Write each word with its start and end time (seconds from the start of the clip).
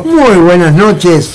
Muy 0.00 0.38
buenas 0.38 0.74
noches, 0.74 1.34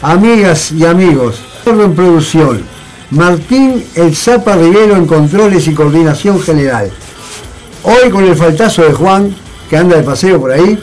amigas 0.00 0.72
y 0.72 0.84
amigos. 0.84 1.40
En 1.64 1.94
producción, 1.94 2.64
Martín 3.10 3.84
El 3.94 4.16
Zapa 4.16 4.56
Rivero 4.56 4.96
en 4.96 5.06
controles 5.06 5.68
y 5.68 5.74
coordinación 5.74 6.40
general. 6.40 6.90
Hoy 7.84 8.10
con 8.10 8.24
el 8.24 8.34
faltazo 8.34 8.82
de 8.82 8.92
Juan, 8.92 9.32
que 9.70 9.76
anda 9.76 9.96
de 9.96 10.02
paseo 10.02 10.40
por 10.40 10.50
ahí, 10.50 10.76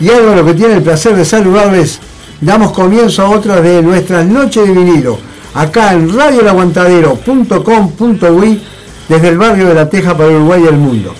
y 0.00 0.10
Álvaro 0.10 0.44
que 0.44 0.54
tiene 0.54 0.74
el 0.74 0.82
placer 0.82 1.14
de 1.14 1.24
saludarles, 1.24 2.00
damos 2.40 2.72
comienzo 2.72 3.22
a 3.22 3.30
otra 3.30 3.60
de 3.60 3.80
nuestras 3.80 4.26
noches 4.26 4.66
de 4.66 4.74
vinilo, 4.74 5.16
acá 5.54 5.92
en 5.92 6.12
radioelaguantadero.com.uy, 6.12 8.62
desde 9.08 9.28
el 9.28 9.38
barrio 9.38 9.68
de 9.68 9.74
La 9.74 9.88
Teja 9.88 10.16
para 10.16 10.30
Uruguay 10.30 10.62
y 10.64 10.66
el 10.66 10.76
mundo. 10.76 11.14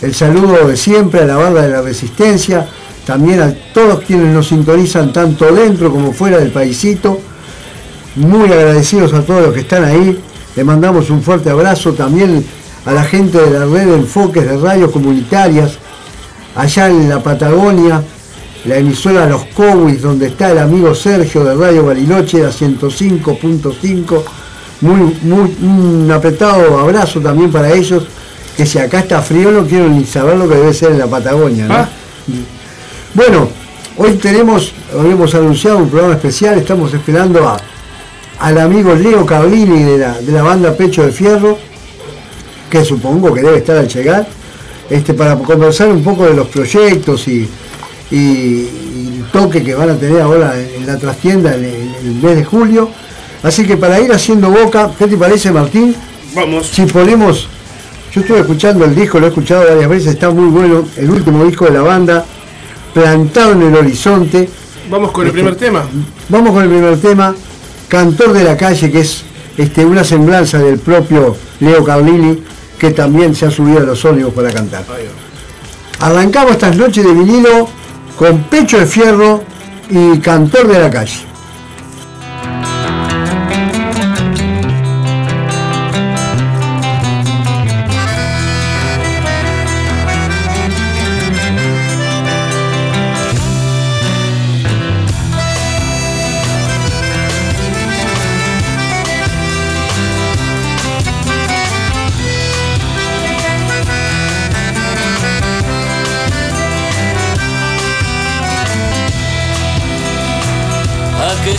El 0.00 0.14
saludo 0.14 0.68
de 0.68 0.76
siempre 0.76 1.22
a 1.22 1.26
la 1.26 1.36
banda 1.36 1.62
de 1.62 1.70
la 1.70 1.82
Resistencia, 1.82 2.68
también 3.06 3.40
a 3.40 3.54
todos 3.72 4.00
quienes 4.00 4.34
nos 4.34 4.48
sintonizan 4.48 5.12
tanto 5.12 5.46
dentro 5.54 5.92
como 5.92 6.12
fuera 6.12 6.38
del 6.38 6.50
paisito. 6.50 7.20
Muy 8.16 8.50
agradecidos 8.50 9.14
a 9.14 9.22
todos 9.22 9.42
los 9.42 9.54
que 9.54 9.60
están 9.60 9.84
ahí. 9.84 10.18
Le 10.56 10.64
mandamos 10.64 11.08
un 11.10 11.22
fuerte 11.22 11.48
abrazo 11.48 11.92
también 11.92 12.44
a 12.84 12.92
la 12.92 13.04
gente 13.04 13.38
de 13.38 13.58
la 13.58 13.64
red 13.64 13.86
de 13.86 13.94
enfoques 13.94 14.44
de 14.44 14.56
radios 14.56 14.90
comunitarias, 14.90 15.78
allá 16.56 16.88
en 16.88 17.08
la 17.08 17.22
Patagonia, 17.22 18.02
la 18.64 18.76
emisora 18.76 19.28
Los 19.28 19.44
Cowis, 19.46 20.02
donde 20.02 20.28
está 20.28 20.50
el 20.50 20.58
amigo 20.58 20.94
Sergio 20.94 21.44
de 21.44 21.54
Radio 21.54 21.84
Bariloche, 21.84 22.44
a 22.44 22.50
105.5. 22.50 24.22
Muy, 24.80 25.16
muy, 25.22 25.56
un 25.62 26.10
apretado 26.12 26.78
abrazo 26.78 27.20
también 27.20 27.52
para 27.52 27.72
ellos, 27.72 28.04
que 28.56 28.66
si 28.66 28.78
acá 28.78 29.00
está 29.00 29.22
frío 29.22 29.50
no 29.52 29.64
quiero 29.64 29.88
ni 29.88 30.04
saber 30.04 30.36
lo 30.36 30.48
que 30.48 30.56
debe 30.56 30.74
ser 30.74 30.92
en 30.92 30.98
la 30.98 31.06
Patagonia. 31.06 31.66
¿no? 31.66 31.74
Ah. 31.74 31.88
Bueno, 33.16 33.48
hoy 33.96 34.12
tenemos, 34.14 34.72
habíamos 34.94 35.34
anunciado 35.34 35.78
un 35.78 35.88
programa 35.88 36.14
especial, 36.16 36.58
estamos 36.58 36.92
esperando 36.92 37.48
a, 37.48 37.56
al 38.40 38.58
amigo 38.58 38.94
Leo 38.94 39.24
Carlini 39.24 39.82
de 39.84 39.96
la, 39.98 40.20
de 40.20 40.32
la 40.32 40.42
banda 40.42 40.74
Pecho 40.76 41.02
de 41.02 41.12
Fierro, 41.12 41.56
que 42.68 42.84
supongo 42.84 43.32
que 43.32 43.40
debe 43.40 43.56
estar 43.58 43.78
al 43.78 43.88
llegar, 43.88 44.26
este, 44.90 45.14
para 45.14 45.34
conversar 45.36 45.88
un 45.88 46.04
poco 46.04 46.24
de 46.26 46.34
los 46.34 46.48
proyectos 46.48 47.26
y, 47.28 47.48
y- 48.10 48.16
y 48.16 49.20
el 49.22 49.24
toque 49.32 49.62
que 49.62 49.74
van 49.74 49.88
a 49.90 49.94
tener 49.96 50.20
ahora 50.20 50.54
en, 50.60 50.86
la 50.86 50.98
trastienda 50.98 51.54
en, 51.54 51.64
el- 51.64 51.94
en 52.00 52.06
el 52.08 52.14
mes 52.22 52.36
de 52.36 52.44
julio. 52.44 52.90
Así 53.42 53.64
que 53.66 53.78
para 53.78 53.98
ir 53.98 54.12
haciendo 54.12 54.50
boca, 54.50 54.90
¿qué 54.98 55.06
te 55.06 55.16
parece 55.16 55.50
Martín? 55.52 55.94
Vamos. 56.34 56.66
Si 56.68 56.82
ponemos, 56.84 57.48
yo 58.12 58.20
estuve 58.20 58.40
escuchando 58.40 58.84
el 58.84 58.94
disco, 58.94 59.18
lo 59.18 59.24
he 59.26 59.28
escuchado 59.30 59.64
varias 59.66 59.88
veces, 59.88 60.08
está 60.14 60.28
muy 60.28 60.48
bueno, 60.50 60.84
el 60.98 61.08
último 61.10 61.44
disco 61.46 61.64
de 61.64 61.70
la 61.72 61.82
banda, 61.82 62.24
plantado 62.96 63.52
en 63.52 63.60
el 63.60 63.76
horizonte. 63.76 64.48
Vamos 64.90 65.10
con 65.10 65.24
el 65.24 65.28
Este, 65.28 65.34
primer 65.34 65.56
tema. 65.56 65.84
Vamos 66.30 66.52
con 66.54 66.62
el 66.62 66.70
primer 66.70 66.98
tema, 66.98 67.34
Cantor 67.88 68.32
de 68.32 68.42
la 68.42 68.56
calle, 68.56 68.90
que 68.90 69.00
es 69.00 69.22
este, 69.58 69.84
una 69.84 70.02
semblanza 70.02 70.58
del 70.58 70.78
propio 70.78 71.36
Leo 71.60 71.84
Carlini, 71.84 72.42
que 72.78 72.92
también 72.92 73.34
se 73.34 73.44
ha 73.44 73.50
subido 73.50 73.80
a 73.80 73.82
los 73.82 74.02
ónibus 74.02 74.32
para 74.32 74.50
cantar. 74.50 74.82
Arrancamos 76.00 76.52
estas 76.52 76.74
noches 76.74 77.04
de 77.04 77.12
vinilo 77.12 77.68
con 78.16 78.44
Pecho 78.44 78.78
de 78.78 78.86
Fierro 78.86 79.44
y 79.90 80.18
Cantor 80.20 80.66
de 80.66 80.78
la 80.78 80.90
calle. 80.90 81.18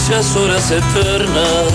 Aquellas 0.08 0.36
horas 0.38 0.72
eternas. 0.72 1.74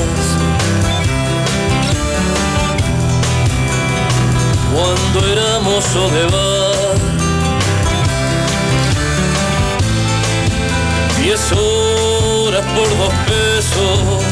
Cuando 4.72 5.32
éramos 5.32 5.84
Odevar, 5.96 6.96
diez 11.20 11.52
horas 11.52 12.64
por 12.74 12.88
dos 12.96 13.14
pesos, 13.26 14.24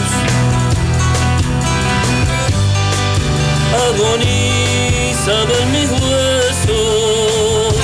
agonizado 3.86 5.52
en 5.62 5.72
mis 5.72 5.90
huesos. 5.90 7.74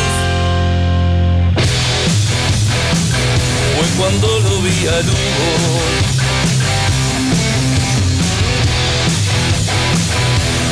Fue 3.77 3.87
cuando 3.99 4.27
lo 4.27 4.63
vi 4.63 4.87
al 4.87 5.05
Hugo 5.05 6.06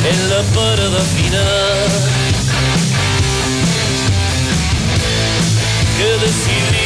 En 0.07 0.29
la 0.29 0.41
parada 0.53 1.01
final 1.01 1.89
Que 5.97 6.09
decidí 6.25 6.85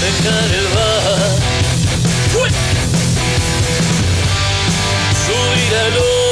dejar 0.00 0.54
el 0.54 0.68
bar. 0.74 1.38
Subir 5.24 5.74
al 5.78 6.23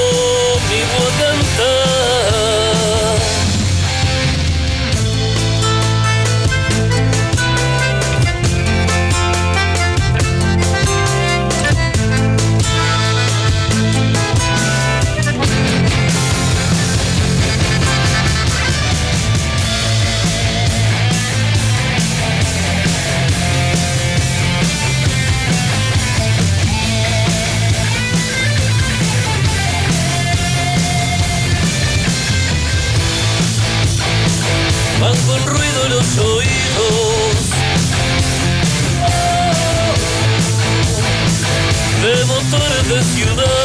motores 42.82 42.94
de 42.94 43.02
ciudad. 43.02 43.61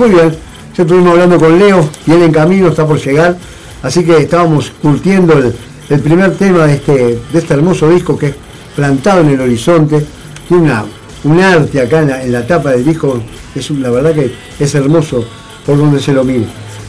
Muy 0.00 0.08
bien. 0.08 0.34
Ya 0.74 0.82
estuvimos 0.84 1.10
hablando 1.10 1.38
con 1.38 1.58
Leo, 1.58 1.86
viene 2.06 2.24
en 2.24 2.32
camino, 2.32 2.68
está 2.68 2.86
por 2.86 2.98
llegar. 2.98 3.36
Así 3.82 4.02
que 4.02 4.16
estábamos 4.16 4.72
curtiendo 4.80 5.34
el, 5.34 5.54
el 5.90 6.00
primer 6.00 6.38
tema 6.38 6.66
de 6.66 6.76
este, 6.76 6.92
de 7.30 7.38
este 7.38 7.52
hermoso 7.52 7.90
disco 7.90 8.16
que 8.16 8.28
es 8.28 8.34
Plantado 8.74 9.20
en 9.20 9.28
el 9.28 9.40
Horizonte. 9.42 10.02
Tiene 10.48 10.62
una, 10.62 10.86
un 11.24 11.38
arte 11.38 11.82
acá 11.82 12.00
en 12.00 12.08
la, 12.08 12.24
en 12.24 12.32
la 12.32 12.46
tapa 12.46 12.70
del 12.70 12.82
disco. 12.82 13.22
Es 13.54 13.70
la 13.72 13.90
verdad 13.90 14.14
que 14.14 14.32
es 14.58 14.74
hermoso 14.74 15.22
por 15.66 15.76
donde 15.76 16.00
se 16.00 16.14
lo 16.14 16.24
mire. 16.24 16.46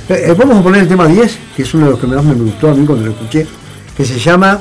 Eh, 0.08 0.28
eh, 0.28 0.36
vamos 0.38 0.60
a 0.60 0.64
poner 0.64 0.84
el 0.84 0.88
tema 0.88 1.06
10, 1.06 1.38
que 1.58 1.64
es 1.64 1.74
uno 1.74 1.88
de 1.88 1.92
los 1.92 2.00
que 2.00 2.08
más 2.08 2.24
me 2.24 2.34
gustó 2.34 2.70
a 2.70 2.74
mí 2.74 2.86
cuando 2.86 3.08
lo 3.08 3.12
escuché, 3.12 3.46
que 3.98 4.06
se 4.06 4.18
llama 4.18 4.58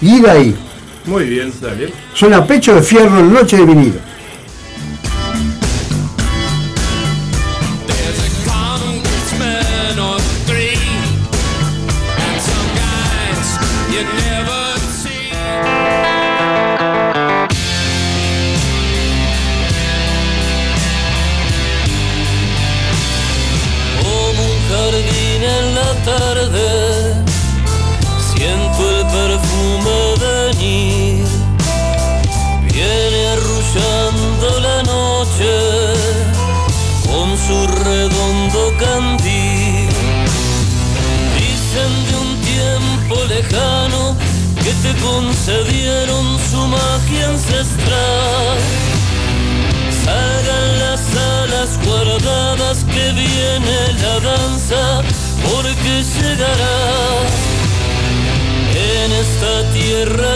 Ida 0.00 0.32
ahí. 0.32 0.56
Muy 1.04 1.24
bien, 1.24 1.52
dale. 1.60 1.92
Suena 2.14 2.46
pecho 2.46 2.74
de 2.74 2.80
fierro 2.80 3.18
en 3.18 3.34
noche 3.34 3.58
de 3.58 3.66
vinilo. 3.66 4.13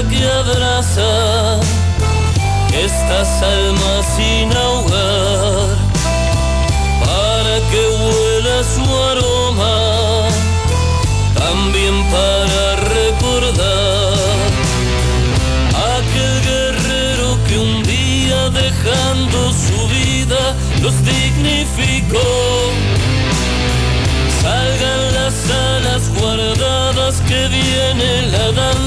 Que 0.06 0.24
abraza 0.24 1.58
estas 2.72 3.42
almas 3.42 4.06
sin 4.14 4.56
ahogar 4.56 5.76
para 7.04 7.54
que 7.70 7.82
huela 7.98 8.62
su 8.62 8.86
aroma 9.10 10.28
también 11.34 11.94
para 12.12 12.76
recordar 12.94 14.14
aquel 15.96 16.34
guerrero 16.42 17.36
que 17.48 17.58
un 17.58 17.82
día 17.82 18.50
dejando 18.50 19.52
su 19.52 19.88
vida 19.88 20.54
los 20.80 20.94
dignificó. 21.04 22.30
Salgan 24.42 25.14
las 25.14 25.50
alas 25.50 26.08
guardadas 26.20 27.20
que 27.22 27.48
viene 27.48 28.22
la 28.30 28.52
danza 28.52 28.77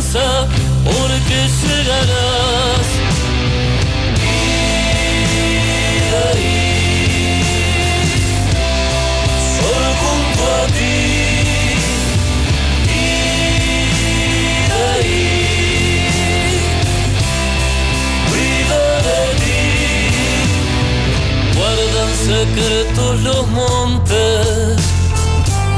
secretos 22.53 23.21
los 23.21 23.47
montes 23.47 24.77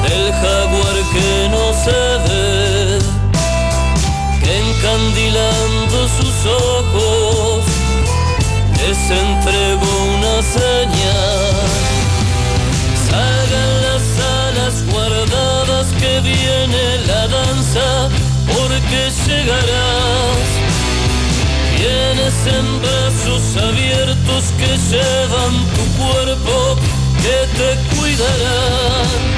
del 0.04 0.34
jaguar 0.34 0.96
que 1.14 1.50
no 1.52 1.74
se 1.84 2.02
ve, 2.26 3.00
encandilando 4.42 6.08
sus 6.18 6.36
ojos 6.46 7.64
les 8.80 8.98
entregó 9.12 9.92
una 10.18 10.42
señal. 10.42 11.54
Salgan 13.10 13.72
las 13.88 14.06
alas 14.48 14.76
guardadas 14.92 15.88
que 16.00 16.22
viene 16.22 16.98
la 17.08 17.28
danza, 17.28 18.10
porque 18.48 19.12
llegarás. 19.28 20.43
En 22.46 22.82
brazos 22.82 23.56
abiertos 23.56 24.54
que 24.58 24.68
llevan 24.68 25.66
tu 25.76 26.04
cuerpo, 26.04 26.76
que 27.22 27.48
te 27.58 27.96
cuidarán. 27.96 29.33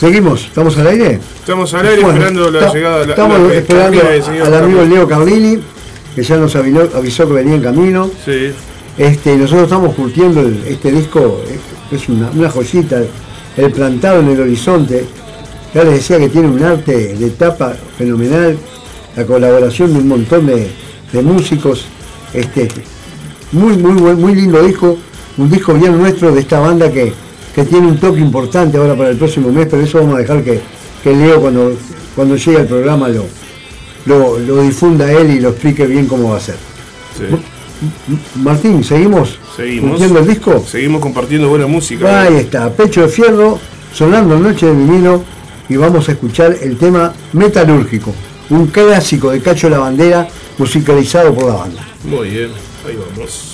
Seguimos, 0.00 0.46
¿estamos 0.46 0.78
al 0.78 0.86
aire? 0.86 1.18
Estamos 1.40 1.74
al 1.74 1.86
aire 1.86 2.02
Bueno, 2.02 2.16
esperando 2.18 2.50
la 2.50 2.72
llegada 2.72 3.04
la, 3.04 3.10
Estamos 3.10 3.40
la- 3.48 3.54
esperando 3.54 4.00
al 4.46 4.54
amigo. 4.54 4.82
Leo 4.84 5.06
Carlini, 5.06 5.58
que 6.14 6.22
ya 6.22 6.36
nos 6.38 6.56
avisó, 6.56 6.88
avisó 6.96 7.26
que 7.28 7.34
venía 7.34 7.54
en 7.56 7.62
camino. 7.62 8.10
Sí, 8.24 8.52
Este, 8.96 9.36
nosotros 9.36 9.64
estamos 9.64 9.94
curtiendo 9.94 10.40
el- 10.40 10.62
este 10.66 10.90
disco, 10.90 11.42
es- 11.92 12.08
una, 12.08 12.30
una 12.30 12.48
joyita, 12.50 13.02
el 13.58 13.70
plantado 13.72 14.20
en 14.20 14.28
el 14.30 14.40
horizonte. 14.40 15.04
Ya 15.74 15.84
les 15.84 15.94
decía 15.94 16.18
que 16.18 16.28
tiene 16.30 16.48
un 16.48 16.62
arte 16.62 17.14
de 17.14 17.30
tapa 17.30 17.74
fenomenal, 17.98 18.56
la 19.16 19.24
colaboración 19.26 19.92
de 19.92 19.98
un 20.00 20.08
montón 20.08 20.46
de, 20.46 20.68
de 21.12 21.22
músicos. 21.22 21.84
Este, 22.32 22.68
muy, 23.52 23.76
muy, 23.76 23.92
muy 24.16 24.34
lindo 24.34 24.62
disco, 24.62 24.96
un 25.36 25.50
disco 25.50 25.74
bien 25.74 25.96
nuestro 25.98 26.32
de 26.32 26.40
esta 26.40 26.58
banda 26.60 26.90
que, 26.90 27.12
que 27.54 27.64
tiene 27.64 27.86
un 27.88 27.98
toque 27.98 28.20
importante 28.20 28.78
ahora 28.78 28.94
para 28.96 29.10
el 29.10 29.16
próximo 29.16 29.50
mes, 29.50 29.66
pero 29.70 29.82
eso 29.82 29.98
vamos 29.98 30.14
a 30.16 30.18
dejar 30.18 30.42
que, 30.42 30.60
que 31.02 31.14
Leo 31.14 31.40
cuando, 31.40 31.72
cuando 32.14 32.36
llegue 32.36 32.58
al 32.58 32.66
programa 32.66 33.08
lo, 33.08 33.24
lo, 34.06 34.38
lo 34.38 34.62
difunda 34.62 35.10
él 35.12 35.30
y 35.30 35.40
lo 35.40 35.50
explique 35.50 35.86
bien 35.86 36.06
cómo 36.06 36.30
va 36.30 36.36
a 36.36 36.40
ser. 36.40 36.56
sí. 37.16 37.24
Martín, 38.34 38.84
¿seguimos? 38.84 39.38
Seguimos. 39.56 39.92
¿Curtiendo 39.92 40.18
el 40.20 40.26
disco? 40.26 40.62
Seguimos 40.68 41.00
compartiendo 41.00 41.48
buena 41.48 41.66
música. 41.66 42.22
Ahí 42.24 42.36
está, 42.36 42.70
Pecho 42.70 43.00
de 43.00 43.08
Fierro, 43.08 43.58
sonando 43.94 44.38
Noche 44.38 44.66
de 44.66 44.72
Vinilo 44.72 45.24
y 45.66 45.76
vamos 45.76 46.06
a 46.08 46.12
escuchar 46.12 46.56
el 46.60 46.76
tema 46.76 47.14
Metalúrgico, 47.32 48.12
un 48.50 48.66
clásico 48.66 49.30
de 49.30 49.40
Cacho 49.40 49.70
la 49.70 49.78
Bandera 49.78 50.28
musicalizado 50.58 51.34
por 51.34 51.44
la 51.46 51.54
banda. 51.54 51.88
Muy 52.04 52.28
bien, 52.28 52.50
ahí 52.86 52.98
vamos. 53.16 53.49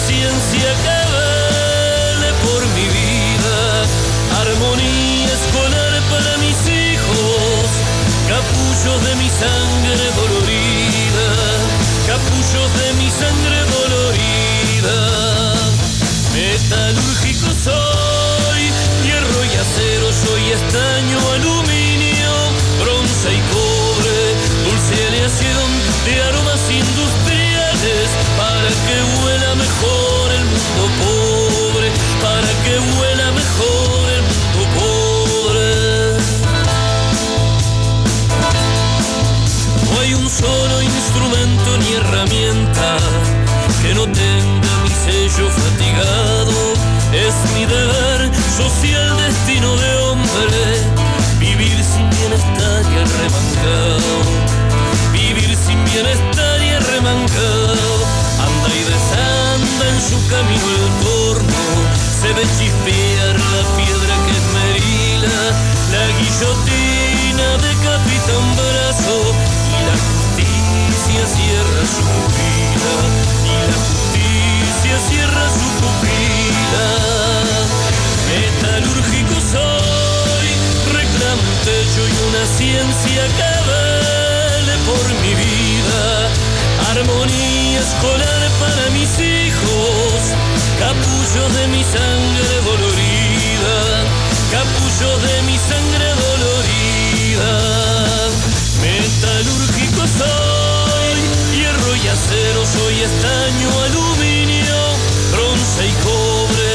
Techo 0.00 0.12
y 0.12 0.24
una 0.24 0.38
ciencia 0.38 0.70
que 0.84 0.98
vele 1.12 2.32
por 2.44 2.62
mi 2.74 2.86
vida, 2.88 3.58
armonía 4.40 5.32
escolar 5.32 6.00
para 6.10 6.36
mis 6.38 6.68
hijos, 6.68 7.66
capullos 8.28 9.04
de 9.04 9.14
mi 9.16 9.28
sangre 9.28 10.04
dolorida, 10.16 10.49
se 62.20 62.32
ve 62.34 62.42
chispear 62.42 63.34
la 63.34 63.62
piedra 63.76 64.14
que 64.26 64.32
esmerila, 64.36 65.40
la 65.90 66.04
guillotina 66.18 67.48
decapita 67.64 68.32
un 68.38 68.56
brazo 68.56 69.16
y 69.72 69.78
la 69.88 69.96
justicia 70.04 71.22
cierra 71.26 71.82
su 71.86 72.02
pupila 72.12 72.96
y 73.44 73.56
la 73.70 73.78
justicia 73.88 74.94
cierra 75.08 75.44
su 75.48 75.68
pupila. 75.80 76.88
Metalúrgico 78.28 79.36
soy 79.40 80.48
reclamo 80.92 81.40
un 81.40 81.58
techo 81.64 82.02
y 82.04 82.14
una 82.28 82.44
ciencia 82.44 83.22
que 83.38 83.52
vele 83.70 84.74
por 84.84 85.04
mi 85.22 85.32
vida 85.34 86.28
armonía 86.90 87.80
escolar 87.80 88.42
para 88.58 88.90
mis 88.90 89.18
hijos 89.18 90.34
capullos 90.78 91.54
de 91.56 91.68
mi 91.68 91.82
sangre 91.84 92.54
dolorida 92.64 93.20
capullos 94.50 95.22
de 95.22 95.42
mi 95.42 95.56
sangre 95.56 96.08
dolorida. 96.26 97.52
Metalúrgico 98.82 100.02
soy, 100.18 101.14
hierro 101.54 101.96
y 101.96 102.08
acero, 102.08 102.66
soy 102.66 103.00
estaño, 103.00 103.68
aluminio, 103.86 104.80
bronce 105.30 105.86
y 105.86 105.94
cobre, 106.02 106.70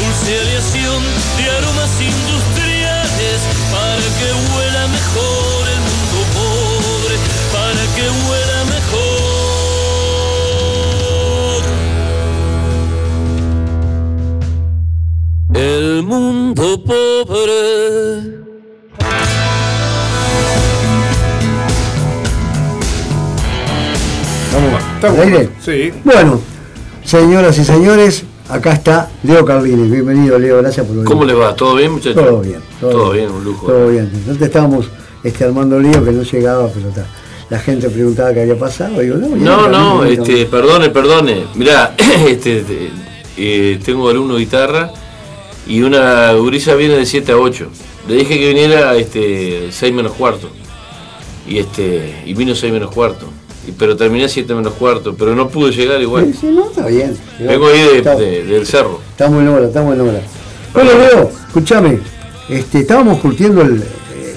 dulce 0.00 0.40
aleación 0.40 1.02
de 1.36 1.50
aromas 1.50 2.00
industriales, 2.00 3.38
para 3.70 4.06
que 4.18 4.28
huela 4.52 4.88
mejor 4.88 5.49
Está 25.00 25.08
¿al 25.08 25.16
bueno. 25.16 25.36
aire? 25.38 25.50
Sí. 25.64 25.90
Bueno, 26.04 26.40
señoras 27.04 27.56
y 27.56 27.64
señores, 27.64 28.24
acá 28.50 28.72
está 28.74 29.08
Leo 29.22 29.46
Carlini. 29.46 29.88
Bienvenido, 29.90 30.38
Leo, 30.38 30.58
gracias 30.58 30.84
por 30.84 30.94
venir. 30.96 31.08
¿Cómo 31.08 31.24
le 31.24 31.32
va? 31.32 31.54
¿Todo 31.56 31.76
bien, 31.76 31.92
muchachos? 31.92 32.22
Todo 32.22 32.40
bien. 32.42 32.60
Todo, 32.78 33.10
bien, 33.12 33.30
un 33.30 33.42
lujo. 33.42 33.66
Todo 33.66 33.88
bien. 33.88 34.10
Nosotros 34.12 34.42
estábamos 34.42 34.90
este, 35.24 35.44
armando 35.44 35.78
lío 35.80 36.04
que 36.04 36.12
no 36.12 36.22
llegaba, 36.22 36.68
pero 36.68 36.88
está. 36.90 37.06
La 37.48 37.58
gente 37.58 37.88
preguntaba 37.88 38.34
qué 38.34 38.42
había 38.42 38.58
pasado. 38.58 39.00
Digo, 39.00 39.16
no, 39.16 39.28
No, 39.36 39.68
no, 39.68 40.04
este, 40.04 40.44
perdone, 40.44 40.90
perdone. 40.90 41.46
Mirá, 41.54 41.94
este, 42.28 42.60
te- 42.60 42.90
eh, 43.38 43.80
tengo 43.82 44.06
alumno 44.10 44.34
de 44.34 44.40
guitarra 44.40 44.90
y 45.66 45.80
una 45.80 46.32
gurisa 46.34 46.74
viene 46.74 46.96
de 46.96 47.06
7 47.06 47.32
a 47.32 47.36
8. 47.38 47.68
Le 48.06 48.16
dije 48.16 48.38
que 48.38 48.48
viniera 48.48 48.94
este, 48.96 49.68
6 49.70 49.94
menos 49.94 50.12
cuarto. 50.12 50.50
Y 51.48 51.58
este 51.58 52.22
y 52.26 52.34
vino 52.34 52.54
6 52.54 52.70
menos 52.70 52.90
cuarto. 52.90 53.26
Pero 53.78 53.96
terminé 53.96 54.28
7 54.28 54.54
menos 54.54 54.72
cuarto, 54.74 55.14
pero 55.16 55.34
no 55.34 55.48
pude 55.48 55.70
llegar 55.72 56.00
igual. 56.00 56.26
Sí, 56.32 56.38
sí, 56.40 56.46
no, 56.46 56.70
está 56.70 56.86
bien. 56.86 57.16
Vengo 57.38 57.66
ahí 57.68 57.80
de- 57.80 57.98
Está- 57.98 58.16
de- 58.16 58.44
del 58.44 58.66
cerro. 58.66 59.00
Estamos 59.10 59.42
en 59.42 59.48
hora, 59.48 59.66
estamos 59.66 59.94
en 59.94 60.00
hora. 60.00 60.20
Bueno, 60.74 60.90
Leo, 60.98 61.30
escúchame, 61.48 61.98
este, 62.48 62.78
estábamos 62.80 63.20
curtiendo 63.20 63.62
el, 63.62 63.82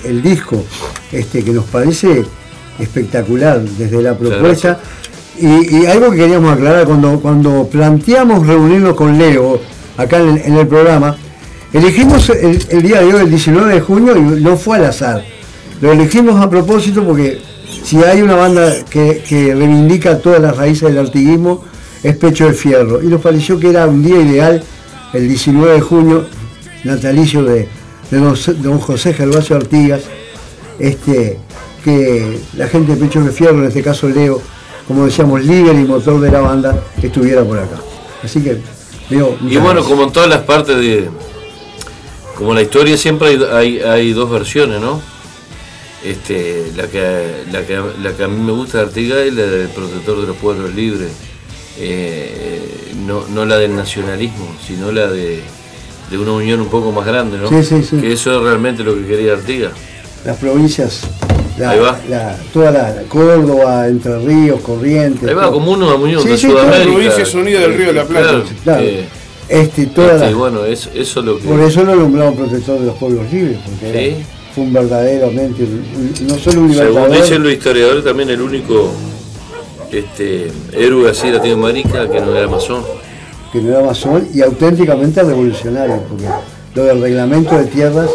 el 0.03 0.22
disco 0.22 0.63
este, 1.12 1.44
que 1.44 1.51
nos 1.51 1.65
parece 1.65 2.25
espectacular 2.80 3.62
desde 3.62 4.01
la 4.01 4.18
propuesta. 4.18 4.80
Y, 5.39 5.77
y 5.77 5.86
algo 5.88 6.12
que 6.12 6.18
queríamos 6.18 6.53
aclarar, 6.53 6.86
cuando, 6.86 7.20
cuando 7.20 7.68
planteamos 7.72 8.46
reunirnos 8.46 8.94
con 8.96 9.18
Leo 9.18 9.60
acá 9.98 10.20
en 10.20 10.30
el, 10.30 10.38
en 10.46 10.58
el 10.58 10.68
programa, 10.68 11.15
elegimos 11.72 12.30
el, 12.30 12.63
el 12.70 12.82
día 12.84 13.00
de 13.01 13.13
hoy, 13.13 13.22
el 13.24 13.30
19 13.30 13.74
de 13.74 13.82
junio, 13.82 14.15
y 14.15 14.22
no 14.42 14.58
fue 14.58 14.77
al 14.77 14.86
azar. 14.86 15.24
Lo 15.82 15.92
elegimos 15.92 16.39
a 16.39 16.50
propósito 16.50 17.03
porque 17.03 17.42
si 17.83 17.97
hay 17.97 18.21
una 18.21 18.35
banda 18.35 18.83
que, 18.89 19.23
que 19.27 19.53
reivindica 19.53 20.19
todas 20.19 20.41
las 20.41 20.55
raíces 20.55 20.89
del 20.89 20.99
artiguismo, 20.99 21.63
es 22.01 22.15
Pecho 22.17 22.47
de 22.47 22.53
Fierro. 22.53 23.01
Y 23.01 23.07
nos 23.07 23.21
pareció 23.21 23.59
que 23.59 23.69
era 23.69 23.85
un 23.87 24.03
día 24.03 24.19
ideal, 24.19 24.63
el 25.13 25.27
19 25.27 25.73
de 25.73 25.81
junio, 25.81 26.25
natalicio 26.83 27.43
de, 27.43 27.67
de 28.09 28.17
don, 28.17 28.79
José 28.79 29.13
Gervasio 29.13 29.55
Artigas, 29.55 30.01
este, 30.79 31.37
que 31.83 32.39
la 32.57 32.67
gente 32.67 32.95
de 32.95 33.05
Pecho 33.05 33.21
de 33.21 33.31
Fierro, 33.31 33.59
en 33.59 33.67
este 33.67 33.83
caso 33.83 34.07
Leo, 34.07 34.41
como 34.87 35.05
decíamos, 35.05 35.43
líder 35.43 35.75
y 35.75 35.83
motor 35.83 36.19
de 36.19 36.31
la 36.31 36.39
banda, 36.39 36.81
estuviera 37.01 37.43
por 37.43 37.59
acá. 37.59 37.77
Así 38.23 38.41
que, 38.41 38.57
Leo, 39.09 39.37
Y 39.41 39.55
bueno, 39.57 39.65
gracias. 39.65 39.87
como 39.87 40.03
en 40.03 40.11
todas 40.11 40.29
las 40.29 40.41
partes 40.41 40.77
de. 40.77 41.09
Como 42.35 42.53
la 42.53 42.61
historia 42.61 42.97
siempre 42.97 43.27
hay, 43.29 43.43
hay, 43.43 43.79
hay 43.79 44.13
dos 44.13 44.29
versiones, 44.29 44.81
¿no? 44.81 45.12
Este, 46.03 46.65
la 46.75 46.88
que, 46.88 47.43
la, 47.51 47.65
que, 47.65 47.79
la 48.01 48.12
que 48.12 48.24
a 48.24 48.27
mí 48.27 48.43
me 48.43 48.51
gusta 48.51 48.79
de 48.79 48.83
Artigas 48.86 49.19
es 49.19 49.33
la 49.33 49.43
del 49.43 49.69
protector 49.69 50.19
de 50.22 50.27
los 50.27 50.36
pueblos 50.38 50.74
libres. 50.75 51.12
Eh, 51.79 52.91
no, 53.05 53.25
no 53.27 53.45
la 53.45 53.57
del 53.57 53.75
nacionalismo, 53.75 54.45
sino 54.65 54.91
la 54.91 55.07
de, 55.07 55.39
de 56.12 56.17
una 56.17 56.33
unión 56.33 56.60
un 56.62 56.67
poco 56.69 56.91
más 56.91 57.05
grande, 57.05 57.38
¿no? 57.38 57.50
Sí, 57.50 57.63
sí, 57.63 57.83
sí. 57.83 57.98
Que 57.98 58.13
eso 58.13 58.36
es 58.38 58.43
realmente 58.43 58.83
lo 58.83 58.95
que 58.95 59.05
quería 59.05 59.33
Artigas. 59.33 59.72
las 60.25 60.38
provincias, 60.38 61.01
la, 61.57 61.72
Ahí 61.72 61.79
va. 61.79 62.00
la- 62.10 62.38
toda 62.53 62.72
la 62.72 63.03
Córdoba, 63.07 63.88
Entre 63.88 64.17
Ríos, 64.19 64.62
Corrientes. 64.62 65.27
Ahí 65.27 65.33
va, 65.36 65.43
todo. 65.43 65.53
como 65.53 65.72
una 65.72 65.95
unión 65.95 66.22
Sí, 66.22 66.29
de 66.29 66.38
sí, 66.38 66.48
las 66.48 66.55
Sudamérica. 66.62 66.91
Provincias 66.91 67.33
Unidas 67.33 67.62
del 67.63 67.74
Río 67.75 67.88
de 67.88 67.93
la 67.93 68.05
Plata. 68.05 68.27
Claro, 68.29 68.43
Claro. 68.63 68.83
eh, 68.83 69.05
Este, 69.50 69.86
toda 69.88 70.07
este, 70.13 70.19
la- 70.19 70.31
y 70.31 70.33
bueno, 70.33 70.65
eso, 70.65 70.89
eso 70.95 71.19
es 71.19 71.25
lo 71.25 71.38
que. 71.39 71.48
por 71.48 71.60
eso 71.62 71.83
lo 71.83 71.95
nombramos 71.95 72.36
protector 72.36 72.79
de 72.79 72.86
los 72.86 72.95
pueblos 72.98 73.31
libres, 73.31 73.57
porque 73.65 73.91
Sí. 73.91 73.98
era- 74.15 74.27
fue 74.53 74.63
un 74.63 74.74
verdaderamente, 74.74 75.63
un- 75.63 76.27
no 76.27 76.36
solo 76.38 76.62
un 76.62 76.72
Según 76.74 76.86
libertador, 76.86 77.12
dicen 77.12 77.43
los 77.43 77.51
historiadores, 77.53 78.03
también 78.03 78.29
el 78.29 78.41
único 78.41 78.91
este, 79.91 80.51
héroe 80.72 81.10
así 81.10 81.29
Latinoamérica 81.29 82.10
que 82.10 82.19
no 82.22 82.36
era 82.36 82.48
masón. 82.48 82.83
que 83.51 83.62
no 83.62 83.69
era 83.72 83.83
masón 83.86 84.27
y 84.33 84.41
auténticamente 84.41 85.22
revolucionario, 85.22 86.01
porque 86.10 86.25
lo 86.75 86.83
del 86.86 87.01
reglamento 87.01 87.55
de 87.57 87.65
tierras 87.65 88.10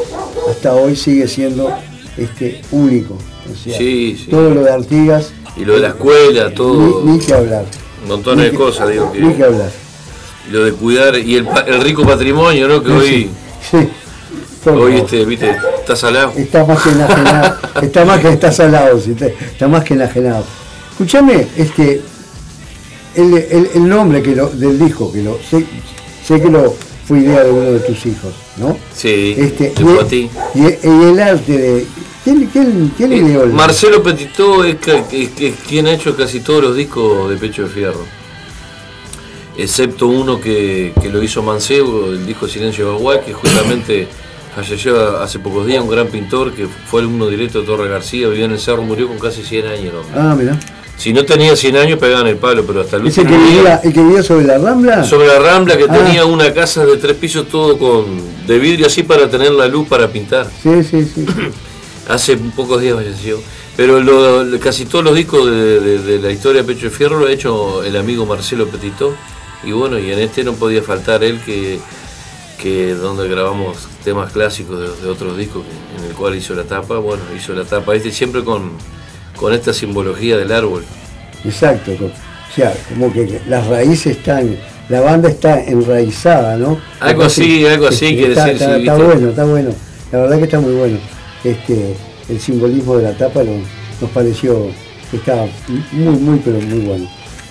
hasta 0.51 0.75
hoy 0.75 0.97
sigue 0.97 1.29
siendo 1.29 1.71
este 2.17 2.61
único. 2.73 3.15
O 3.15 3.57
sea, 3.57 3.79
Sí, 3.79 4.17
sí. 4.25 4.31
Todo 4.31 4.51
lo 4.53 4.63
de 4.65 4.71
Artigas, 4.73 5.31
Y 5.57 5.65
lo 5.65 5.75
de 5.75 5.81
la 5.81 5.89
escuela, 5.89 6.53
todo, 6.55 7.03
ni, 7.05 7.13
ni 7.13 7.19
que 7.21 7.33
hablar. 7.35 7.65
montones 8.09 8.47
de 8.47 8.51
Ni 8.53 8.57
que- 8.59 8.63
cosas, 8.65 8.89
digo 8.91 9.13
Ni 9.15 9.29
que 9.31 9.37
que. 9.37 9.45
hablar. 9.45 9.71
y 10.49 10.53
Lo 10.53 10.65
de 10.65 10.73
cuidar, 10.73 11.17
y 11.19 11.37
el, 11.37 11.47
rico 11.83 12.03
patrimonio, 12.05 12.67
¿no? 12.69 12.83
Que 12.83 12.91
hoy, 12.91 13.31
Sí. 13.71 13.77
Por 14.65 14.75
hoy 14.75 14.97
este, 14.97 15.25
viste, 15.25 15.57
está 15.79 15.95
salado. 15.97 16.33
Está 16.37 16.65
más 16.65 16.83
que 16.83 16.91
enajenado. 16.91 17.57
está 17.83 18.05
más 18.05 18.21
que 18.21 18.29
está 18.29 18.53
salado, 18.53 19.01
sí, 19.01 19.13
está, 19.13 19.27
está 19.27 19.69
más 19.69 19.85
que 19.85 19.95
enajenado. 19.95 20.45
Escúchame, 20.93 21.47
este, 21.57 22.01
el, 23.15 23.35
el- 23.35 23.71
el 23.75 23.89
nombre 23.89 24.23
que 24.23 24.35
lo, 24.35 24.49
del 24.49 24.79
disco, 24.79 25.13
que 25.13 25.23
lo 25.23 25.39
sé, 25.49 25.65
sé 26.27 26.41
que 26.41 26.49
lo 26.51 26.75
fue 27.07 27.21
idea 27.21 27.45
de 27.45 27.51
uno 27.51 27.71
de 27.73 27.81
tus 27.81 28.05
hijos, 28.07 28.35
¿no? 28.57 28.77
Sí, 28.95 29.35
Este, 29.39 29.71
Pati. 29.71 30.29
y, 30.55 30.59
y- 30.61 30.79
y 30.83 31.03
el 31.11 31.21
arte 31.21 31.57
de. 31.59 31.87
¿Quién, 32.25 32.47
quién, 32.53 32.93
quién 32.97 33.13
Eh, 33.13 33.17
ideó 33.17 33.45
el- 33.45 33.53
Marcelo 33.53 34.03
Petitó 34.03 34.65
es, 34.65 34.77
ca- 34.77 35.05
es- 35.11 35.31
es 35.41 35.55
quien 35.67 35.87
ha 35.87 35.93
hecho 35.93 36.15
casi 36.17 36.41
todos 36.41 36.63
los 36.63 36.77
discos 36.77 37.31
de 37.31 37.37
Pecho 37.37 37.63
de 37.63 37.69
Fierro. 37.69 38.05
Excepto 39.57 40.07
uno 40.09 40.41
que, 40.41 40.93
que 41.01 41.09
lo 41.09 41.23
hizo 41.23 41.43
Mancebo, 41.43 42.07
el 42.07 42.27
disco 42.27 42.47
Silencio 42.47 42.97
de 42.99 43.21
que 43.23 43.33
justamente 43.33 44.07
falleció 44.65 45.19
hace 45.21 45.39
pocos 45.39 45.67
días, 45.67 45.83
un 45.83 45.91
gran 45.91 46.09
pintor 46.09 46.53
que 46.53 46.67
fue 46.87 47.01
alumno 47.01 47.29
directo 47.29 47.61
de 47.61 47.67
Torre 47.67 47.89
García, 47.89 48.29
vivía 48.29 48.45
en 48.47 48.53
el 48.53 48.59
cerro, 48.61 48.83
murió 48.83 49.09
con 49.09 49.19
casi 49.19 49.43
100 49.43 49.67
años. 49.67 49.95
el. 50.15 50.19
Ah, 50.21 50.35
mira. 50.39 50.59
Si 50.97 51.13
no 51.13 51.25
tenía 51.25 51.55
100 51.55 51.77
años 51.77 51.99
pegaban 52.01 52.27
el 52.27 52.39
palo, 52.39 52.65
pero 52.67 52.81
hasta 52.81 52.97
el 52.97 53.07
¿Es 53.07 53.19
el 53.19 53.27
último 53.27 53.39
que, 53.41 53.47
día- 53.47 53.57
vivía, 53.59 53.81
el 53.85 53.93
que 53.93 54.01
vivía 54.03 54.23
sobre 54.23 54.47
la 54.47 54.59
rambla? 54.59 55.05
sobre 55.05 55.29
la 55.29 55.39
Rambla 55.39 55.77
que 55.77 55.85
Ah. 55.89 55.93
tenía 55.93 56.25
una 56.25 56.53
casa 56.53 56.85
de 56.85 56.97
tres 56.97 57.17
pisos 57.17 57.47
todo 57.49 57.79
con 57.79 58.47
de 58.49 58.59
vidrio 58.59 58.87
así 58.89 59.05
para 59.05 59.31
tener 59.31 59.53
la 59.53 59.69
luz 59.69 59.87
para 59.87 60.09
pintar. 60.09 60.49
Sí, 60.63 60.83
sí, 60.83 61.05
sí. 61.05 61.25
Hace 62.09 62.37
pocos 62.37 62.81
días 62.81 62.97
falleció. 62.97 63.39
Pero 63.77 64.01
lo- 64.01 64.59
casi 64.59 64.87
todos 64.87 65.05
los 65.05 65.15
discos 65.15 65.47
de, 65.47 65.79
de- 65.79 65.99
de 66.01 66.19
la 66.19 66.33
historia 66.33 66.63
de 66.63 66.67
Pecho 66.75 66.87
de 66.87 66.91
Fierro 66.91 67.21
lo 67.21 67.27
ha 67.27 67.31
hecho 67.31 67.85
el 67.85 67.97
amigo 67.97 68.27
Marcelo 68.27 68.67
Petitó. 68.67 69.15
Y 69.63 69.71
bueno, 69.71 69.99
y 70.01 70.11
en 70.11 70.19
este 70.19 70.43
no 70.43 70.55
podía 70.55 70.83
faltar 70.83 71.23
él 71.23 71.41
que, 71.47 71.79
que 72.61 72.95
donde 72.95 73.29
grabamos 73.29 73.87
temas 74.09 74.33
clásicos 74.33 74.81
de, 74.81 75.05
de 75.07 75.11
otros 75.11 75.37
discos 75.37 75.63
que- 75.65 76.03
en 76.03 76.09
el 76.11 76.15
cual 76.17 76.35
hizo 76.35 76.55
la 76.55 76.65
tapa. 76.65 76.99
Bueno, 76.99 77.23
hizo 77.37 77.53
la 77.55 77.65
tapa 77.65 77.95
este 77.95 78.11
siempre 78.11 78.43
con, 78.45 78.73
con 79.37 79.53
esta 79.53 79.73
simbología 79.73 80.37
del 80.37 80.51
árbol. 80.53 80.85
Exacto. 81.45 81.93
O 81.93 82.55
sea, 82.55 82.75
como 82.89 83.13
que 83.13 83.41
las 83.49 83.67
raíces 83.67 84.17
están. 84.17 84.57
La 84.89 85.01
banda 85.03 85.29
está 85.29 85.63
enraizada, 85.63 86.57
¿no? 86.57 86.81
Algo 87.01 87.25
así, 87.25 87.67
algo 87.67 87.89
así 87.89 88.07
Este, 88.07 88.17
quiere 88.17 88.33
está, 88.33 88.45
decir, 88.47 88.63
Está, 88.63 88.77
está 88.79 88.95
bueno, 88.97 89.29
está 89.29 89.45
bueno. 89.45 89.71
La 90.11 90.19
verdad 90.21 90.39
que 90.39 90.45
está 90.45 90.61
muy 90.61 90.73
bueno. 90.75 90.99
Este, 91.45 91.95
el 92.31 92.41
simbolismo 92.41 92.97
de 92.97 93.03
la 93.03 93.13
tapa 93.17 93.43
lo- 93.43 93.53
nos 94.01 94.11
pareció 94.15 94.67
que 95.11 95.19
estaba 95.19 95.47
muy, 95.93 96.17
muy, 96.17 96.39
pero 96.43 96.59
muy 96.61 96.79
bueno. 96.87 97.07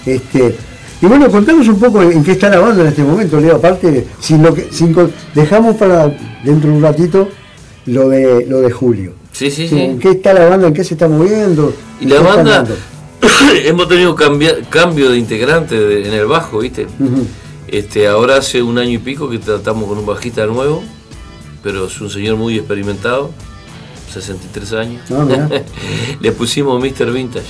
Este, 0.06 0.56
y 1.01 1.05
bueno, 1.05 1.29
contanos 1.29 1.67
un 1.67 1.79
poco 1.79 2.01
en 2.01 2.23
qué 2.23 2.31
está 2.33 2.49
la 2.49 2.60
banda 2.60 2.81
en 2.81 2.88
este 2.88 3.03
momento, 3.03 3.39
Leo. 3.39 3.57
Aparte, 3.57 4.07
sin 4.19 4.41
lo 4.43 4.53
que, 4.53 4.67
sin 4.71 4.93
con- 4.93 5.12
dejamos 5.36 5.75
para 5.75 6.07
dentro 6.43 6.69
de 6.71 6.77
un 6.77 6.81
ratito 6.81 7.29
lo 7.86 8.10
de 8.10 8.45
lo 8.47 8.62
de 8.62 8.71
Julio. 8.71 9.13
Sí, 9.31 9.51
sí, 9.51 9.67
Sí. 9.67 9.79
¿En 9.79 9.99
qué 9.99 10.10
está 10.12 10.33
la 10.33 10.45
banda? 10.49 10.67
¿En 10.67 10.73
qué 10.73 10.83
se 10.83 10.95
está 10.95 11.07
moviendo? 11.07 11.71
Y 12.01 12.05
¿En 12.05 12.10
la 12.15 12.21
banda, 12.21 12.65
hemos 13.65 13.88
tenido 13.88 14.15
cambia- 14.15 14.55
cambio 14.69 15.12
de 15.12 15.17
integrante 15.19 15.79
de- 15.79 16.07
en 16.07 16.13
el 16.13 16.25
bajo, 16.25 16.60
¿viste? 16.60 16.88
Este, 17.67 18.07
ahora 18.07 18.38
hace 18.38 18.62
un 18.63 18.77
año 18.79 18.91
y 18.91 18.97
pico 18.97 19.29
que 19.29 19.38
tratamos 19.39 19.88
con 19.88 19.97
un 19.99 20.05
bajista 20.05 20.45
nuevo, 20.47 20.83
pero 21.62 21.86
es 21.88 22.01
un 22.01 22.10
señor 22.10 22.38
muy 22.38 22.55
experimentado, 22.57 23.29
63 24.12 24.73
años. 24.73 25.01
Ah. 25.12 25.47
Le 26.21 26.31
pusimos 26.31 26.79
Mr. 26.81 27.12
Vintage. 27.12 27.45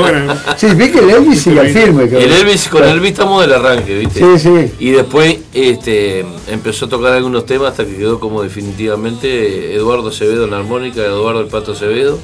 Bueno, 0.00 0.34
Sí, 0.56 0.66
vi 0.74 0.90
que 0.90 0.98
el 0.98 1.10
Elvis 1.10 1.42
sigue 1.42 1.60
al 1.60 1.68
firme. 1.68 2.04
El 2.04 2.32
Elvis, 2.32 2.68
con 2.68 2.84
Elvis 2.84 3.12
estamos 3.12 3.40
del 3.42 3.52
arranque, 3.52 3.98
¿viste? 3.98 4.20
Sí, 4.20 4.38
sí. 4.38 4.72
Y 4.78 4.90
después 4.90 5.38
este, 5.52 6.24
empezó 6.48 6.86
a 6.86 6.88
tocar 6.88 7.12
algunos 7.12 7.46
temas 7.46 7.70
hasta 7.70 7.84
que 7.86 7.96
quedó 7.96 8.20
como 8.20 8.42
definitivamente 8.42 9.74
Eduardo 9.74 10.08
Acevedo 10.08 10.44
en 10.44 10.50
la 10.50 10.58
armónica, 10.58 11.02
Eduardo 11.02 11.40
el 11.40 11.48
Pato 11.48 11.72
Acevedo. 11.72 12.18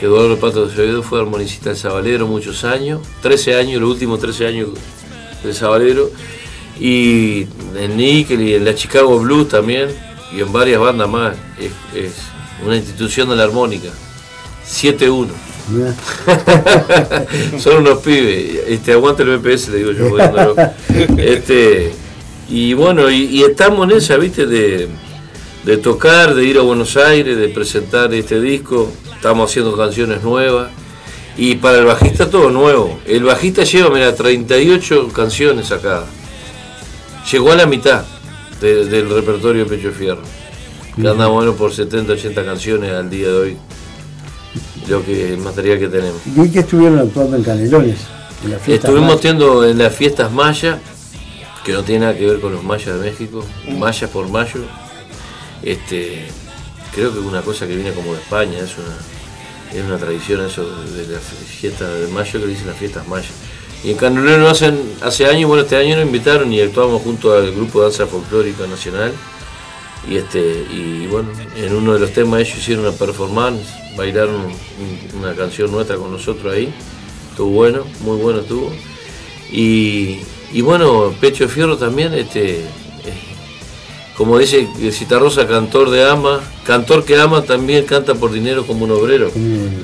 Eduardo 0.00 0.32
el 0.32 0.38
Pato 0.38 0.64
Acevedo 0.66 1.02
fue 1.02 1.20
armonicista 1.20 1.70
del 1.70 1.78
Sabalero 1.78 2.26
muchos 2.26 2.64
años, 2.64 3.00
13 3.22 3.56
años, 3.56 3.80
los 3.80 3.90
últimos 3.90 4.20
13 4.20 4.46
años 4.46 4.68
del 5.42 5.54
Sabalero. 5.54 6.10
Y 6.78 7.46
en 7.76 7.96
Nickel 7.96 8.42
y 8.42 8.54
en 8.54 8.64
la 8.64 8.74
Chicago 8.74 9.18
Blues 9.18 9.48
también, 9.48 9.88
y 10.36 10.40
en 10.40 10.52
varias 10.52 10.80
bandas 10.80 11.08
más. 11.08 11.36
Es, 11.58 11.70
es 11.96 12.12
una 12.64 12.76
institución 12.76 13.28
de 13.28 13.36
la 13.36 13.44
armónica. 13.44 13.90
7-1. 14.68 15.28
Mirá. 15.70 15.94
Son 17.58 17.78
unos 17.78 17.98
pibes. 18.00 18.60
Este, 18.68 18.92
aguanta 18.92 19.22
el 19.22 19.38
BPS, 19.38 19.68
le 19.68 19.78
digo 19.78 19.92
yo. 19.92 20.10
jodiéndolo. 20.10 20.54
Este, 21.18 21.92
y 22.48 22.74
bueno, 22.74 23.10
y, 23.10 23.24
y 23.24 23.42
estamos 23.42 23.90
en 23.90 23.96
esa, 23.96 24.16
¿viste? 24.16 24.46
De, 24.46 24.88
de 25.64 25.76
tocar, 25.78 26.34
de 26.34 26.44
ir 26.44 26.58
a 26.58 26.62
Buenos 26.62 26.96
Aires, 26.96 27.36
de 27.38 27.48
presentar 27.48 28.12
este 28.14 28.40
disco. 28.40 28.90
Estamos 29.14 29.50
haciendo 29.50 29.76
canciones 29.76 30.22
nuevas. 30.22 30.70
Y 31.36 31.56
para 31.56 31.78
el 31.78 31.84
bajista 31.86 32.30
todo 32.30 32.50
nuevo. 32.50 33.00
El 33.06 33.24
bajista 33.24 33.64
lleva, 33.64 33.90
mira, 33.90 34.14
38 34.14 35.08
canciones 35.14 35.72
acá. 35.72 36.04
Llegó 37.32 37.52
a 37.52 37.56
la 37.56 37.66
mitad 37.66 38.04
de- 38.60 38.84
del 38.84 39.08
repertorio 39.10 39.64
de 39.64 39.70
Pecho 39.76 39.90
Fierro. 39.90 40.22
Que 40.94 41.08
anda 41.08 41.26
bueno 41.26 41.54
por 41.54 41.72
70, 41.72 42.12
80 42.12 42.44
canciones 42.44 42.92
al 42.92 43.10
día 43.10 43.26
de 43.28 43.34
hoy. 43.34 43.56
Lo 44.88 45.04
que 45.04 45.32
el 45.32 45.38
material 45.38 45.78
que 45.78 45.88
tenemos. 45.88 46.20
Vi 46.24 46.50
que 46.50 46.60
estuvieron 46.60 46.98
actuando 46.98 47.36
en 47.36 47.42
Canelones. 47.42 47.98
En 48.44 48.72
Estuvimos 48.72 49.12
más. 49.12 49.20
teniendo 49.20 49.66
en 49.66 49.78
las 49.78 49.94
fiestas 49.94 50.30
mayas, 50.30 50.78
que 51.64 51.72
no 51.72 51.82
tiene 51.82 52.00
nada 52.06 52.18
que 52.18 52.26
ver 52.26 52.40
con 52.40 52.52
los 52.52 52.62
mayas 52.62 52.98
de 52.98 53.10
México, 53.10 53.44
mayas 53.78 54.10
por 54.10 54.28
mayo. 54.28 54.60
Este, 55.62 56.26
creo 56.94 57.12
que 57.12 57.20
es 57.20 57.24
una 57.24 57.40
cosa 57.40 57.66
que 57.66 57.74
viene 57.74 57.92
como 57.92 58.12
de 58.12 58.20
España, 58.20 58.58
es 58.58 58.76
una, 58.76 59.78
es 59.78 59.84
una 59.84 59.96
tradición 59.96 60.44
eso 60.44 60.64
de, 60.64 61.06
la 61.06 61.18
fiesta 61.18 61.88
de 61.88 62.06
mayo 62.08 62.40
que 62.40 62.46
dicen 62.46 62.66
las 62.66 62.76
fiestas 62.76 63.08
mayas. 63.08 63.32
Y 63.82 63.90
en 63.90 63.96
Canolero 63.96 64.48
hacen, 64.48 64.78
hace 65.02 65.26
años, 65.26 65.48
bueno, 65.48 65.62
este 65.62 65.76
año 65.76 65.96
nos 65.96 66.06
invitaron 66.06 66.52
y 66.52 66.60
actuamos 66.60 67.02
junto 67.02 67.34
al 67.34 67.52
grupo 67.52 67.80
de 67.80 67.86
danza 67.86 68.06
folclórica 68.06 68.66
nacional. 68.66 69.12
Y 70.08 70.16
este, 70.16 70.66
y 70.70 71.06
bueno, 71.06 71.30
en 71.56 71.74
uno 71.74 71.94
de 71.94 72.00
los 72.00 72.12
temas 72.12 72.40
ellos 72.40 72.58
hicieron 72.58 72.84
una 72.84 72.94
performance, 72.94 73.68
bailaron 73.96 74.36
un- 74.36 75.18
una 75.20 75.34
canción 75.34 75.70
nuestra 75.70 75.96
con 75.96 76.10
nosotros 76.12 76.52
ahí. 76.52 76.72
Estuvo 77.30 77.50
bueno, 77.50 77.84
muy 78.00 78.16
bueno 78.16 78.40
estuvo. 78.40 78.70
Y, 79.50 80.20
y 80.52 80.60
bueno, 80.62 81.14
Pecho 81.20 81.44
de 81.44 81.50
Fierro 81.50 81.76
también, 81.76 82.14
este, 82.14 82.60
eh, 82.60 82.64
como 84.16 84.38
dice 84.38 84.68
Citarrosa, 84.92 85.46
cantor 85.46 85.90
de 85.90 86.08
ama, 86.08 86.40
cantor 86.64 87.04
que 87.04 87.16
ama 87.16 87.42
también 87.42 87.84
canta 87.84 88.14
por 88.14 88.32
dinero 88.32 88.66
como 88.66 88.84
un 88.84 88.90
obrero. 88.92 89.30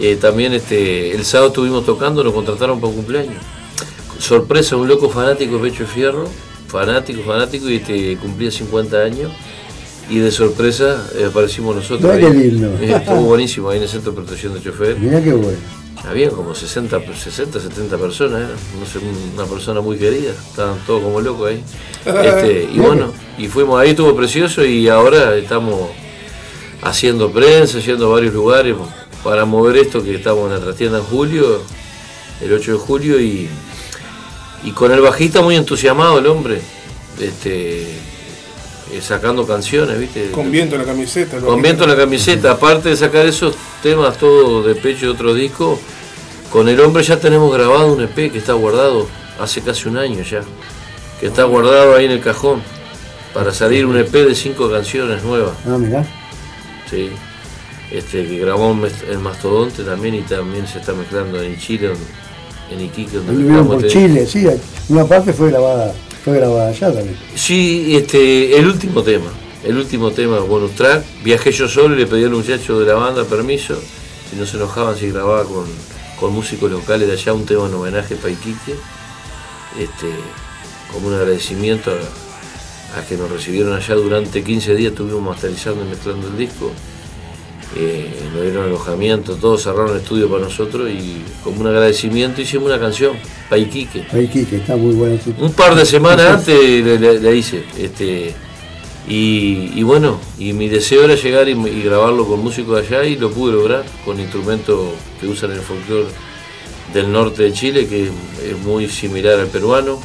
Eh, 0.00 0.16
también 0.20 0.52
este, 0.54 1.12
el 1.14 1.24
sábado 1.24 1.48
estuvimos 1.48 1.84
tocando, 1.84 2.22
nos 2.24 2.32
contrataron 2.34 2.80
para 2.80 2.88
un 2.90 2.96
cumpleaños. 2.96 3.42
Sorpresa, 4.18 4.76
un 4.76 4.86
loco 4.88 5.08
fanático 5.08 5.56
de 5.58 5.70
Pecho 5.70 5.84
de 5.84 5.88
Fierro, 5.90 6.28
fanático, 6.68 7.22
fanático, 7.22 7.68
y 7.70 7.76
este, 7.76 8.16
cumplía 8.18 8.50
50 8.50 8.98
años. 9.02 9.32
Y 10.10 10.18
de 10.18 10.32
sorpresa 10.32 11.08
eh, 11.16 11.26
aparecimos 11.26 11.76
nosotros. 11.76 12.10
Ahí. 12.10 12.22
lindo. 12.32 12.76
Eh, 12.80 12.92
estuvo 12.96 13.22
buenísimo 13.22 13.70
ahí 13.70 13.76
en 13.76 13.84
el 13.84 13.88
Centro 13.88 14.10
de 14.10 14.16
Protección 14.16 14.52
de 14.54 14.60
Chofer. 14.60 14.98
Mirá 14.98 15.22
qué 15.22 15.32
bueno. 15.32 15.56
Había 16.08 16.30
como 16.30 16.54
60, 16.54 16.98
60, 17.14 17.60
70 17.60 17.98
personas, 17.98 18.40
era, 18.40 18.48
no 18.48 18.86
sé, 18.86 18.98
una 19.34 19.44
persona 19.44 19.80
muy 19.82 19.98
querida, 19.98 20.30
estaban 20.30 20.78
todos 20.86 21.02
como 21.02 21.20
locos 21.20 21.50
ahí. 21.50 21.62
Este, 22.06 22.68
y 22.72 22.78
bueno, 22.78 23.12
y 23.36 23.46
fuimos 23.48 23.78
ahí, 23.78 23.90
estuvo 23.90 24.16
precioso 24.16 24.64
y 24.64 24.88
ahora 24.88 25.36
estamos 25.36 25.90
haciendo 26.82 27.30
prensa, 27.30 27.78
yendo 27.80 28.06
a 28.06 28.14
varios 28.14 28.32
lugares 28.32 28.74
para 29.22 29.44
mover 29.44 29.76
esto 29.76 30.02
que 30.02 30.14
estamos 30.14 30.46
en 30.46 30.58
la 30.58 30.64
trastienda 30.64 30.98
en 30.98 31.04
julio, 31.04 31.60
el 32.40 32.52
8 32.52 32.72
de 32.72 32.78
julio, 32.78 33.20
y, 33.20 33.48
y 34.64 34.70
con 34.70 34.90
el 34.92 35.02
bajista 35.02 35.42
muy 35.42 35.56
entusiasmado 35.56 36.18
el 36.18 36.26
hombre, 36.26 36.62
este, 37.20 37.86
eh, 38.92 39.00
sacando 39.02 39.46
canciones, 39.46 39.98
¿viste? 39.98 40.30
con 40.30 40.50
viento 40.50 40.74
en 40.76 40.82
la 40.82 40.86
camiseta. 40.86 41.38
Con 41.38 41.60
viento 41.62 41.84
en 41.84 41.90
la 41.90 41.96
camiseta, 41.96 42.52
aparte 42.52 42.88
de 42.90 42.96
sacar 42.96 43.26
esos 43.26 43.54
temas 43.82 44.16
todos 44.18 44.66
de 44.66 44.74
pecho 44.74 45.06
de 45.06 45.12
otro 45.12 45.34
disco, 45.34 45.78
con 46.52 46.68
el 46.68 46.80
hombre 46.80 47.02
ya 47.02 47.18
tenemos 47.18 47.52
grabado 47.52 47.92
un 47.92 48.02
EP 48.02 48.32
que 48.32 48.38
está 48.38 48.52
guardado 48.54 49.06
hace 49.38 49.60
casi 49.62 49.88
un 49.88 49.96
año 49.96 50.22
ya, 50.22 50.40
que 51.20 51.26
está 51.26 51.44
guardado 51.44 51.94
ahí 51.94 52.06
en 52.06 52.10
el 52.12 52.20
cajón, 52.20 52.62
para 53.32 53.52
salir 53.52 53.86
un 53.86 53.96
EP 53.96 54.10
de 54.12 54.34
cinco 54.34 54.70
canciones 54.70 55.22
nuevas, 55.22 55.52
Ah, 55.66 55.78
mirá. 55.78 56.04
sí. 56.90 57.10
este, 57.92 58.26
que 58.26 58.38
grabó 58.38 58.70
en 58.72 58.90
en 59.12 59.22
Mastodonte 59.22 59.82
también 59.84 60.14
y 60.16 60.22
también 60.22 60.66
se 60.66 60.78
está 60.80 60.92
mezclando 60.92 61.40
en 61.42 61.56
Chile, 61.58 61.92
en, 62.70 62.80
Iquique. 62.80 63.16
donde 63.18 63.62
por 63.64 63.80
te- 63.82 63.88
Chile, 63.88 64.26
sí, 64.26 64.46
una 64.88 65.04
parte 65.04 65.32
fue 65.32 65.50
grabada, 65.50 65.92
fue 66.24 66.36
grabada 66.36 66.68
allá 66.68 66.92
también. 66.92 67.16
Sí, 67.34 67.94
este, 67.96 68.56
el 68.58 68.66
último 68.66 69.02
tema, 69.02 69.30
el 69.64 69.76
último 69.76 70.10
tema 70.10 70.38
bonus 70.40 70.72
track, 70.72 71.04
viajé 71.22 71.52
yo 71.52 71.68
solo 71.68 71.94
y 71.94 71.98
le 71.98 72.06
pedí 72.06 72.24
al 72.24 72.30
muchacho 72.30 72.78
de 72.78 72.86
la 72.86 72.94
banda 72.94 73.24
permiso 73.24 73.80
y 74.32 74.36
no 74.36 74.46
se 74.46 74.56
enojaban 74.56 74.96
si 74.96 75.10
grababa 75.10 75.44
con, 75.44 75.66
con 76.18 76.32
músicos 76.32 76.70
locales 76.70 77.08
de 77.08 77.14
allá 77.14 77.32
un 77.32 77.46
tema 77.46 77.66
en 77.66 77.74
homenaje 77.74 78.16
para 78.16 78.30
Iquique, 78.30 78.74
este, 79.78 80.08
como 80.92 81.08
un 81.08 81.14
agradecimiento 81.14 81.90
a, 81.90 82.98
a 82.98 83.06
que 83.06 83.16
nos 83.16 83.30
recibieron 83.30 83.72
allá 83.74 83.94
durante 83.94 84.42
15 84.42 84.74
días, 84.74 84.92
estuvimos 84.92 85.22
masterizando 85.22 85.84
y 85.84 85.88
mezclando 85.88 86.28
el 86.28 86.36
disco. 86.36 86.72
Eh, 87.76 88.10
nos 88.34 88.42
dieron 88.42 88.64
alojamiento, 88.64 89.36
todos 89.36 89.62
cerraron 89.62 89.92
el 89.92 89.98
estudio 90.02 90.28
para 90.28 90.42
nosotros 90.42 90.90
y 90.90 91.22
como 91.44 91.60
un 91.60 91.68
agradecimiento 91.68 92.40
hicimos 92.40 92.66
una 92.66 92.80
canción, 92.80 93.12
para 93.48 93.60
Iquique. 93.60 94.04
Ahí 94.12 94.26
Quique, 94.26 94.56
está 94.56 94.74
muy 94.76 94.92
bueno. 94.94 95.18
sí. 95.24 95.32
Un 95.38 95.52
par 95.52 95.76
de 95.76 95.86
semanas 95.86 96.26
antes 96.26 97.20
le 97.22 97.36
hice. 97.36 97.62
Este, 97.78 98.34
y, 99.08 99.70
y 99.76 99.82
bueno, 99.84 100.20
y 100.38 100.52
mi 100.52 100.68
deseo 100.68 101.04
era 101.04 101.14
llegar 101.14 101.48
y, 101.48 101.52
y 101.52 101.82
grabarlo 101.84 102.26
con 102.26 102.40
músicos 102.40 102.80
de 102.88 102.96
allá 102.98 103.08
y 103.08 103.16
lo 103.16 103.30
pude 103.30 103.52
lograr 103.52 103.84
con 104.04 104.18
instrumentos 104.18 104.90
que 105.20 105.28
usan 105.28 105.52
en 105.52 105.58
el 105.58 105.62
folclore 105.62 106.08
del 106.92 107.12
norte 107.12 107.44
de 107.44 107.52
Chile, 107.52 107.86
que 107.86 108.06
es 108.50 108.58
muy 108.64 108.88
similar 108.88 109.38
al 109.38 109.46
peruano, 109.46 110.00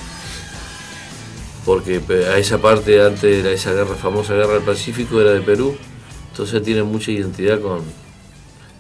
porque 1.66 2.00
a 2.32 2.38
esa 2.38 2.60
parte 2.60 3.02
antes 3.04 3.22
de 3.22 3.42
la- 3.44 3.52
esa 3.52 3.74
guerra, 3.74 3.96
famosa 3.96 4.36
guerra 4.36 4.54
del 4.54 4.62
Pacífico 4.64 5.20
era 5.20 5.32
de 5.34 5.42
Perú, 5.42 5.76
entonces 6.36 6.62
tiene 6.64 6.84
mucha 6.84 7.12
identidad 7.12 7.62
con... 7.62 7.80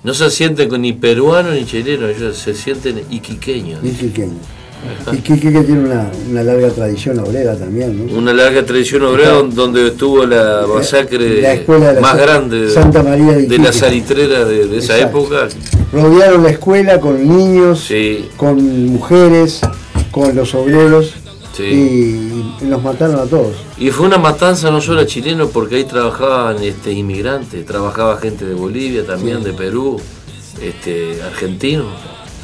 No 0.04 0.13
se 0.13 0.30
sienten 0.30 0.68
con 0.68 0.82
ni 0.82 0.91
peruano 0.91 1.52
ni 1.52 1.65
chileno, 1.65 2.10
ellos 2.10 2.36
se 2.38 2.54
sienten 2.54 3.02
iquiqueños. 3.10 3.80
Y 3.82 3.91
Quiqueño. 3.91 4.34
Y 5.13 5.18
Quique 5.20 5.54
que 5.54 5.62
tiene 5.62 5.86
una, 5.86 6.12
una 6.30 6.44
larga 6.44 6.70
tradición 6.72 7.18
obrera 7.20 7.56
también, 7.58 8.06
¿no? 8.08 8.13
Una 8.13 8.34
larga 8.34 8.65
tradición 8.65 9.04
obrera 9.04 9.41
donde 9.41 9.88
estuvo 9.88 10.26
la 10.26 10.65
masacre 10.68 11.41
la 11.41 11.54
escuela 11.54 11.94
la 11.94 12.02
más 12.02 12.18
grande 12.18 12.70
Santa 12.70 13.02
María 13.02 13.32
de 13.32 13.44
de 13.44 13.58
la 13.58 13.63
Iquique. 13.70 13.72
salitrera 13.74 14.44
de, 14.44 14.68
de 14.68 14.78
esa 14.78 15.00
época. 15.00 15.48
Rodearon 15.94 16.44
la 16.44 16.50
escuela 16.50 17.00
con 17.00 17.26
niños, 17.26 17.86
Sí, 17.88 18.30
con 18.36 18.88
mujeres, 18.89 19.62
con 20.12 20.36
los 20.36 20.54
obreros 20.54 21.13
sí. 21.56 21.63
y, 21.63 22.63
y 22.63 22.68
los 22.68 22.82
mataron 22.82 23.20
a 23.20 23.26
todos. 23.26 23.56
Y 23.78 23.89
fue 23.91 24.06
una 24.08 24.18
matanza 24.18 24.72
no 24.72 24.82
solo 24.82 25.02
a 25.02 25.06
chilenos, 25.06 25.50
porque 25.52 25.76
ahí 25.76 25.84
trabajaban 25.84 26.62
este, 26.63 26.91
inmigrantes, 26.91 27.65
trabajaba 27.65 28.18
gente 28.18 28.46
de 28.46 28.54
Bolivia 28.54 29.06
también, 29.06 29.44
de 29.44 29.54
Perú, 29.54 30.00
este, 30.62 31.22
argentinos. 31.24 31.88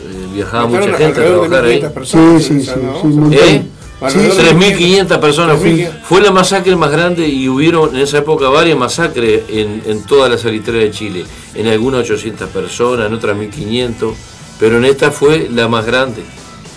Eh, 0.04 0.28
viajaba 0.34 0.68
mucha 0.68 0.94
gente 0.94 1.22
a 1.22 1.26
trabajar 1.26 1.66
ahí. 1.66 1.82
1.500 1.82 1.92
personas, 1.92 2.44
Sí, 2.44 2.54
sí, 2.60 2.66
sí, 2.66 2.72
¿no? 2.82 2.94
sí, 3.02 3.08
un 3.08 3.20
montón. 3.20 3.40
¿Eh? 3.40 3.64
Alrededor 4.02 4.36
de 4.36 4.76
3.500 4.76 5.20
personas. 5.20 5.60
Fue, 5.60 5.70
3.500. 5.74 6.02
fue 6.04 6.22
la 6.22 6.32
masacre 6.32 6.76
más 6.76 6.92
grande 6.92 7.28
y 7.28 7.48
hubieron 7.48 7.96
en 7.96 8.02
esa 8.02 8.18
época 8.18 8.50
varias 8.50 8.76
masacres 8.78 9.44
en, 9.50 9.84
en 9.86 10.02
toda 10.04 10.28
la 10.28 10.40
salitrera 10.40 10.80
de 10.80 10.90
Chile. 10.92 11.24
En 11.54 11.68
algunas 11.68 12.02
800 12.02 12.50
personas, 12.50 13.06
en 13.06 13.14
otras 13.14 13.38
1.500, 13.38 14.14
pero 14.60 14.78
en 14.78 14.86
esta 14.86 15.12
fue 15.12 15.50
la 15.52 15.68
más 15.68 15.86
grande. 15.86 16.24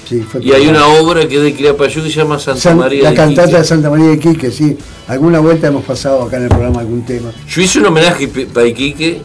Sí, 0.08 0.20
fue 0.20 0.42
Y 0.44 0.52
hay 0.52 0.66
una 0.68 0.86
obra 0.86 1.26
que 1.26 1.36
es 1.36 1.42
de 1.42 1.54
Quilapayú 1.54 2.02
que 2.02 2.10
se 2.10 2.16
llama 2.16 2.38
Santa 2.38 2.60
San- 2.60 2.78
María 2.78 3.04
la 3.04 3.10
de 3.10 3.16
cantata 3.16 3.58
de 3.58 3.64
Santa 3.64 3.90
María 3.90 4.08
de 4.10 4.18
Quique, 4.18 4.50
sí. 4.50 4.76
Alguna 5.08 5.40
vuelta 5.40 5.66
hemos 5.68 5.84
pasado 5.84 6.22
acá 6.22 6.36
en 6.36 6.44
el 6.44 6.48
programa 6.48 6.80
algún 6.80 7.04
tema. 7.04 7.30
Yo 7.48 7.62
hice 7.62 7.78
un 7.78 7.86
homenaje 7.86 8.28
para 8.28 8.66
Iquique 8.66 9.20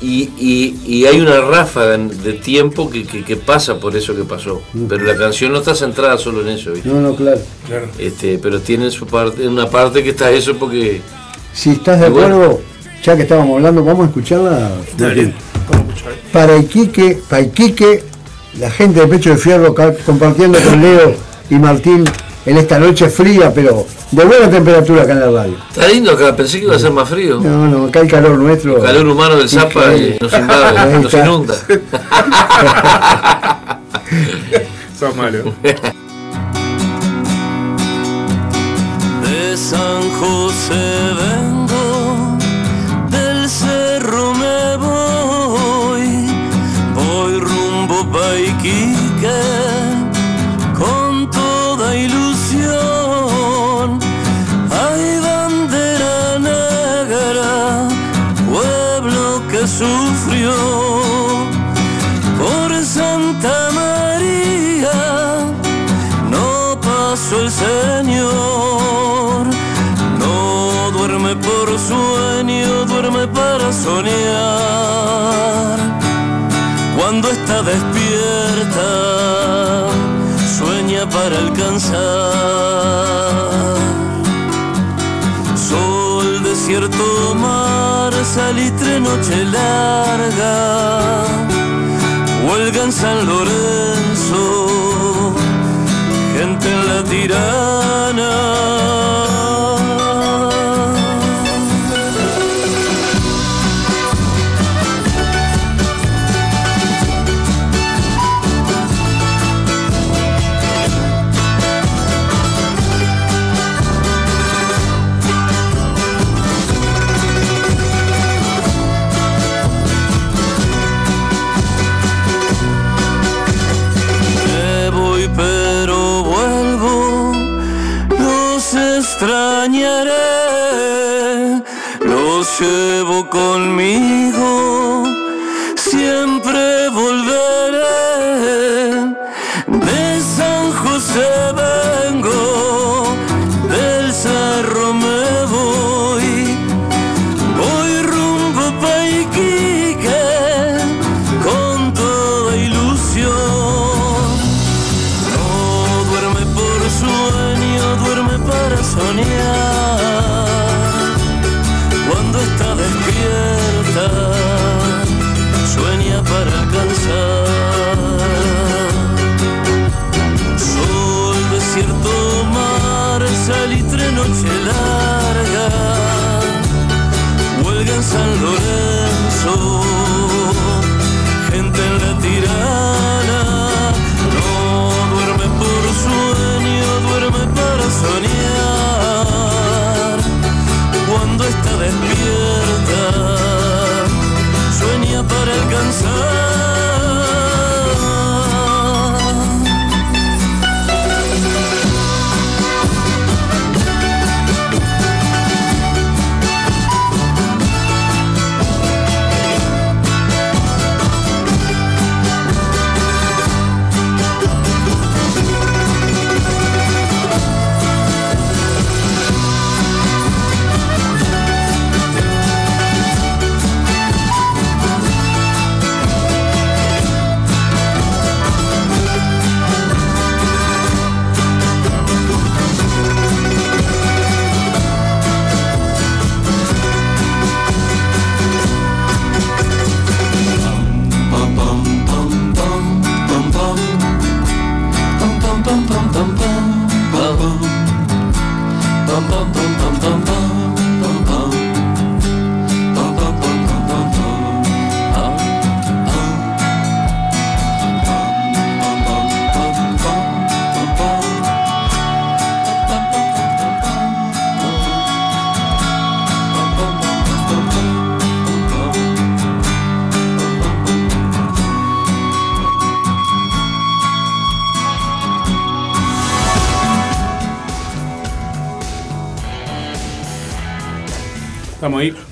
y, 0.00 0.30
y- 0.38 0.80
y 0.84 1.06
hay 1.06 1.20
una 1.20 1.40
ráfaga 1.40 1.96
de 1.96 2.32
tiempo 2.32 2.90
que, 2.90 3.04
que- 3.04 3.22
que 3.24 3.36
pasa 3.36 3.78
por 3.78 3.96
eso 3.96 4.16
que 4.16 4.24
pasó. 4.24 4.60
Pero 4.88 5.04
la 5.04 5.16
canción 5.16 5.52
no 5.52 5.58
está 5.58 5.74
centrada 5.76 6.18
solo 6.18 6.40
en 6.42 6.48
eso, 6.48 6.72
¿viste? 6.72 6.88
No, 6.88 7.00
no, 7.00 7.14
claro. 7.14 7.40
Claro. 7.68 7.86
Este, 7.98 8.38
pero 8.38 8.60
tiene 8.60 8.90
su 8.90 9.06
parte, 9.06 9.46
una 9.46 9.68
parte 9.70 10.02
que 10.02 10.10
está 10.10 10.30
eso 10.32 10.56
porque 10.56 11.00
Si 11.52 11.70
estás 11.70 12.00
de 12.00 12.08
bueno. 12.08 12.34
acuerdo, 12.36 12.60
ya 13.04 13.14
que 13.16 13.22
estábamos 13.22 13.56
hablando, 13.56 13.84
vamos 13.84 14.04
a 14.06 14.08
escucharla. 14.08 14.70
Para 16.32 16.56
Iquique, 16.56 17.18
para 17.28 17.42
Iquique, 17.42 18.02
la 18.58 18.70
gente 18.70 19.00
de 19.00 19.06
Pecho 19.06 19.30
de 19.30 19.36
Fierro 19.36 19.74
compartiendo 20.04 20.58
con 20.60 20.80
Leo 20.80 21.14
y 21.50 21.54
Martín 21.56 22.04
en 22.44 22.58
esta 22.58 22.78
noche 22.78 23.08
fría, 23.08 23.52
pero 23.54 23.86
de 24.10 24.24
buena 24.24 24.50
temperatura 24.50 25.02
acá 25.02 25.12
en 25.12 25.20
la 25.20 25.30
radio. 25.30 25.56
Está 25.70 25.88
lindo 25.88 26.10
acá, 26.12 26.36
pensé 26.36 26.58
que 26.58 26.64
iba 26.64 26.76
a 26.76 26.78
ser 26.78 26.90
más 26.90 27.08
frío. 27.08 27.40
No, 27.40 27.68
no, 27.68 27.86
acá 27.86 28.00
el 28.00 28.08
calor 28.08 28.36
nuestro. 28.38 28.76
El 28.76 28.82
calor 28.82 29.06
humano 29.06 29.36
del 29.36 29.48
Zapa 29.48 29.86
nos 30.20 30.32
invade, 30.32 30.98
nos 31.00 31.14
inunda. 31.14 31.54
Sos 34.98 35.16
malo. 35.16 35.54
De 39.22 39.56
San 39.56 40.10
José 40.18 41.41
para 81.06 81.38
alcanzar. 81.38 82.00
Sol, 85.56 86.42
desierto, 86.42 87.34
mar, 87.34 88.12
salitre, 88.24 89.00
noche 89.00 89.44
larga 89.44 91.22
huelga 92.52 92.84
en 92.84 92.92
San 92.92 93.26
Lorenzo, 93.26 94.42
gente 96.36 96.66
en 96.70 96.86
la 96.88 97.02
tirana. 97.04 98.32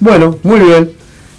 Bueno, 0.00 0.38
muy 0.42 0.60
bien. 0.60 0.92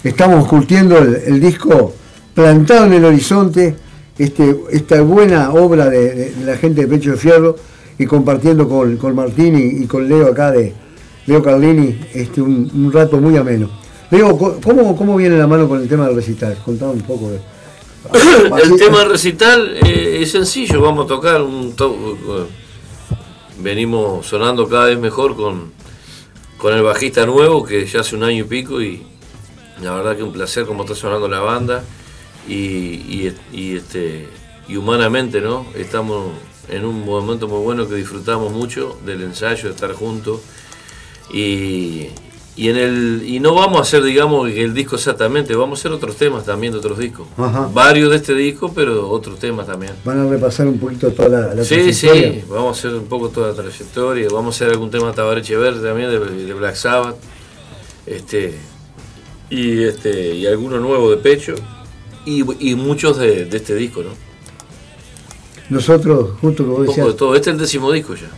Estamos 0.04 0.46
curtiendo 0.48 0.98
el, 0.98 1.14
el 1.26 1.40
disco 1.40 1.92
Plantado 2.34 2.86
en 2.86 2.94
el 2.94 3.04
Horizonte, 3.04 3.76
este, 4.18 4.56
esta 4.70 5.00
buena 5.02 5.52
obra 5.52 5.88
de, 5.90 6.14
de- 6.14 6.30
de 6.32 6.44
la 6.44 6.56
gente 6.56 6.82
de 6.82 6.88
Pecho 6.88 7.10
de 7.12 7.16
Fierro 7.16 7.56
y 7.98 8.06
compartiendo 8.06 8.68
con, 8.68 8.96
con 8.96 9.14
Martín 9.14 9.56
y, 9.58 9.84
y 9.84 9.86
con 9.86 10.08
Leo 10.08 10.28
acá 10.28 10.50
de 10.50 10.72
Leo 11.26 11.42
Carlini 11.42 11.98
este, 12.14 12.40
un, 12.40 12.70
un 12.74 12.92
rato 12.92 13.18
muy 13.18 13.36
ameno. 13.36 13.70
Leo, 14.10 14.36
¿cómo, 14.36 14.96
¿cómo 14.96 15.16
viene 15.16 15.38
la 15.38 15.46
mano 15.46 15.68
con 15.68 15.80
el 15.80 15.88
tema 15.88 16.06
del 16.06 16.16
recital? 16.16 16.56
Contame 16.64 16.92
un 16.92 17.02
poco. 17.02 17.30
De, 17.30 17.40
El 18.64 18.76
tema 18.76 19.00
del 19.00 19.10
recital 19.10 19.76
eh, 19.86 20.18
es 20.22 20.32
sencillo, 20.32 20.80
vamos 20.80 21.04
a 21.04 21.08
tocar 21.08 21.40
un 21.42 21.72
to- 21.74 22.16
venimos 23.60 24.26
sonando 24.26 24.68
cada 24.68 24.86
vez 24.86 24.98
mejor 24.98 25.36
con, 25.36 25.70
con 26.62 26.74
el 26.74 26.82
bajista 26.84 27.26
nuevo 27.26 27.64
que 27.64 27.84
ya 27.86 28.02
hace 28.02 28.14
un 28.14 28.22
año 28.22 28.44
y 28.44 28.46
pico 28.46 28.80
y 28.80 29.02
la 29.82 29.96
verdad 29.96 30.16
que 30.16 30.22
un 30.22 30.32
placer 30.32 30.64
como 30.64 30.84
está 30.84 30.94
sonando 30.94 31.26
la 31.26 31.40
banda. 31.40 31.82
Y, 32.48 33.34
y, 33.52 33.76
este 33.76 34.28
y 34.68 34.76
humanamente 34.76 35.40
no 35.40 35.66
estamos 35.74 36.30
en 36.68 36.84
un 36.84 37.04
momento 37.04 37.48
muy 37.48 37.58
bueno 37.62 37.88
que 37.88 37.96
disfrutamos 37.96 38.52
mucho 38.52 38.96
del 39.04 39.22
ensayo 39.22 39.64
de 39.64 39.74
estar 39.74 39.92
juntos. 39.92 40.40
Y, 41.34 42.10
y 42.54 42.68
en 42.68 42.76
el 42.76 43.22
y 43.26 43.40
no 43.40 43.54
vamos 43.54 43.78
a 43.78 43.80
hacer 43.82 44.02
digamos 44.02 44.50
el 44.50 44.74
disco 44.74 44.96
exactamente 44.96 45.54
vamos 45.56 45.78
a 45.78 45.80
hacer 45.80 45.92
otros 45.92 46.16
temas 46.16 46.44
también 46.44 46.72
de 46.74 46.80
otros 46.80 46.98
discos 46.98 47.26
Ajá. 47.38 47.70
varios 47.72 48.10
de 48.10 48.16
este 48.16 48.34
disco 48.34 48.70
pero 48.74 49.08
otros 49.08 49.38
temas 49.38 49.66
también 49.66 49.92
Van 50.04 50.18
a 50.20 50.28
repasar 50.28 50.66
un 50.66 50.78
poquito 50.78 51.10
toda 51.12 51.28
la, 51.30 51.54
la 51.54 51.64
sí 51.64 51.76
trayectoria. 51.76 52.32
sí 52.32 52.44
vamos 52.50 52.76
a 52.76 52.78
hacer 52.78 52.98
un 52.98 53.06
poco 53.06 53.30
toda 53.30 53.48
la 53.48 53.54
trayectoria 53.54 54.28
vamos 54.30 54.54
a 54.54 54.56
hacer 54.56 54.70
algún 54.70 54.90
tema 54.90 55.06
de 55.08 55.12
Tabaré 55.14 55.40
Verde 55.56 55.88
también 55.88 56.10
de, 56.10 56.18
de 56.44 56.52
Black 56.52 56.74
Sabbath 56.74 57.16
este 58.06 58.54
y 59.48 59.82
este 59.84 60.34
y 60.34 60.46
alguno 60.46 60.78
nuevo 60.78 61.10
de 61.10 61.16
pecho 61.16 61.54
y, 62.26 62.44
y 62.70 62.74
muchos 62.74 63.16
de, 63.18 63.46
de 63.46 63.56
este 63.56 63.74
disco 63.74 64.02
no 64.02 64.10
Nosotros, 65.70 66.38
justo 66.40 66.64
que 66.64 66.70
vos 66.70 66.80
un 66.80 66.86
poco 66.86 66.98
de 66.98 67.02
decías, 67.02 67.16
todo 67.16 67.34
este 67.34 67.50
es 67.50 67.54
el 67.54 67.60
décimo 67.60 67.90
disco 67.92 68.14
ya 68.14 68.28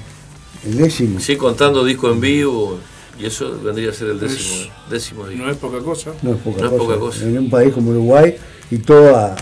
el 0.70 0.76
décimo. 0.76 1.18
sí 1.20 1.36
contando 1.36 1.84
disco 1.84 2.10
en 2.10 2.20
vivo 2.20 2.78
y 3.18 3.26
eso 3.26 3.58
vendría 3.62 3.90
a 3.90 3.92
ser 3.92 4.08
el 4.10 4.18
décimo 4.20 4.72
décimo 4.90 5.26
disco 5.28 5.44
No 5.44 5.50
es 5.50 5.56
poca 5.56 5.78
cosa. 5.78 6.12
No 6.22 6.32
es 6.34 6.38
poca, 6.40 6.60
No 6.60 6.64
es 6.66 6.70
cosa. 6.72 6.84
poca 6.84 6.98
cosa. 6.98 7.24
En 7.24 7.38
un 7.38 7.50
país 7.50 7.72
como 7.72 7.90
Uruguay 7.90 8.36
y 8.70 8.78
todo 8.78 9.14
a, 9.16 9.36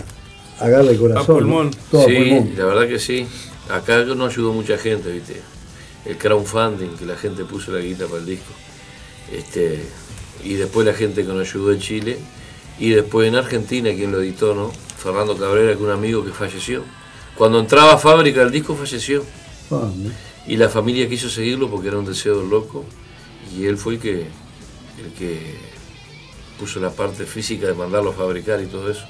a 0.59 0.69
darle 0.69 0.91
el 0.91 0.99
corazón. 0.99 1.23
A 1.23 1.39
pulmón. 1.39 1.65
¿no? 1.67 1.77
Todo 1.91 2.01
a 2.01 2.05
sí, 2.05 2.15
pulmón. 2.15 2.51
la 2.57 2.65
verdad 2.65 2.87
que 2.87 2.99
sí. 2.99 3.25
Acá 3.69 4.03
nos 4.03 4.33
ayudó 4.33 4.53
mucha 4.53 4.77
gente, 4.77 5.11
¿viste? 5.11 5.41
El 6.05 6.17
crowdfunding, 6.17 6.97
que 6.97 7.05
la 7.05 7.15
gente 7.15 7.45
puso 7.45 7.71
la 7.71 7.79
guita 7.79 8.05
para 8.07 8.19
el 8.19 8.25
disco. 8.25 8.51
Este, 9.31 9.81
y 10.43 10.53
después 10.55 10.85
la 10.85 10.93
gente 10.93 11.21
que 11.25 11.29
nos 11.31 11.49
ayudó 11.49 11.71
en 11.71 11.79
Chile. 11.79 12.17
Y 12.79 12.89
después 12.89 13.27
en 13.27 13.35
Argentina, 13.35 13.89
quien 13.93 14.11
lo 14.11 14.21
editó, 14.21 14.53
¿no? 14.53 14.71
Fernando 14.97 15.37
Cabrera, 15.37 15.67
que 15.69 15.73
es 15.75 15.79
un 15.81 15.91
amigo 15.91 16.23
que 16.25 16.31
falleció. 16.31 16.83
Cuando 17.35 17.59
entraba 17.59 17.93
a 17.93 17.97
fábrica 17.97 18.41
el 18.41 18.51
disco 18.51 18.75
falleció. 18.75 19.23
Ah, 19.71 19.89
¿no? 19.95 20.11
Y 20.45 20.57
la 20.57 20.69
familia 20.69 21.07
quiso 21.07 21.29
seguirlo 21.29 21.69
porque 21.69 21.87
era 21.87 21.97
un 21.97 22.05
deseo 22.05 22.43
loco. 22.43 22.83
Y 23.57 23.65
él 23.65 23.77
fue 23.77 23.95
el 23.95 23.99
que, 23.99 24.11
el 24.21 25.11
que 25.17 25.55
puso 26.59 26.79
la 26.79 26.91
parte 26.91 27.25
física 27.25 27.67
de 27.67 27.73
mandarlo 27.73 28.11
a 28.11 28.13
fabricar 28.13 28.61
y 28.61 28.67
todo 28.67 28.89
eso. 28.89 29.03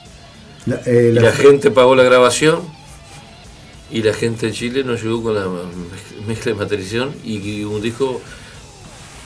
La- 0.66 0.82
eh, 0.86 1.10
Y 1.12 1.20
la- 1.20 1.32
gente 1.32 1.72
pagó 1.72 1.96
la 1.96 2.04
grabación 2.04 2.62
y 3.92 4.02
la 4.02 4.14
gente 4.14 4.48
de 4.48 4.54
Chile 4.54 4.84
nos 4.84 5.00
ayudó 5.02 5.24
con 5.24 5.36
la 5.36 5.46
mezcla- 6.28 6.54
de 6.54 6.58
materialización 6.58 7.14
y, 7.24 7.38
y 7.38 7.64
un 7.64 7.82
disco 7.82 8.22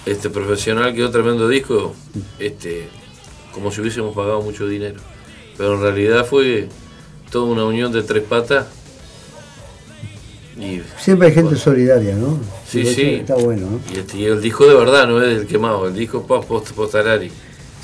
este 0.06 0.30
profesional 0.30 0.94
quedó 0.96 1.12
tremendo 1.12 1.48
disco, 1.48 1.94
este 2.40 2.90
como 3.54 3.72
si 3.72 3.82
hubiésemos 3.82 4.16
pagado 4.16 4.42
mucho 4.42 4.68
dinero. 4.68 5.00
Pero 5.58 5.76
en 5.76 5.82
realidad 5.82 6.26
fue 6.26 6.70
toda 7.32 7.46
una 7.46 7.66
unión 7.66 7.92
de 7.92 8.04
tres 8.04 8.24
patas. 8.24 8.68
Y, 10.60 10.82
Siempre 11.00 11.28
hay 11.28 11.34
gente 11.34 11.56
solidaria, 11.56 12.16
¿no? 12.16 12.40
Sí, 12.68 12.84
sí. 12.86 13.02
Está 13.22 13.36
bueno, 13.36 13.68
¿no? 13.72 13.80
y 13.94 14.00
este- 14.00 14.18
y 14.18 14.26
el 14.26 14.42
disco 14.42 14.66
de 14.66 14.74
verdad, 14.76 15.08
no 15.08 15.22
es 15.22 15.40
el 15.42 15.46
quemado, 15.48 15.88
el 15.88 15.94
disco 15.94 16.24
post 16.26 16.48
post 16.48 16.72
postarari. 16.72 17.30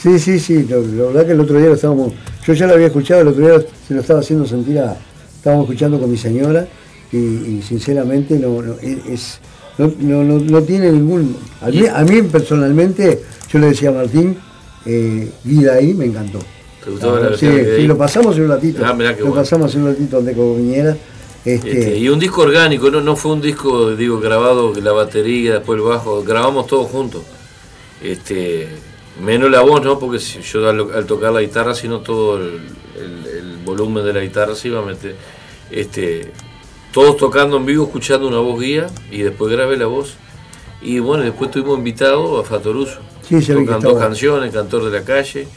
Sí, 0.01 0.17
sí, 0.19 0.39
sí. 0.39 0.65
La 0.69 0.77
verdad 0.77 1.25
que 1.25 1.31
el 1.33 1.39
otro 1.39 1.57
día 1.57 1.67
lo 1.67 1.75
estábamos. 1.75 2.13
Yo 2.45 2.53
ya 2.53 2.67
lo 2.67 2.73
había 2.73 2.87
escuchado, 2.87 3.21
el 3.21 3.27
otro 3.27 3.45
día 3.45 3.63
se 3.87 3.93
lo 3.93 4.01
estaba 4.01 4.19
haciendo 4.19 4.45
sentir 4.45 4.79
a. 4.79 4.97
Estábamos 5.37 5.65
escuchando 5.65 5.99
con 5.99 6.09
mi 6.09 6.17
señora 6.17 6.67
y, 7.11 7.17
y 7.17 7.61
sinceramente 7.65 8.37
no, 8.39 8.61
no, 8.61 8.73
es, 8.81 9.39
no, 9.77 9.93
no, 9.99 10.39
no- 10.39 10.61
tiene 10.63 10.91
ningún. 10.91 11.37
A 11.61 11.67
mí, 11.67 11.85
a 11.85 12.01
mí 12.03 12.21
personalmente, 12.23 13.21
yo 13.51 13.59
le 13.59 13.67
decía 13.67 13.89
a 13.89 13.93
Martín, 13.93 14.37
eh, 14.85 15.29
Vida 15.43 15.75
ahí 15.75 15.93
me 15.93 16.05
encantó. 16.05 16.39
¿Te 16.83 16.89
la 17.07 17.13
Ah, 17.15 17.29
sí, 17.37 17.47
sí, 17.77 17.87
lo 17.87 17.97
pasamos 17.97 18.35
en 18.35 18.43
un 18.43 18.49
ratito. 18.49 18.83
Ah, 18.85 18.93
lo 18.93 19.15
bueno. 19.27 19.33
pasamos 19.35 19.73
en 19.75 19.81
un 19.83 19.87
ratito 19.89 20.17
donde 20.17 20.33
con 20.33 20.57
Viñera. 20.57 20.97
Este, 21.45 21.71
Este, 21.71 21.97
y 21.97 22.09
un 22.09 22.19
disco 22.19 22.41
orgánico, 22.41 22.89
no, 22.91 23.01
no 23.01 23.15
fue 23.15 23.33
un 23.33 23.41
disco, 23.41 23.95
digo, 23.95 24.19
grabado, 24.19 24.73
la 24.75 24.91
batería, 24.93 25.53
después 25.55 25.77
el 25.77 25.83
bajo, 25.85 26.23
grabamos 26.23 26.67
todos 26.67 26.89
juntos. 26.89 27.23
Este, 28.01 28.69
menos 29.21 29.49
la 29.51 29.61
voz, 29.61 29.83
¿no? 29.83 29.99
Porque 29.99 30.19
si 30.19 30.41
yo 30.41 30.67
al, 30.69 30.93
al 30.93 31.05
tocar 31.05 31.33
la 31.33 31.41
guitarra, 31.41 31.75
sino 31.75 32.01
todo 32.01 32.37
el, 32.37 32.61
el- 32.95 33.27
el 33.27 33.57
volumen 33.65 34.03
de 34.05 34.13
la 34.13 34.21
guitarra 34.21 34.55
se 34.55 34.69
iba 34.69 34.79
a 34.81 34.85
meter. 34.85 35.15
Este, 35.69 36.33
todos 36.91 37.17
tocando 37.17 37.57
en 37.57 37.65
vivo, 37.65 37.85
escuchando 37.85 38.27
una 38.27 38.39
voz 38.39 38.59
guía, 38.61 38.87
y 39.11 39.19
después 39.21 39.51
grabé 39.51 39.77
la 39.77 39.87
voz. 39.87 40.17
Y 40.81 40.99
bueno, 40.99 41.23
después 41.23 41.51
tuvimos 41.51 41.77
invitado 41.77 42.39
a 42.39 42.43
Fatoruso. 42.43 42.99
Sí, 43.21 43.41
se 43.41 43.55
ve 43.55 43.65
que 43.65 43.65
Tocan 43.65 43.75
está 43.75 43.87
dos 43.89 43.97
canciones, 43.97 44.53
Cantor 44.53 44.85
de 44.85 44.99
la 44.99 45.05
Calle. 45.05 45.47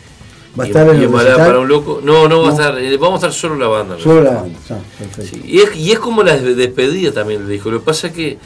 ¿Va 0.59 0.64
a 0.64 0.66
y- 0.66 0.71
estar 0.71 0.88
en 0.88 0.97
el 1.03 1.12
recital? 1.12 1.37
para 1.37 1.59
un 1.59 1.69
loco. 1.69 2.01
No, 2.03 2.29
no 2.29 2.42
va 2.42 2.49
a 2.49 2.53
estar, 2.53 2.79
eh, 2.79 2.97
vamos 2.97 3.23
a 3.23 3.27
estar 3.29 3.33
solo 3.40 3.57
la 3.57 3.69
banda. 3.69 3.99
Solo 3.99 4.23
la 4.23 4.31
banda. 4.42 4.59
Ah, 4.71 4.79
perfecto. 4.99 5.37
Sí, 5.37 5.42
y, 5.45 5.59
es, 5.61 5.77
y 5.77 5.92
es 5.92 5.99
como 5.99 6.23
la 6.23 6.37
des- 6.37 6.57
despedida 6.57 7.12
también 7.12 7.42
el 7.42 7.49
disco. 7.49 7.71
Lo 7.71 7.81
que 7.81 7.85
pasa 7.85 8.07
es 8.09 8.12
que 8.14 8.38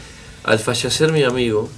al 0.44 0.58
fallecer 0.58 1.12
mi 1.12 1.22
amigo, 1.22 1.68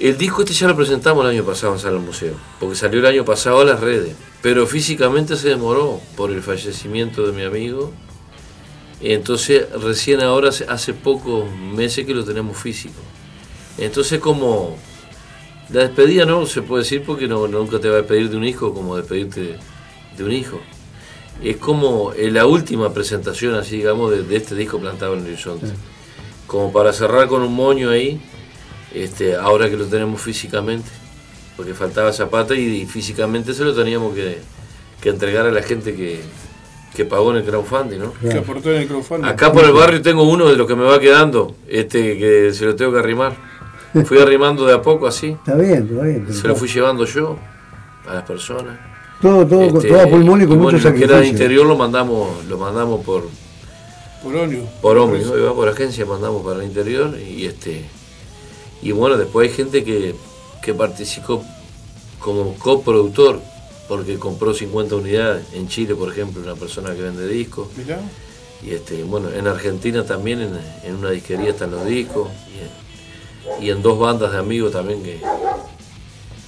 el 0.00 0.16
disco 0.18 0.42
este 0.42 0.54
ya 0.54 0.66
lo 0.66 0.74
presentamos 0.76 1.24
el 1.24 1.30
año 1.30 1.44
pasado 1.44 1.74
en 1.74 1.78
Sala 1.78 1.92
del 1.94 2.02
Museo, 2.02 2.34
porque 2.58 2.74
salió 2.74 2.98
el 3.00 3.06
año 3.06 3.24
pasado 3.24 3.60
a 3.60 3.64
las 3.64 3.78
redes, 3.80 4.14
pero 4.40 4.66
físicamente 4.66 5.36
se 5.36 5.50
demoró 5.50 6.00
por 6.16 6.30
el 6.32 6.42
fallecimiento 6.42 7.24
de 7.26 7.32
mi 7.32 7.42
amigo. 7.44 7.92
Entonces 9.00 9.66
recién 9.80 10.20
ahora, 10.22 10.50
hace 10.68 10.94
pocos 10.94 11.44
meses 11.74 12.06
que 12.06 12.14
lo 12.14 12.24
tenemos 12.24 12.56
físico. 12.56 12.94
Entonces 13.78 14.20
como 14.20 14.76
la 15.70 15.80
despedida 15.80 16.24
no 16.24 16.46
se 16.46 16.62
puede 16.62 16.82
decir 16.82 17.02
porque 17.04 17.28
no, 17.28 17.46
nunca 17.48 17.78
te 17.78 17.88
va 17.88 17.94
a 17.94 17.98
despedir 17.98 18.30
de 18.30 18.36
un 18.36 18.44
hijo 18.44 18.74
como 18.74 18.96
despedirte 18.96 19.58
de 20.16 20.24
un 20.24 20.32
hijo 20.32 20.60
es 21.42 21.56
como 21.56 22.12
la 22.16 22.46
última 22.46 22.92
presentación, 22.92 23.54
así 23.54 23.76
digamos, 23.76 24.10
de, 24.10 24.22
de 24.22 24.36
este 24.36 24.54
disco 24.54 24.78
plantado 24.78 25.14
en 25.14 25.20
el 25.20 25.26
horizonte. 25.26 25.66
Como 26.46 26.72
para 26.72 26.92
cerrar 26.92 27.26
con 27.28 27.42
un 27.42 27.54
moño 27.54 27.90
ahí, 27.90 28.20
este, 28.94 29.34
ahora 29.34 29.68
que 29.68 29.76
lo 29.76 29.86
tenemos 29.86 30.20
físicamente, 30.20 30.88
porque 31.56 31.74
faltaba 31.74 32.12
Zapata 32.12 32.54
y, 32.54 32.82
y 32.82 32.86
físicamente 32.86 33.54
se 33.54 33.64
lo 33.64 33.74
teníamos 33.74 34.14
que, 34.14 34.38
que 35.00 35.08
entregar 35.08 35.46
a 35.46 35.50
la 35.50 35.62
gente 35.62 35.94
que, 35.96 36.20
que 36.94 37.04
pagó 37.04 37.30
en 37.32 37.38
el 37.38 37.44
crowdfunding, 37.44 37.98
¿no? 37.98 38.12
Que 38.14 38.38
aportó 38.38 38.70
en 38.70 38.82
el 38.82 38.88
crowdfunding. 38.88 39.28
Acá 39.28 39.52
por 39.52 39.64
el 39.64 39.72
barrio 39.72 40.00
tengo 40.02 40.22
uno 40.22 40.48
de 40.48 40.56
los 40.56 40.66
que 40.68 40.76
me 40.76 40.84
va 40.84 41.00
quedando, 41.00 41.56
este 41.66 42.18
que 42.18 42.52
se 42.52 42.66
lo 42.66 42.76
tengo 42.76 42.92
que 42.92 42.98
arrimar. 42.98 43.51
Fui 44.04 44.18
arrimando 44.18 44.66
de 44.66 44.74
a 44.74 44.80
poco 44.82 45.06
así, 45.06 45.28
Está 45.28 45.54
bien, 45.54 45.88
está 45.90 46.04
bien. 46.04 46.32
se 46.32 46.48
lo 46.48 46.56
fui 46.56 46.68
llevando 46.68 47.04
yo 47.04 47.38
a 48.08 48.14
las 48.14 48.24
personas. 48.24 48.78
Todo, 49.20 49.46
todo, 49.46 49.62
Este, 49.62 49.88
todo 49.88 50.00
a 50.00 50.06
pulmón 50.06 50.42
y 50.42 50.46
con 50.46 50.58
mucho 50.58 50.78
lo 50.78 50.94
que 50.94 51.04
era 51.04 51.20
de 51.20 51.28
interior 51.28 51.64
lo 51.66 51.76
mandamos, 51.76 52.44
lo 52.46 52.58
mandamos 52.58 53.04
por, 53.04 53.24
Por 54.22 54.34
ómnibus. 54.36 54.68
por 54.80 54.96
¿no? 54.96 55.38
Iba 55.38 55.54
por 55.54 55.68
agencia, 55.68 56.04
mandamos 56.06 56.42
para 56.42 56.60
el 56.60 56.64
interior 56.64 57.16
y 57.18 57.46
este 57.46 57.84
y 58.82 58.90
bueno, 58.90 59.16
después 59.16 59.48
hay 59.48 59.54
gente 59.56 59.84
que, 59.84 60.16
que 60.60 60.74
participó 60.74 61.44
como 62.18 62.54
coproductor 62.54 63.40
porque 63.88 64.18
compró 64.18 64.54
50 64.54 64.96
unidades 64.96 65.44
en 65.54 65.68
Chile, 65.68 65.94
por 65.94 66.08
ejemplo, 66.10 66.42
una 66.42 66.54
persona 66.56 66.92
que 66.94 67.02
vende 67.02 67.28
discos 67.28 67.68
Mirá. 67.76 68.00
y 68.64 68.70
este 68.70 69.04
bueno, 69.04 69.28
en 69.30 69.46
Argentina 69.46 70.04
también 70.04 70.40
en, 70.40 70.58
en 70.84 70.96
una 70.96 71.10
disquería 71.10 71.50
están 71.50 71.70
los 71.70 71.84
discos 71.84 72.28
y 72.48 72.58
y 73.60 73.70
en 73.70 73.82
dos 73.82 73.98
bandas 73.98 74.32
de 74.32 74.38
amigos 74.38 74.72
también 74.72 75.02
que 75.02 75.20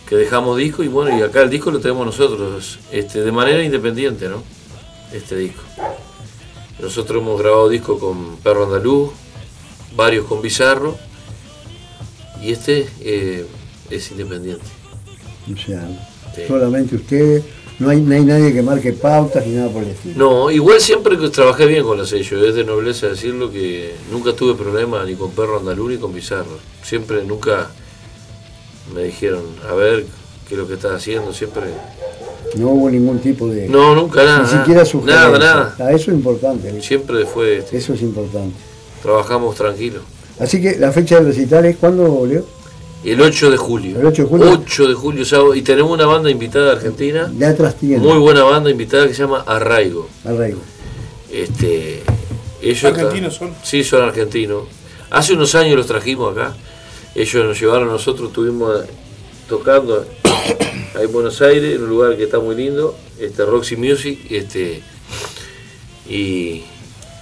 que 0.08 0.16
dejamos 0.16 0.58
discos 0.58 0.84
y 0.84 0.88
bueno, 0.88 1.18
y 1.18 1.22
acá 1.22 1.40
el 1.40 1.48
disco 1.48 1.70
lo 1.70 1.80
tenemos 1.80 2.04
nosotros 2.04 2.78
este 2.92 3.22
de 3.22 3.32
manera 3.32 3.62
independiente, 3.64 4.28
¿no? 4.28 4.42
Este 5.12 5.34
disco. 5.36 5.62
Nosotros 6.78 7.22
hemos 7.22 7.40
grabado 7.40 7.70
discos 7.70 7.98
con 7.98 8.36
Perro 8.36 8.64
Andaluz, 8.64 9.12
varios 9.96 10.26
con 10.26 10.42
Bizarro, 10.42 10.98
y 12.42 12.52
este 12.52 12.86
eh, 13.00 13.46
es 13.88 14.10
independiente. 14.10 14.64
O 15.52 15.56
sea, 15.56 15.88
Sí. 16.34 16.42
solamente 16.48 16.96
ustedes, 16.96 17.44
no 17.78 17.90
hay, 17.90 18.00
no 18.00 18.14
hay 18.14 18.24
nadie 18.24 18.52
que 18.52 18.62
marque 18.62 18.92
pautas 18.92 19.46
ni 19.46 19.54
nada 19.54 19.68
por 19.70 19.82
el 19.82 19.90
estilo. 19.90 20.14
No, 20.16 20.50
igual 20.50 20.80
siempre 20.80 21.18
que 21.18 21.28
trabajé 21.28 21.66
bien 21.66 21.82
con 21.84 21.98
los 21.98 22.08
sellos, 22.08 22.42
es 22.42 22.54
de 22.54 22.64
nobleza 22.64 23.08
decirlo 23.08 23.50
que 23.50 23.94
nunca 24.12 24.32
tuve 24.32 24.54
problema 24.54 25.04
ni 25.04 25.14
con 25.14 25.32
Perro 25.32 25.58
Andaluz 25.58 25.90
ni 25.90 25.96
con 25.98 26.14
Bizarro. 26.14 26.58
Siempre, 26.82 27.24
nunca 27.24 27.68
me 28.94 29.04
dijeron, 29.04 29.42
a 29.68 29.74
ver, 29.74 30.06
qué 30.48 30.54
es 30.54 30.60
lo 30.60 30.68
que 30.68 30.74
estás 30.74 30.92
haciendo, 30.92 31.32
siempre. 31.32 31.62
No 32.56 32.68
hubo 32.68 32.90
ningún 32.90 33.18
tipo 33.18 33.48
de. 33.48 33.68
No, 33.68 33.94
nunca 33.94 34.22
nada. 34.24 34.42
ni 34.42 34.48
siquiera 34.48 34.84
sugerencia. 34.84 35.30
Nada, 35.30 35.38
nada. 35.38 35.76
Ah, 35.80 35.90
eso 35.92 36.10
es 36.10 36.16
importante. 36.16 36.80
Siempre 36.82 37.24
fue, 37.26 37.58
este, 37.58 37.78
Eso 37.78 37.94
es 37.94 38.02
importante. 38.02 38.54
trabajamos 39.02 39.56
tranquilos. 39.56 40.02
Así 40.38 40.60
que 40.60 40.76
la 40.76 40.92
fecha 40.92 41.16
del 41.16 41.26
recital 41.26 41.64
es 41.64 41.76
cuándo, 41.76 42.24
Leo? 42.26 42.44
El 43.04 43.20
8 43.20 43.50
de 43.50 43.56
julio. 43.56 44.00
El 44.00 44.06
8 44.06 44.22
de 44.22 44.28
julio. 44.28 44.50
8 44.50 44.88
de 44.88 44.94
julio, 44.94 45.24
sábado, 45.24 45.54
y 45.54 45.62
tenemos 45.62 45.92
una 45.92 46.06
banda 46.06 46.30
invitada 46.30 46.66
de 46.66 46.72
Argentina, 46.72 47.30
muy 47.98 48.18
buena 48.18 48.42
banda 48.44 48.70
invitada 48.70 49.06
que 49.06 49.14
se 49.14 49.22
llama 49.22 49.44
Arraigo. 49.46 50.08
Arraigo. 50.24 50.60
Este, 51.30 52.02
ellos 52.62 52.84
¿Argentinos 52.84 53.34
son? 53.34 53.52
Sí, 53.62 53.84
son 53.84 54.02
argentinos. 54.02 54.64
Hace 55.10 55.34
unos 55.34 55.54
años 55.54 55.76
los 55.76 55.86
trajimos 55.86 56.32
acá. 56.36 56.54
Ellos 57.14 57.44
nos 57.44 57.60
llevaron 57.60 57.88
a 57.88 57.92
nosotros, 57.92 58.28
estuvimos 58.28 58.84
eh, 58.84 58.88
tocando 59.48 60.04
ahí 60.94 61.04
en 61.04 61.12
Buenos 61.12 61.42
Aires, 61.42 61.76
en 61.76 61.82
un 61.82 61.90
lugar 61.90 62.16
que 62.16 62.24
está 62.24 62.40
muy 62.40 62.56
lindo, 62.56 62.96
este 63.20 63.44
Roxy 63.44 63.76
Music, 63.76 64.18
este 64.30 64.82
y, 66.08 66.64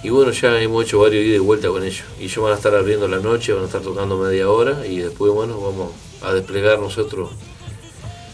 y 0.03 0.09
bueno, 0.09 0.31
ya 0.31 0.59
hemos 0.61 0.83
hecho 0.85 0.99
varios 0.99 1.23
ida 1.25 1.35
y 1.35 1.39
vuelta 1.39 1.69
con 1.69 1.83
ellos. 1.83 2.03
Y 2.19 2.25
ellos 2.25 2.43
van 2.43 2.53
a 2.53 2.55
estar 2.55 2.75
abriendo 2.75 3.07
la 3.07 3.17
noche, 3.19 3.53
van 3.53 3.63
a 3.63 3.65
estar 3.67 3.81
tocando 3.81 4.17
media 4.17 4.49
hora 4.49 4.85
y 4.85 4.99
después 4.99 5.31
bueno 5.33 5.59
vamos 5.59 5.91
a 6.21 6.33
desplegar 6.33 6.79
nosotros 6.79 7.29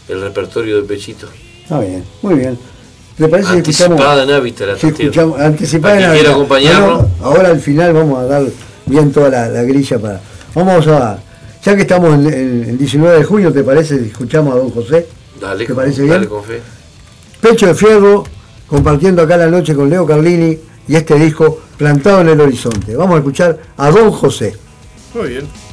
el 0.08 0.20
repertorio 0.20 0.76
de 0.76 0.82
Pechito. 0.88 1.28
Está 1.62 1.78
bien, 1.80 2.04
muy 2.22 2.34
bien. 2.34 2.58
¿Te 3.16 3.28
parece 3.28 3.52
que 3.52 3.58
escuchamos? 3.70 4.00
Anticipada 4.00 4.22
en 4.24 4.30
hábitat 4.30 4.66
la 4.68 4.72
escuchamos, 4.74 5.40
anticipada 5.40 5.96
en 5.96 6.02
Navidad. 6.08 6.32
acompañarnos. 6.32 6.98
Bueno, 7.02 7.14
ahora 7.22 7.48
al 7.50 7.60
final 7.60 7.92
vamos 7.92 8.18
a 8.18 8.24
dar 8.24 8.42
bien 8.86 9.12
toda 9.12 9.28
la, 9.28 9.48
la 9.48 9.62
grilla 9.62 9.98
para. 9.98 10.20
Vamos 10.54 10.86
a. 10.88 11.18
Ya 11.62 11.76
que 11.76 11.82
estamos 11.82 12.14
en, 12.14 12.26
en- 12.32 12.64
el 12.70 12.78
19 12.78 13.18
de 13.18 13.24
junio, 13.24 13.52
¿te 13.52 13.62
parece? 13.62 13.96
Escuchamos 13.96 14.54
a 14.54 14.58
don 14.58 14.70
José. 14.70 15.06
Dale, 15.38 15.64
¿Te 15.64 15.66
con- 15.66 15.76
parece 15.76 16.02
dale 16.06 16.18
bien? 16.20 16.30
con 16.30 16.42
fe. 16.44 16.60
Pecho 17.42 17.66
de 17.66 17.74
Fierro, 17.74 18.24
compartiendo 18.66 19.20
acá 19.22 19.36
la 19.36 19.48
noche 19.48 19.74
con 19.74 19.90
Leo 19.90 20.06
Carlini 20.06 20.58
y 20.90 20.96
este 20.96 21.14
disco 21.14 21.60
plantado 21.76 22.20
en 22.22 22.30
el 22.30 22.40
horizonte. 22.40 22.96
Vamos 22.96 23.14
a 23.14 23.18
escuchar 23.18 23.60
a 23.76 23.92
don 23.92 24.10
José. 24.10 24.56
Muy 25.14 25.28
bien. 25.28 25.69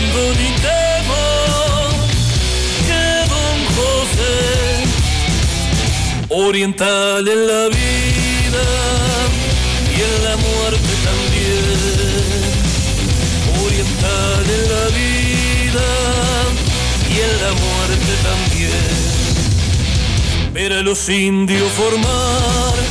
Ofendo 0.00 0.22
ni 0.34 0.50
que 2.86 3.04
don 3.28 3.58
José 3.76 4.38
oriental 6.28 7.28
en 7.28 7.46
la 7.46 7.68
vida 7.68 8.64
y 9.90 10.00
en 10.02 10.24
la 10.24 10.36
muerte 10.36 10.92
también. 11.08 11.64
Oriental 13.64 14.44
en 14.56 14.64
la 14.74 14.86
vida 15.00 15.88
y 17.08 17.16
en 17.20 17.34
la 17.42 17.52
muerte 17.64 18.12
también. 18.22 18.94
Ver 20.52 20.72
a 20.72 20.82
los 20.82 21.08
indios 21.08 21.70
formar 21.72 22.89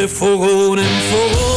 de 0.00 0.08
fogón 0.08 0.78
en 0.78 0.86
fogón 0.86 1.49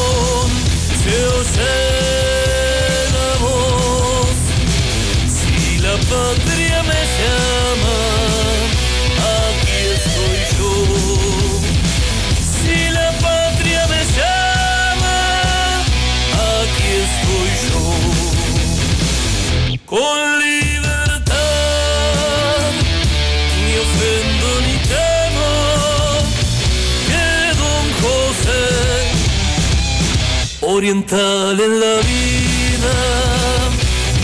oriental 30.73 31.59
en 31.59 31.79
la 31.79 31.95
vida 31.97 32.95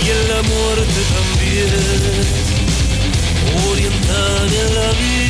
y 0.03 0.09
en 0.09 0.27
la 0.29 0.41
muerte 0.41 0.99
también, 1.15 1.69
oriental 3.71 4.47
en 4.47 4.75
la 4.75 4.89
vida 4.93 5.28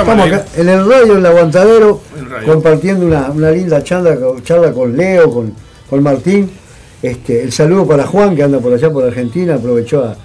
Estamos 0.00 0.26
acá 0.26 0.44
en 0.56 0.68
el 0.68 0.88
radio, 0.88 1.12
en 1.12 1.18
el 1.18 1.26
aguantadero, 1.26 2.00
El 2.40 2.44
compartiendo 2.44 3.06
una, 3.06 3.30
una 3.30 3.50
linda 3.50 3.82
charla, 3.82 4.16
charla 4.42 4.72
con 4.72 4.96
Leo, 4.96 5.30
con, 5.32 5.54
con 5.88 6.02
Martín. 6.02 6.50
Este, 7.02 7.42
el 7.42 7.52
saludo 7.52 7.86
para 7.86 8.06
Juan, 8.06 8.34
que 8.34 8.42
anda 8.42 8.58
por 8.58 8.72
allá 8.72 8.90
por 8.90 9.04
Argentina, 9.04 9.54
aprovechó 9.54 10.04
a, 10.04 10.16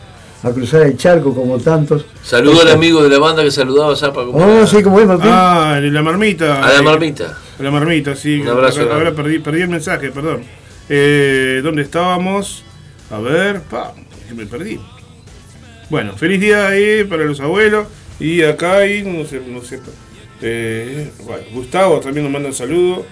a 0.47 0.51
cruzar 0.51 0.81
el 0.83 0.97
charco 0.97 1.33
como 1.33 1.59
tantos. 1.59 2.05
Saludo 2.23 2.53
al 2.61 2.67
Este, 2.67 2.71
amigo 2.73 3.03
de 3.03 3.09
la 3.09 3.19
banda 3.19 3.43
que 3.43 3.51
saludaba 3.51 3.93
a 3.93 3.95
Zapa. 3.95 4.25
como 4.25 4.37
Oh, 4.39 4.49
era. 4.57 4.67
sí, 4.67 4.81
como 4.81 4.99
es, 4.99 5.07
Martín. 5.07 5.29
Ah, 5.31 5.79
la 5.81 6.01
marmita. 6.01 6.63
A 6.63 6.73
la 6.73 6.81
marmita. 6.81 7.37
a 7.59 7.63
la 7.63 7.71
marmita, 7.71 8.15
sí. 8.15 8.41
Un 8.41 8.47
abrazo 8.47 8.81
Ahora, 8.91 9.11
perdí, 9.11 9.39
perdí 9.39 9.61
el 9.61 9.69
mensaje, 9.69 10.09
perdón. 10.11 10.43
Eh, 10.89 11.61
¿Dónde 11.63 11.83
estábamos? 11.83 12.63
A 13.11 13.19
ver, 13.19 13.61
pa, 13.61 13.93
me 14.35 14.45
perdí. 14.45 14.79
Bueno, 15.89 16.13
feliz 16.13 16.41
día 16.41 16.67
ahí 16.67 17.03
para 17.03 17.23
los 17.25 17.39
abuelos. 17.39 17.85
Y 18.19 18.41
acá 18.43 18.77
hay, 18.77 19.03
no 19.03 19.25
sé, 19.25 19.41
no 19.45 19.61
sé. 19.63 19.79
eh, 20.41 21.09
bueno, 21.25 21.43
Gustavo 21.53 21.99
también 21.99 22.23
nos 22.23 22.33
manda 22.33 22.49
un 22.49 22.55
saludo. 22.55 23.05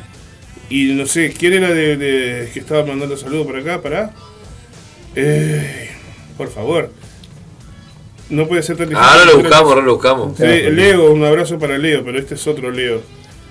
Y 0.70 0.94
no 0.94 1.06
sé, 1.06 1.34
¿quién 1.38 1.54
era 1.54 1.70
de, 1.70 1.98
de- 1.98 2.50
que 2.54 2.60
estaba 2.60 2.86
mandando 2.86 3.18
saludo 3.18 3.46
por 3.46 3.58
acá? 3.58 3.82
Para. 3.82 4.14
Eh, 5.16 5.90
por 6.38 6.50
favor. 6.50 6.92
No 8.30 8.48
puede 8.48 8.64
ser 8.64 8.78
tan 8.78 8.88
difícil. 8.88 9.06
Ahora 9.10 9.26
lo 9.26 9.38
buscamos, 9.40 9.72
ahora 9.74 9.82
lo 9.86 9.94
buscamos. 9.96 10.38
Sí, 10.38 10.44
Leo, 10.46 11.12
un 11.12 11.24
abrazo 11.26 11.60
para 11.60 11.78
Leo, 11.78 12.04
pero 12.06 12.18
este 12.18 12.36
es 12.36 12.48
otro 12.48 12.72
Leo. 12.72 13.02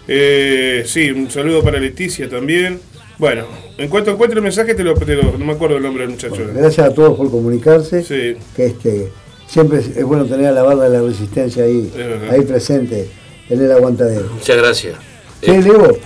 Eh, 0.08 0.84
sí, 0.86 1.10
un 1.10 1.30
saludo 1.30 1.62
para 1.62 1.78
Leticia 1.78 2.28
también. 2.30 2.80
Bueno, 3.18 3.44
en 3.76 3.88
cuanto 3.90 4.10
encuentre 4.12 4.38
el 4.38 4.42
mensaje, 4.42 4.74
te 4.74 4.82
lo, 4.82 4.94
te 4.94 5.14
lo- 5.14 5.36
no 5.36 5.44
me 5.44 5.52
acuerdo 5.52 5.76
el 5.76 5.82
nombre 5.82 6.04
del 6.04 6.12
muchacho. 6.12 6.36
Bueno, 6.36 6.52
gracias 6.54 6.86
a 6.88 6.94
todos 6.94 7.18
por 7.18 7.30
comunicarse. 7.30 8.02
Sí, 8.02 8.38
Que 8.56 8.66
este, 8.66 9.12
siempre 9.50 9.78
es, 9.80 10.04
bueno 10.04 10.24
tener 10.26 10.46
a 10.46 10.52
la 10.52 10.62
barra 10.62 10.88
de 10.88 10.98
la 11.00 11.02
resistencia 11.06 11.64
ahí, 11.64 11.90
ahí 12.30 12.42
presente 12.42 13.08
en 13.48 13.60
el 13.64 13.72
aguantadero. 13.72 14.28
Muchas 14.32 14.56
gracias. 14.56 14.96
Che, 15.42 15.54
Eh, 15.56 15.62
Leo, 15.62 15.98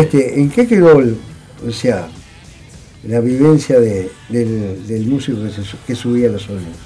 este, 0.00 0.40
¿en 0.40 0.50
qué 0.50 0.66
quedó 0.66 0.98
el- 1.00 1.16
o 1.66 1.70
sea, 1.72 2.08
la 3.04 3.20
vivencia 3.20 3.78
de- 3.80 4.10
del, 4.28 4.86
del 4.86 5.06
músico 5.06 5.42
que, 5.42 5.50
se 5.50 5.62
su- 5.64 5.76
que 5.86 5.94
subía 5.94 6.28
a 6.28 6.32
los 6.32 6.48
ómnibus? 6.48 6.76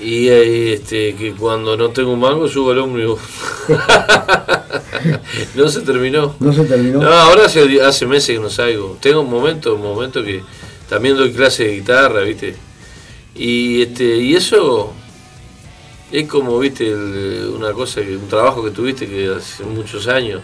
Y 0.00 0.28
eh, 0.28 0.74
este, 0.74 1.14
que 1.16 1.32
cuando 1.34 1.76
no 1.76 1.90
tengo 1.90 2.12
un 2.12 2.20
mango 2.20 2.46
subo 2.48 2.70
al 2.70 2.78
ómnibus. 2.78 3.18
no 5.56 5.68
se 5.68 5.80
terminó. 5.80 6.34
¿No 6.38 6.52
se 6.52 6.64
terminó? 6.64 7.00
No, 7.02 7.08
ahora 7.12 7.46
hace, 7.46 7.82
hace 7.82 8.06
meses 8.06 8.36
que 8.36 8.40
no 8.42 8.48
salgo. 8.50 8.96
Tengo 9.00 9.20
un 9.22 9.30
momento, 9.30 9.74
un 9.74 9.82
momento 9.82 10.22
que 10.22 10.42
también 10.88 11.16
doy 11.16 11.32
clase 11.32 11.64
de 11.64 11.74
guitarra, 11.76 12.20
¿viste? 12.22 12.54
Y 13.34 13.82
este 13.82 14.16
y 14.16 14.34
eso 14.34 14.92
es 16.12 16.26
como, 16.28 16.58
¿viste? 16.58 16.88
el- 16.90 17.52
una 17.56 17.72
cosa, 17.72 18.00
un 18.00 18.28
trabajo 18.28 18.64
que 18.64 18.70
tuviste 18.70 19.06
que 19.06 19.28
hace 19.36 19.64
muchos 19.64 20.06
años 20.08 20.42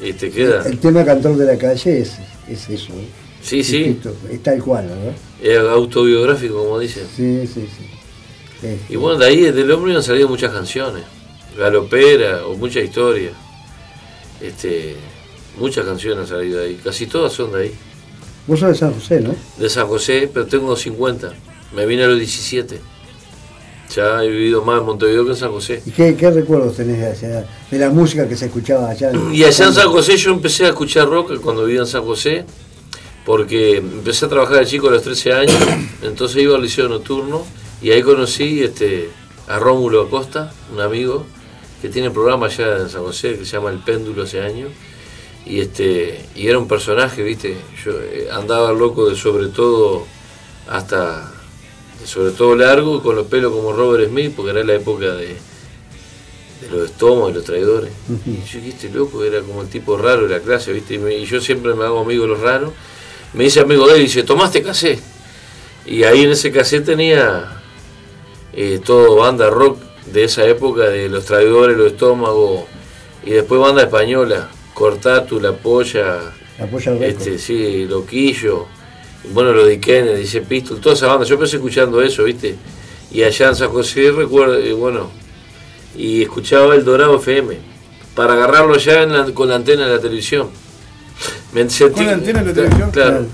y 0.00 0.12
te 0.12 0.30
queda. 0.30 0.64
El 0.66 0.78
tema 0.78 1.04
cantor 1.04 1.36
de 1.36 1.46
la 1.46 1.58
calle 1.58 2.00
es, 2.00 2.18
es 2.48 2.68
eso. 2.68 2.92
¿eh? 2.92 3.08
Sí, 3.42 3.62
sí, 3.62 3.84
Esto, 3.84 4.14
Es 4.30 4.42
tal 4.42 4.62
cual, 4.62 4.88
¿verdad? 4.88 5.12
es 5.42 5.58
autobiográfico, 5.58 6.58
como 6.58 6.78
dicen. 6.78 7.04
Sí, 7.16 7.46
sí, 7.46 7.66
sí. 7.76 7.86
Este, 8.66 8.78
Y 8.92 8.96
bueno, 8.96 9.18
de 9.18 9.26
ahí, 9.26 9.40
del 9.52 9.70
hombre 9.70 9.94
han 9.94 10.02
salido 10.02 10.28
muchas 10.28 10.52
canciones. 10.52 11.04
Galopera 11.56 12.44
o 12.46 12.56
muchas 12.56 12.84
historias. 12.84 13.32
Este, 14.40 14.96
muchas 15.58 15.84
canciones 15.84 16.24
han 16.30 16.36
salido 16.38 16.60
de 16.60 16.66
ahí. 16.66 16.80
Casi 16.82 17.06
todas 17.06 17.32
son 17.32 17.52
de 17.52 17.62
ahí. 17.62 17.74
vos 18.46 18.60
sos 18.60 18.70
de 18.70 18.74
San 18.74 18.92
José, 18.94 19.20
¿no? 19.20 19.34
De 19.58 19.68
San 19.68 19.86
José, 19.86 20.28
pero 20.32 20.46
tengo 20.46 20.74
50. 20.76 21.32
Me 21.74 21.86
vine 21.86 22.04
a 22.04 22.08
los 22.08 22.18
17. 22.18 22.80
Ya 23.94 24.22
he 24.22 24.28
vivido 24.28 24.62
más 24.64 24.80
en 24.80 24.86
Montevideo 24.86 25.24
que 25.24 25.30
en 25.30 25.36
San 25.36 25.50
José. 25.50 25.82
¿Y 25.86 25.90
qué, 25.92 26.14
qué 26.14 26.30
recuerdos 26.30 26.76
tenés 26.76 26.98
de, 26.98 27.06
allá- 27.06 27.46
de 27.70 27.78
la 27.78 27.88
música 27.90 28.28
que 28.28 28.36
se 28.36 28.46
escuchaba 28.46 28.90
allá? 28.90 29.10
en- 29.10 29.32
Y 29.34 29.44
allá 29.44 29.66
en 29.66 29.72
San 29.74 29.88
José 29.90 30.16
yo 30.16 30.30
empecé 30.32 30.66
a 30.66 30.68
escuchar 30.68 31.08
rock 31.08 31.40
cuando 31.40 31.64
vivía 31.64 31.80
en 31.80 31.86
San 31.86 32.04
José, 32.04 32.44
porque 33.24 33.78
empecé 33.78 34.26
a 34.26 34.28
trabajar 34.28 34.58
de 34.58 34.66
chico 34.66 34.88
a 34.88 34.92
los 34.92 35.02
13 35.02 35.32
años, 35.32 35.56
entonces 36.02 36.42
iba 36.42 36.54
al 36.56 36.62
liceo 36.62 36.88
nocturno 36.88 37.44
y 37.80 37.90
ahí 37.90 38.02
conocí 38.02 38.62
este, 38.62 39.10
a 39.46 39.58
Rómulo 39.58 40.02
Acosta, 40.02 40.52
un 40.74 40.80
amigo 40.80 41.24
que 41.80 41.88
tiene 41.88 42.10
programa 42.10 42.46
allá 42.46 42.78
en 42.78 42.88
San 42.90 43.02
José 43.04 43.38
que 43.38 43.44
se 43.44 43.52
llama 43.52 43.70
El 43.70 43.78
Péndulo 43.78 44.24
hace 44.24 44.40
años. 44.40 44.70
Y, 45.46 45.60
este, 45.60 46.26
y 46.34 46.46
era 46.48 46.58
un 46.58 46.68
personaje, 46.68 47.22
¿viste? 47.22 47.56
Yo 47.84 47.92
eh, 48.02 48.28
andaba 48.30 48.72
loco 48.72 49.08
de 49.08 49.16
sobre 49.16 49.46
todo 49.46 50.04
hasta 50.68 51.32
sobre 52.04 52.30
todo 52.32 52.54
largo, 52.54 53.02
con 53.02 53.16
los 53.16 53.26
pelos 53.26 53.52
como 53.52 53.72
Robert 53.72 54.08
Smith, 54.08 54.32
porque 54.36 54.50
era 54.52 54.64
la 54.64 54.74
época 54.74 55.14
de, 55.14 55.28
de 56.60 56.70
los 56.70 56.90
estómagos 56.90 57.30
y 57.32 57.34
los 57.34 57.44
traidores. 57.44 57.90
Y 58.26 58.36
yo 58.48 58.58
dije, 58.60 58.68
este 58.68 58.90
loco 58.90 59.22
era 59.24 59.40
como 59.42 59.62
el 59.62 59.68
tipo 59.68 59.96
raro 59.96 60.26
de 60.26 60.38
la 60.38 60.40
clase, 60.42 60.72
¿viste? 60.72 60.94
Y, 60.94 60.98
me- 60.98 61.14
y 61.16 61.24
yo 61.26 61.40
siempre 61.40 61.74
me 61.74 61.84
hago 61.84 62.00
amigo 62.00 62.22
de 62.22 62.28
los 62.30 62.40
raros. 62.40 62.72
Me 63.34 63.44
dice 63.44 63.60
amigo 63.60 63.86
de 63.86 63.94
él 63.94 64.00
y 64.00 64.04
dice, 64.04 64.22
tomaste 64.22 64.62
casé. 64.62 64.98
Y 65.86 66.02
ahí 66.04 66.22
en 66.24 66.30
ese 66.32 66.50
cassette 66.52 66.84
tenía 66.86 67.62
eh, 68.52 68.80
todo 68.84 69.16
banda 69.16 69.50
rock 69.50 69.78
de 70.06 70.24
esa 70.24 70.44
época, 70.46 70.84
de 70.88 71.08
los 71.08 71.24
traidores, 71.26 71.76
los 71.76 71.92
estómagos, 71.92 72.64
y 73.24 73.30
después 73.30 73.60
banda 73.60 73.82
española, 73.82 74.48
Cortatu, 74.74 75.40
La 75.40 75.52
Polla, 75.52 76.32
La 76.58 76.66
Polla 76.66 76.92
este, 77.06 77.38
sí, 77.38 77.84
Loquillo, 77.86 78.66
bueno, 79.32 79.52
lo 79.52 79.66
de 79.66 79.78
Kennedy, 79.80 80.20
dice 80.20 80.40
Pistol, 80.42 80.80
toda 80.80 80.94
esa 80.94 81.06
banda. 81.06 81.24
Yo 81.24 81.34
empecé 81.34 81.56
escuchando 81.56 82.00
eso, 82.02 82.24
¿viste? 82.24 82.56
Y 83.12 83.22
allá 83.22 83.48
en 83.48 83.56
San 83.56 83.68
José, 83.70 84.10
recuerdo, 84.12 84.58
y 84.60 84.72
bueno, 84.72 85.10
y 85.96 86.22
escuchaba 86.22 86.74
el 86.74 86.84
Dorado 86.84 87.16
FM, 87.16 87.56
para 88.14 88.34
agarrarlo 88.34 88.76
en 88.76 89.12
la- 89.12 89.24
con 89.34 89.48
la 89.48 89.56
antena 89.56 89.86
de 89.86 89.94
la 89.96 90.00
televisión. 90.00 90.48
Me 91.52 91.62
sentí- 91.68 91.92
¿Con 91.94 92.06
la 92.06 92.12
antena 92.12 92.40
de 92.42 92.46
la 92.48 92.54
televisión? 92.54 92.90
Claro. 92.90 93.10
Claro. 93.10 93.26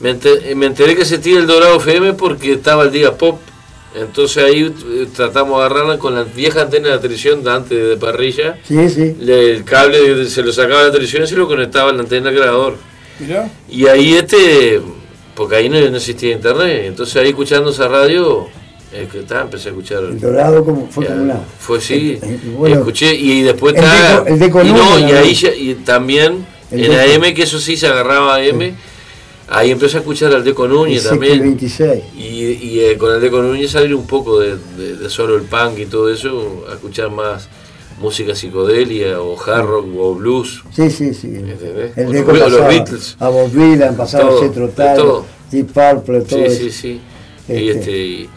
Me, 0.00 0.10
ente- 0.10 0.54
me 0.54 0.66
enteré 0.66 0.96
que 0.96 1.04
se 1.04 1.18
tira 1.18 1.38
el 1.40 1.46
Dorado 1.46 1.76
FM 1.76 2.14
porque 2.14 2.52
estaba 2.52 2.84
el 2.84 2.90
día 2.90 3.16
pop. 3.16 3.38
Entonces 3.94 4.42
ahí 4.44 4.62
eh, 4.94 5.06
tratamos 5.14 5.58
de 5.58 5.64
agarrarla 5.66 5.98
con 5.98 6.14
la 6.14 6.22
vieja 6.22 6.62
antena 6.62 6.88
de 6.88 6.94
la 6.94 7.00
televisión 7.00 7.42
de 7.44 7.50
antes 7.50 7.88
de 7.88 7.96
parrilla. 7.96 8.56
Sí, 8.66 8.88
sí. 8.88 9.16
Le- 9.20 9.50
El 9.56 9.64
cable 9.64 10.24
se 10.26 10.42
lo 10.42 10.52
sacaba 10.52 10.80
de 10.80 10.86
la 10.86 10.92
televisión 10.92 11.24
y 11.24 11.26
se 11.26 11.36
lo 11.36 11.46
conectaba 11.46 11.90
a 11.90 11.92
la 11.92 12.00
antena 12.00 12.30
del 12.30 12.38
grabador. 12.40 12.76
mirá. 13.18 13.50
Y 13.68 13.86
ahí 13.88 14.14
este, 14.14 14.80
porque 15.34 15.56
ahí 15.56 15.68
no, 15.68 15.78
no 15.90 15.96
existía 15.96 16.32
internet, 16.32 16.84
entonces 16.86 17.16
ahí 17.16 17.28
escuchando 17.30 17.70
esa 17.70 17.88
radio, 17.88 18.48
eh, 18.92 19.08
que 19.10 19.18
empecé 19.42 19.68
a 19.68 19.72
escuchar. 19.72 20.02
El 20.04 20.20
Dorado 20.20 20.64
como, 20.64 20.88
fue 20.88 21.04
ya, 21.04 21.10
como 21.12 21.22
una... 21.24 21.40
Fue 21.58 21.80
sí, 21.80 22.18
bueno, 22.56 22.76
escuché 22.76 23.14
y 23.14 23.42
después 23.42 23.74
el 23.74 23.84
está. 23.84 24.24
Deco- 24.24 24.28
el 24.28 24.38
Deco 24.38 24.62
y 24.62 24.72
no, 24.72 24.98
y 24.98 25.12
ahí 25.12 25.34
ya- 25.34 25.54
y 25.54 25.74
también 25.76 26.44
El 26.70 26.84
en 26.86 26.90
Deco. 26.92 27.26
AM, 27.26 27.34
que 27.34 27.42
eso 27.44 27.58
sí 27.60 27.76
se 27.76 27.86
agarraba 27.86 28.34
AM, 28.36 28.74
ahí 29.48 29.70
empecé 29.70 29.96
a 29.96 30.00
escuchar 30.00 30.32
al 30.34 30.42
Deco 30.44 30.66
Núñez 30.66 31.04
también. 31.04 31.40
26. 31.40 32.02
Y, 32.16 32.20
y, 32.22 32.80
eh, 32.80 32.98
con 32.98 33.14
el 33.14 33.20
Deco 33.20 33.40
Núñez 33.42 33.70
salir 33.70 33.94
un 33.94 34.06
poco 34.06 34.40
de, 34.40 34.56
de- 34.76 34.96
de 34.96 35.08
solo 35.10 35.36
el 35.36 35.42
punk 35.42 35.78
y 35.78 35.86
todo 35.86 36.08
eso, 36.12 36.64
a 36.68 36.74
escuchar 36.74 37.10
más 37.10 37.48
música 38.00 38.34
psicodelia 38.34 39.20
o 39.20 39.38
hard 39.40 39.66
rock 39.66 39.86
o 39.98 40.14
blues. 40.14 40.62
Sí, 40.72 40.90
sí, 40.90 41.14
sí. 41.14 41.28
¿Entendés? 41.28 41.96
El 41.96 42.12
Deco 42.12 42.32
los- 42.32 42.50
los 42.52 42.66
Beatles. 42.66 43.16
a 43.20 43.28
Bob 43.28 43.50
Dylan, 43.52 43.96
pasaba 43.96 44.34
de 44.40 44.48
Tull, 44.48 44.70
todo. 44.70 45.26
Deep 45.50 45.66
Purple, 45.72 46.20
todo 46.22 46.38
Sí, 46.38 46.44
eso. 46.46 46.62
sí, 46.62 46.70
sí. 46.70 47.00
Este. 47.48 47.60
Y, 47.62 47.68
este, 47.70 47.98
y, 47.98 48.28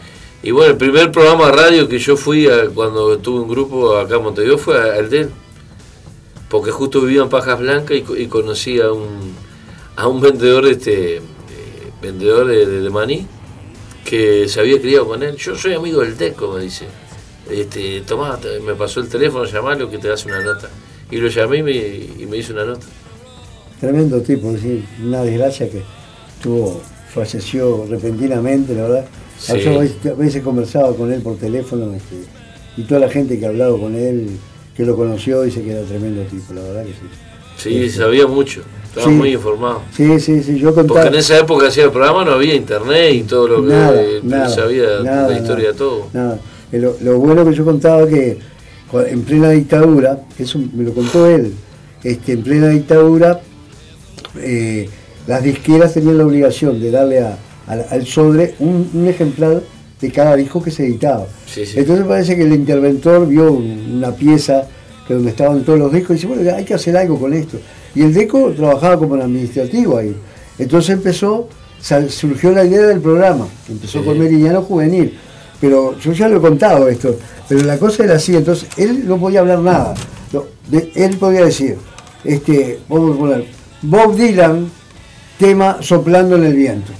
y 0.42 0.50
bueno, 0.50 0.72
el 0.72 0.76
primer 0.76 1.10
programa 1.12 1.46
de 1.46 1.52
radio 1.52 1.88
que 1.88 1.98
yo 1.98 2.16
fui 2.16 2.46
a- 2.46 2.68
cuando 2.74 3.16
tuve 3.18 3.40
un 3.40 3.48
grupo 3.48 3.96
acá 3.96 4.16
en 4.16 4.22
Montevideo 4.22 4.58
fue 4.58 4.76
al 4.98 5.08
DEN. 5.08 5.30
Porque 6.48 6.70
justo 6.70 7.00
vivía 7.00 7.22
en 7.22 7.28
Pajas 7.28 7.58
Blancas 7.58 7.96
y, 7.96 8.02
co- 8.02 8.16
y 8.16 8.26
conocí 8.26 8.80
a 8.80 8.92
un, 8.92 9.32
a 9.96 10.06
un 10.08 10.20
vendedor, 10.20 10.66
este, 10.66 11.16
eh, 11.16 11.22
vendedor 12.02 12.46
de, 12.46 12.66
de- 12.66 12.80
de 12.82 12.90
maní 12.90 13.26
que 14.04 14.46
se 14.48 14.60
había 14.60 14.80
criado 14.80 15.06
con 15.08 15.22
él. 15.22 15.36
Yo 15.36 15.56
soy 15.56 15.72
amigo 15.74 16.02
del 16.02 16.16
DECO, 16.16 16.52
me 16.52 16.62
dice. 16.62 16.84
Este, 17.50 18.00
tomá, 18.02 18.38
te- 18.38 18.60
me 18.60 18.74
pasó 18.74 19.00
el 19.00 19.08
teléfono, 19.08 19.44
llamalo 19.44 19.90
que 19.90 19.98
te 19.98 20.08
das 20.08 20.24
una 20.24 20.40
nota. 20.42 20.68
Y 21.10 21.16
lo 21.18 21.28
llamé 21.28 21.58
y 21.58 21.62
me, 21.62 21.72
y 21.72 22.26
me 22.28 22.38
hizo 22.38 22.52
una 22.52 22.64
nota. 22.64 22.86
Tremendo 23.80 24.20
tipo, 24.22 24.54
una 25.02 25.22
desgracia 25.22 25.68
que 25.68 25.82
tuvo, 26.42 26.80
falleció 27.12 27.86
repentinamente, 27.88 28.74
la 28.74 28.82
verdad. 28.82 29.04
Sí. 29.38 29.60
Yo 29.60 29.78
a 30.12 30.14
veces, 30.14 30.42
conversaba 30.42 30.94
con 30.96 31.12
él 31.12 31.20
por 31.20 31.36
teléfono 31.36 31.92
este, 31.94 32.16
y 32.76 32.82
toda 32.84 33.00
la 33.00 33.10
gente 33.10 33.38
que 33.38 33.44
ha 33.44 33.48
hablado 33.50 33.78
con 33.78 33.94
él, 33.94 34.30
que 34.76 34.84
lo 34.86 34.96
conoció, 34.96 35.42
dice 35.42 35.62
que 35.62 35.72
era 35.72 35.82
tremendo 35.82 36.22
tipo, 36.22 36.54
la 36.54 36.62
verdad 36.62 36.84
que 36.84 36.92
sí. 36.92 36.98
Sí, 37.56 37.84
Este. 37.84 37.98
sabía 37.98 38.26
mucho, 38.26 38.62
estaba 38.84 39.06
Sí. 39.06 39.12
muy 39.12 39.32
informado. 39.34 39.82
Sí, 39.94 40.18
sí, 40.18 40.42
sí, 40.42 40.58
yo 40.58 40.72
Porque 40.74 40.88
contaba. 40.88 41.08
en 41.08 41.14
esa 41.16 41.38
época 41.38 41.68
hacía 41.68 41.84
el 41.84 41.90
programa, 41.90 42.24
no 42.24 42.32
había 42.32 42.54
internet 42.54 43.12
y 43.14 43.22
todo 43.24 43.46
lo 43.48 43.62
que 43.62 43.68
Nada, 43.72 44.02
eh, 44.02 44.20
nada, 44.22 44.48
sabía 44.48 45.00
nada, 45.04 45.28
la 45.30 45.38
historia 45.38 45.68
de 45.72 45.74
todo. 45.74 46.08
nada. 46.12 46.38
Lo, 46.78 46.96
lo 47.00 47.18
bueno 47.18 47.44
que 47.44 47.52
yo 47.54 47.64
contaba 47.64 48.06
que 48.08 48.38
en 49.10 49.22
plena 49.22 49.50
dictadura, 49.50 50.20
que 50.36 50.44
eso 50.44 50.58
me 50.72 50.84
lo 50.84 50.92
contó 50.94 51.26
él, 51.26 51.52
este, 52.02 52.32
en 52.32 52.42
plena 52.42 52.68
dictadura, 52.68 53.40
eh, 54.40 54.88
las 55.26 55.42
disqueras 55.42 55.94
tenían 55.94 56.18
la 56.18 56.26
obligación 56.26 56.80
de 56.80 56.90
darle 56.90 57.20
a- 57.20 57.36
al- 57.66 57.86
al 57.90 58.06
Sodre 58.06 58.54
un, 58.58 58.88
un 58.92 59.08
ejemplar 59.08 59.62
de 60.00 60.10
cada 60.12 60.36
disco 60.36 60.62
que 60.62 60.70
se 60.70 60.84
editaba. 60.86 61.26
Sí, 61.46 61.64
sí. 61.64 61.78
Entonces 61.78 62.04
parece 62.06 62.36
que 62.36 62.42
el 62.42 62.52
interventor 62.52 63.26
vio 63.26 63.52
un- 63.52 63.94
una 63.96 64.12
pieza 64.12 64.66
que 65.08 65.14
donde 65.14 65.30
estaban 65.30 65.62
todos 65.64 65.78
los 65.78 65.92
discos 65.92 66.10
y 66.10 66.14
dice, 66.14 66.26
bueno, 66.26 66.54
hay 66.54 66.64
que 66.64 66.74
hacer 66.74 66.96
algo 66.96 67.18
con 67.18 67.32
esto. 67.32 67.58
Y 67.94 68.02
el 68.02 68.12
DECO 68.12 68.50
trabajaba 68.52 68.98
como 68.98 69.14
un 69.14 69.22
administrativo 69.22 69.96
ahí. 69.98 70.14
Entonces 70.58 70.90
empezó, 70.90 71.48
surgió 72.08 72.52
la 72.52 72.64
idea 72.64 72.82
del 72.86 73.00
programa, 73.00 73.46
empezó 73.68 74.00
Sí. 74.00 74.04
con 74.04 74.18
Meridiano 74.18 74.62
Juvenil. 74.62 75.14
Pero 75.64 75.98
yo 75.98 76.12
ya 76.12 76.28
lo 76.28 76.36
he 76.36 76.40
contado 76.42 76.88
esto, 76.88 77.16
pero 77.48 77.62
la 77.62 77.78
cosa 77.78 78.04
era 78.04 78.16
así, 78.16 78.36
entonces 78.36 78.68
él 78.76 79.08
no 79.08 79.16
podía 79.18 79.40
hablar 79.40 79.60
nada. 79.60 79.94
De- 80.68 80.92
él 80.94 81.16
podía 81.16 81.42
decir, 81.46 81.78
este, 82.22 82.80
vamos 82.86 83.16
a 83.16 83.18
poner, 83.18 83.46
Bob 83.80 84.14
Dylan, 84.14 84.70
tema 85.38 85.78
soplando 85.80 86.36
en 86.36 86.44
el 86.44 86.52
viento. 86.54 86.92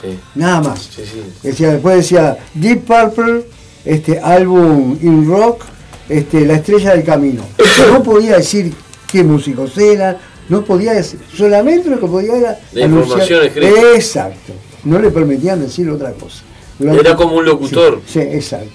Sí, 0.00 0.16
Nada 0.36 0.60
más. 0.60 0.82
sí, 0.94 1.02
sí. 1.04 1.20
Decía, 1.42 1.72
después 1.72 1.96
decía 1.96 2.38
Deep 2.54 2.84
Purple, 2.84 3.44
este 3.84 4.20
álbum 4.20 4.96
in 5.02 5.26
rock, 5.28 5.64
este, 6.08 6.46
La 6.46 6.54
estrella 6.54 6.92
del 6.94 7.02
camino. 7.02 7.42
No 7.90 8.04
podía 8.04 8.36
decir 8.36 8.72
qué 9.10 9.24
músicos 9.24 9.76
eran, 9.78 10.16
no 10.48 10.64
podía 10.64 10.92
decir, 10.92 11.18
solamente 11.36 11.90
lo 11.90 11.98
que 11.98 12.06
podía 12.06 12.36
era 12.36 12.60
La 12.72 12.84
información 12.84 13.44
escrita. 13.46 13.80
Exacto. 13.96 14.52
No 14.84 15.00
le 15.00 15.10
permitían 15.10 15.60
decir 15.60 15.90
otra 15.90 16.12
cosa. 16.12 16.42
Era 16.90 17.16
como 17.16 17.36
un 17.36 17.44
locutor. 17.44 18.00
Sí, 18.06 18.14
sí, 18.14 18.20
exacto. 18.20 18.70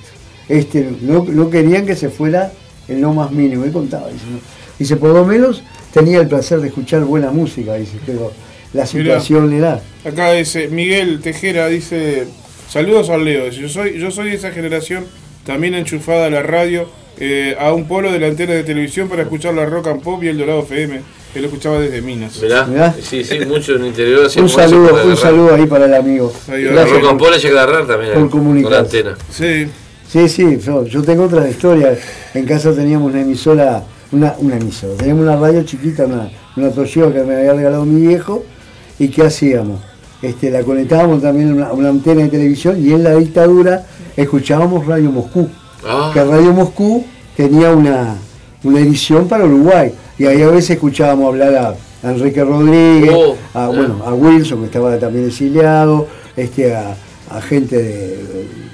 Este, 0.49 0.89
no, 1.01 1.25
no 1.27 1.49
querían 1.49 1.85
que 1.85 1.95
se 1.95 2.09
fuera 2.09 2.51
en 2.87 3.01
lo 3.01 3.13
más 3.13 3.31
mínimo. 3.31 3.65
Él 3.65 3.71
contaba, 3.71 4.07
dice, 4.09 4.25
¿no? 4.31 4.39
dice, 4.79 4.95
por 4.95 5.11
lo 5.11 5.25
menos 5.25 5.63
tenía 5.93 6.19
el 6.19 6.27
placer 6.27 6.61
de 6.61 6.67
escuchar 6.67 7.03
buena 7.03 7.31
música, 7.31 7.75
dice, 7.75 7.97
pero 8.05 8.31
la 8.73 8.85
situación 8.85 9.53
era. 9.53 9.81
Acá 10.05 10.31
dice 10.31 10.67
Miguel 10.67 11.21
Tejera 11.21 11.67
dice 11.67 12.27
saludos 12.69 13.09
al 13.09 13.25
Leo. 13.25 13.45
Dice, 13.45 13.61
yo 13.61 13.69
soy 13.69 13.99
yo 13.99 14.11
soy 14.11 14.29
de 14.29 14.35
esa 14.35 14.51
generación 14.51 15.05
también 15.45 15.73
enchufada 15.73 16.27
a 16.27 16.29
la 16.29 16.43
radio 16.43 16.89
eh, 17.19 17.55
a 17.59 17.73
un 17.73 17.87
polo 17.87 18.11
de 18.11 18.19
la 18.19 18.27
antena 18.27 18.53
de 18.53 18.63
televisión 18.63 19.09
para 19.09 19.23
escuchar 19.23 19.53
la 19.53 19.65
rock 19.65 19.87
and 19.87 20.01
pop 20.01 20.21
y 20.23 20.27
el 20.27 20.37
Dorado 20.37 20.61
FM 20.63 21.01
que 21.37 21.41
lo 21.41 21.47
escuchaba 21.49 21.79
desde 21.79 22.01
Minas. 22.01 22.41
Mirá, 22.41 22.65
Mirá. 22.65 22.95
sí, 22.99 23.23
sí, 23.23 23.39
mucho 23.45 23.75
en 23.75 23.81
el 23.81 23.87
interior 23.89 24.27
Un 24.37 24.49
saludo, 24.49 24.93
un 24.93 24.99
agarrar. 24.99 25.17
saludo 25.17 25.53
ahí 25.53 25.65
para 25.67 25.85
el 25.85 25.93
amigo. 25.93 26.33
Gracias 26.47 26.99
pop 26.99 27.27
llega 27.41 27.59
a 27.59 27.63
agarrar 27.63 27.85
también 27.85 28.13
por 28.13 28.17
eh, 28.17 28.21
con 28.21 28.29
comunicar. 28.29 28.71
la 28.71 28.79
antena. 28.79 29.15
Sí. 29.29 29.67
Sí, 30.09 30.27
sí, 30.29 30.57
yo, 30.59 30.85
yo 30.85 31.03
tengo 31.03 31.25
otra 31.25 31.47
historia. 31.47 31.95
En 32.33 32.45
casa 32.45 32.73
teníamos 32.73 33.11
una 33.11 33.21
emisora, 33.21 33.83
una, 34.11 34.33
una 34.39 34.55
emisora, 34.57 34.95
teníamos 34.95 35.23
una 35.23 35.35
radio 35.35 35.61
chiquita, 35.63 36.05
una, 36.05 36.31
una 36.55 36.71
Toshiba 36.71 37.13
que 37.13 37.21
me 37.23 37.35
había 37.35 37.53
regalado 37.53 37.85
mi 37.85 38.07
viejo. 38.07 38.43
¿Y 38.97 39.09
qué 39.09 39.23
hacíamos? 39.23 39.79
Este, 40.23 40.49
la 40.49 40.63
conectábamos 40.63 41.21
también 41.21 41.51
a 41.51 41.53
una, 41.53 41.67
a 41.67 41.73
una 41.73 41.89
antena 41.89 42.23
de 42.23 42.29
televisión 42.29 42.83
y 42.83 42.93
en 42.93 43.03
la 43.03 43.13
dictadura 43.13 43.85
escuchábamos 44.15 44.87
Radio 44.87 45.11
Moscú. 45.11 45.47
Ah, 45.85 46.09
Que 46.13 46.23
Radio 46.23 46.51
Moscú 46.53 47.05
tenía 47.35 47.69
una, 47.71 48.15
una 48.63 48.79
edición 48.79 49.27
para 49.27 49.45
Uruguay. 49.45 49.91
Y 50.19 50.25
ahí 50.25 50.41
a 50.41 50.47
veces 50.49 50.71
escuchábamos 50.71 51.27
hablar 51.27 51.55
a 51.55 52.09
Enrique 52.09 52.43
Rodríguez, 52.43 53.11
Oh, 53.13 53.35
a, 53.53 53.65
ah. 53.65 53.67
bueno, 53.67 54.01
a 54.05 54.13
Wilson, 54.13 54.59
que 54.61 54.65
estaba 54.65 54.97
también 54.97 55.25
exiliado, 55.27 56.07
este, 56.35 56.73
a, 56.75 56.95
a 57.29 57.41
gente 57.41 57.75
de, 57.77 58.17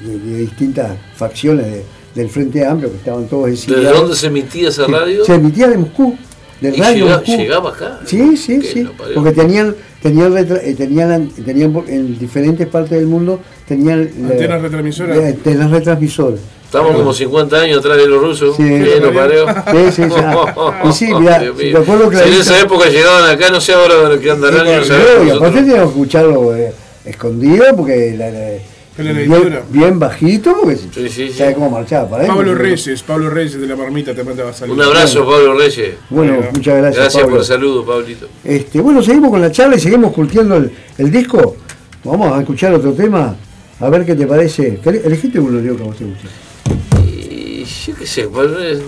de- 0.06 0.20
de 0.20 0.38
distintas 0.40 0.92
facciones 1.16 1.66
de- 1.66 1.84
del 2.16 2.30
Frente 2.30 2.64
Amplio, 2.66 2.92
que 2.92 2.98
estaban 2.98 3.26
todos 3.28 3.46
¿Desde 3.50 3.64
exiliados. 3.72 4.00
dónde 4.02 4.16
se 4.16 4.28
emitía 4.28 4.70
esa 4.70 4.86
radio? 4.88 5.26
Se 5.26 5.34
emitía 5.36 5.68
de 5.68 5.78
Moscú, 5.80 6.16
de 6.62 6.70
Y 6.70 6.80
Radio 6.80 7.06
llega- 7.06 7.18
Moscú. 7.18 7.38
llegaba 7.38 7.70
acá. 7.72 8.00
Sí, 8.06 8.38
sí, 8.38 8.62
sí. 8.62 8.88
parió. 8.98 9.16
Porque 9.16 9.32
tenían, 9.32 9.76
tenían, 10.02 10.38
eh, 10.38 10.76
tenían, 10.78 11.28
tenían 11.30 11.84
en 11.88 12.20
diferentes 12.20 12.68
partes 12.68 12.92
del 13.00 13.08
mundo, 13.08 13.40
tenían 13.68 14.10
Antenas 14.30 14.62
retransmisoras. 14.62 15.18
eh, 15.18 15.28
Antenas 15.30 15.72
retransmisoras. 15.72 16.40
Estamos 16.74 16.96
como 16.98 17.14
50 17.14 17.56
años 17.60 17.78
atrás 17.80 17.98
de 17.98 18.08
los 18.08 18.22
rusos. 18.22 18.56
Sí. 18.58 18.64
¿Qué 18.64 19.00
lo 19.00 19.14
parió? 19.14 19.46
Sí, 19.48 19.92
sí, 19.92 20.04
sí. 20.10 20.90
Y 20.90 20.94
sí, 20.94 21.14
mirá, 21.20 21.36
acuerdo 21.80 22.10
que 22.10 22.18
Si 22.18 22.22
la 22.24 22.28
en 22.36 22.42
esa 22.42 22.60
época 22.62 22.90
llegaban 22.90 23.30
acá, 23.30 23.50
no 23.52 23.62
sé 23.62 23.74
ahora 23.74 24.20
qué 24.20 24.32
andarán. 24.32 24.66
Sí, 24.66 24.66
no 24.66 24.74
y 24.74 25.28
nosotros. 25.28 25.38
aparte 25.38 25.60
teníamos 25.60 25.84
que 25.84 25.90
escucharlo 26.00 26.56
eh, 26.56 26.74
escondido 27.06 27.66
porque 27.76 28.16
la, 28.18 28.32
la- 28.32 28.54
En 28.96 29.06
la 29.06 29.12
bien, 29.14 29.60
bien 29.70 30.00
bajito 30.00 30.56
porque 30.62 30.78
Sí, 30.78 30.90
sí, 30.94 31.10
sí. 31.10 31.34
sabe 31.34 31.54
cómo 31.54 31.70
marchaba 31.70 32.10
para. 32.10 32.26
Pablo 32.28 32.56
Reyes, 32.56 33.04
Pablo 33.04 33.30
Reyes 33.30 33.60
de 33.60 33.68
la 33.68 33.76
marmita 33.76 34.14
te 34.16 34.24
mandaba 34.24 34.52
saludos. 34.54 34.78
Un 34.80 34.84
abrazo, 34.94 35.26
Pablo 35.28 35.54
Reyes. 35.58 35.96
Bueno, 36.10 36.34
Bueno, 36.38 36.52
muchas 36.54 36.78
gracias. 36.78 36.96
Gracias 37.04 37.22
Pablo. 37.22 37.30
por 37.36 37.40
el 37.42 37.46
saludo, 37.48 37.86
Pablito. 37.86 38.28
Este, 38.44 38.82
bueno, 38.82 39.02
seguimos 39.04 39.30
con 39.30 39.42
la 39.42 39.52
charla 39.52 39.76
y 39.76 39.80
seguimos 39.80 40.12
curtiendo 40.12 40.58
el, 40.58 40.72
el 40.98 41.12
disco. 41.12 41.56
Vamos 42.04 42.36
a 42.36 42.40
escuchar 42.40 42.74
otro 42.74 42.94
tema. 42.94 43.36
A 43.80 43.90
ver 43.90 44.06
qué 44.06 44.16
te 44.16 44.26
parece. 44.28 44.80
¿Qué- 44.84 45.02
Elegiste 45.06 45.40
uno, 45.40 45.60
Leo, 45.60 45.76
que 45.76 45.84
a 45.84 45.86
vos 45.88 45.98
te 45.98 46.06
guste. 46.06 46.28
Y 47.06 47.66
yo 47.66 47.96
qué 47.98 48.06
sé, 48.08 48.24
pues, 48.28 48.50
eh, 48.60 48.82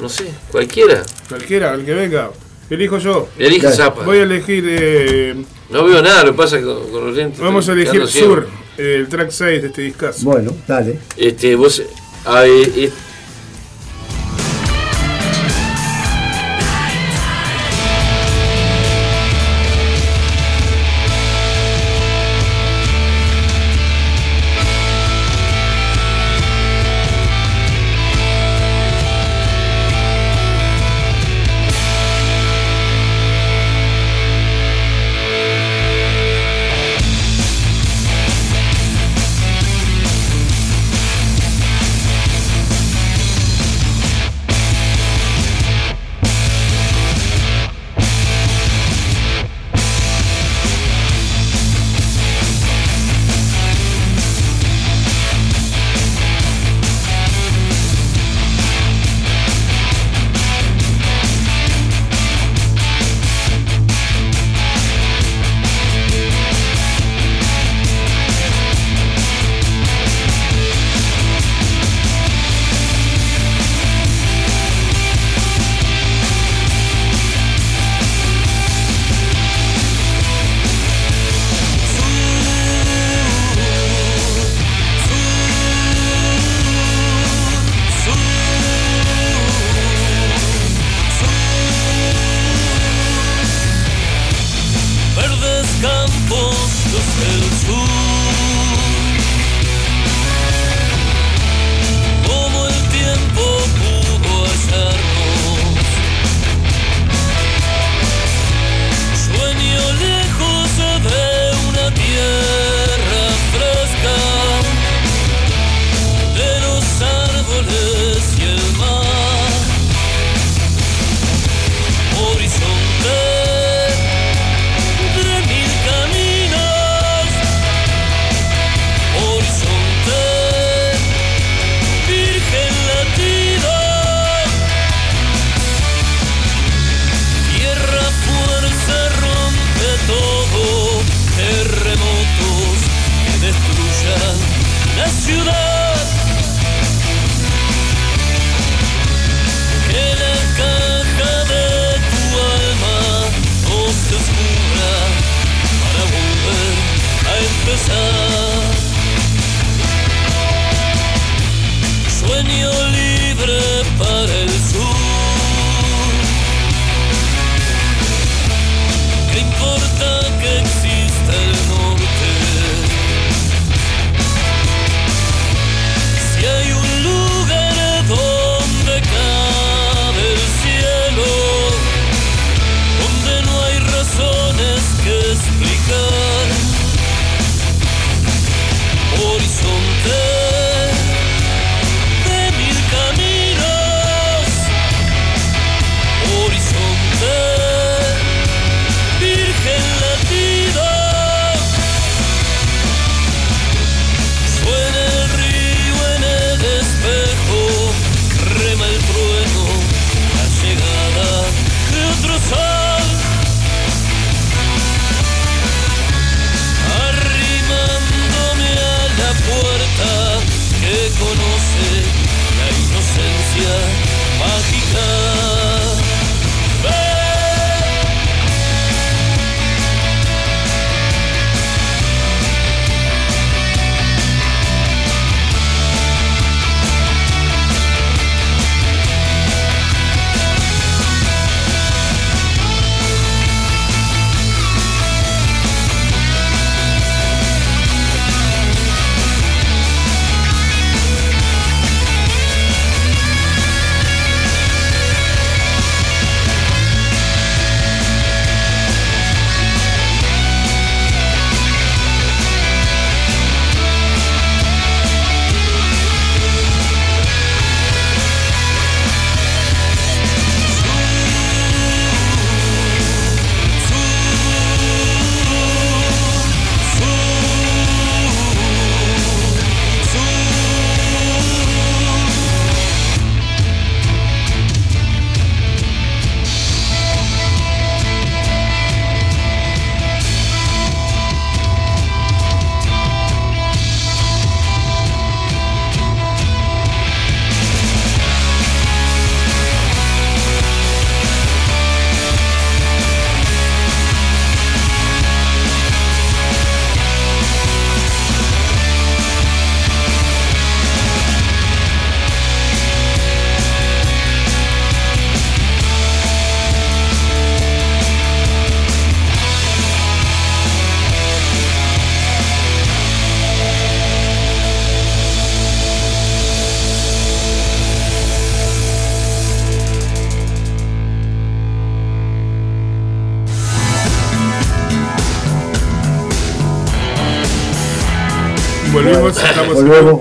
no 0.00 0.08
sé, 0.08 0.26
cualquiera. 0.50 1.02
Cualquiera, 1.28 1.74
el 1.74 1.84
que 1.84 1.94
venga. 1.94 2.30
Elijo 2.70 2.98
yo. 2.98 3.28
Elige 3.38 3.64
Dale. 3.66 3.76
Zapa. 3.76 4.02
Voy 4.04 4.18
a 4.18 4.22
elegir. 4.24 4.64
eh, 4.68 5.34
No 5.70 5.84
veo 5.84 6.02
nada, 6.02 6.24
lo 6.24 6.32
que 6.32 6.36
pasa 6.36 6.56
es 6.58 6.62
que 6.64 6.68
con, 6.68 6.90
con 6.90 7.06
los 7.06 7.16
lentes. 7.16 7.40
vamos 7.40 7.68
a 7.68 7.72
elegir. 7.72 8.06
Sur, 8.06 8.46
eh, 8.76 8.96
el 8.98 9.08
track 9.08 9.30
6 9.30 9.62
de 9.62 9.68
este 9.68 9.82
discazo. 9.82 10.24
Bueno, 10.24 10.52
dale. 10.66 10.98
Este, 11.16 11.54
vos. 11.56 11.82
ah, 12.26 12.44
eh, 12.46 12.90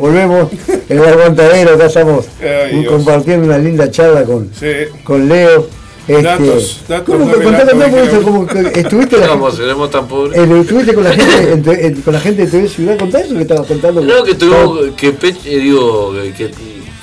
Volvemos. 0.08 0.50
En 0.90 0.98
el 1.00 1.06
aguantadero, 1.06 1.74
acá 1.76 1.86
estamos 1.88 2.26
Ay, 2.42 2.86
compartiendo 2.86 3.46
una 3.46 3.58
linda 3.58 3.92
charla 3.92 4.24
con, 4.24 4.50
Sí. 4.58 4.68
con 5.04 5.28
Leo. 5.28 5.68
Este, 6.08 6.24
Datos, 6.24 6.84
datos, 6.88 7.06
¿Cómo, 7.18 7.30
contá, 7.34 7.66
contá, 7.68 8.02
eso, 8.02 8.22
como 8.22 8.48
que 8.48 8.80
estuviste, 8.80 9.18
la- 9.18 9.28
Vamos, 9.28 9.58
seremos 9.58 9.92
tan 9.92 10.08
pobres. 10.08 10.40
eh, 10.40 10.60
estuviste 10.62 10.94
con 10.94 11.04
la 11.04 11.12
gente, 11.12 11.52
en 11.52 11.62
tu- 11.64 11.72
en- 11.72 12.02
con 12.02 12.14
la 12.14 12.20
gente 12.22 12.46
de 12.46 12.48
TV 12.52 12.68
Ciudad, 12.70 12.98
contá 12.98 13.20
eso 13.20 13.36
que 13.36 13.42
estabas 13.42 13.68
contando. 13.68 14.02
No, 14.02 14.24
que 14.24 14.36
tuvo 14.36 14.96
que 14.96 15.12
pecho, 15.12 15.40
eh, 15.44 15.58
digo, 15.60 16.14
que, 16.38 16.50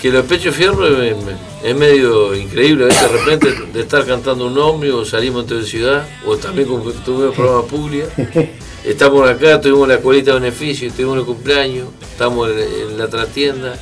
que 0.01 0.11
los 0.11 0.25
pechos 0.25 0.55
fierro 0.55 1.03
es, 1.03 1.15
es 1.63 1.77
medio 1.77 2.35
increíble, 2.35 2.85
a 2.85 2.87
veces 2.87 3.03
de 3.03 3.09
repente 3.19 3.49
de 3.75 3.81
estar 3.83 4.07
cantando 4.07 4.47
un 4.47 4.57
ómnibus, 4.57 5.11
salimos 5.11 5.43
en 5.43 5.49
toda 5.51 5.63
ciudad, 5.65 6.07
o 6.27 6.39
también 6.39 6.67
como 6.67 6.85
tuvimos 6.91 7.35
programa 7.35 7.63
pública, 7.67 8.07
estamos 8.85 9.29
acá, 9.29 9.61
tuvimos 9.61 9.89
la 9.89 9.95
escuelita 9.95 10.33
de 10.33 10.41
beneficio, 10.41 10.91
tuvimos 10.93 11.19
el 11.19 11.25
cumpleaños, 11.25 11.89
estamos 12.03 12.51
en, 12.51 12.91
en 12.91 12.99
la 12.99 13.09
trastienda, 13.09 13.79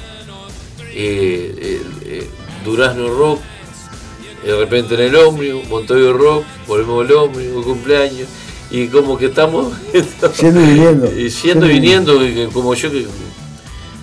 eh, 0.95 1.83
Durazno 2.65 3.09
Rock, 3.09 3.41
de 4.45 4.57
repente 4.57 4.95
en 4.95 5.01
el 5.01 5.17
ómnibus, 5.17 5.69
Montoyo 5.69 6.13
Rock, 6.13 6.45
volvemos 6.67 7.05
al 7.05 7.13
ómnibus, 7.13 7.65
cumpleaños, 7.65 8.29
y 8.71 8.87
como 8.89 9.19
que 9.19 9.27
estamos 9.27 9.73
Siendo 10.33 10.61
y 10.61 10.67
viniendo. 10.67 11.21
y 11.21 11.31
siendo 11.31 11.67
y 11.67 11.75
viniendo, 11.75 12.19
como 12.53 12.75
yo, 12.75 12.91
que 12.91 13.07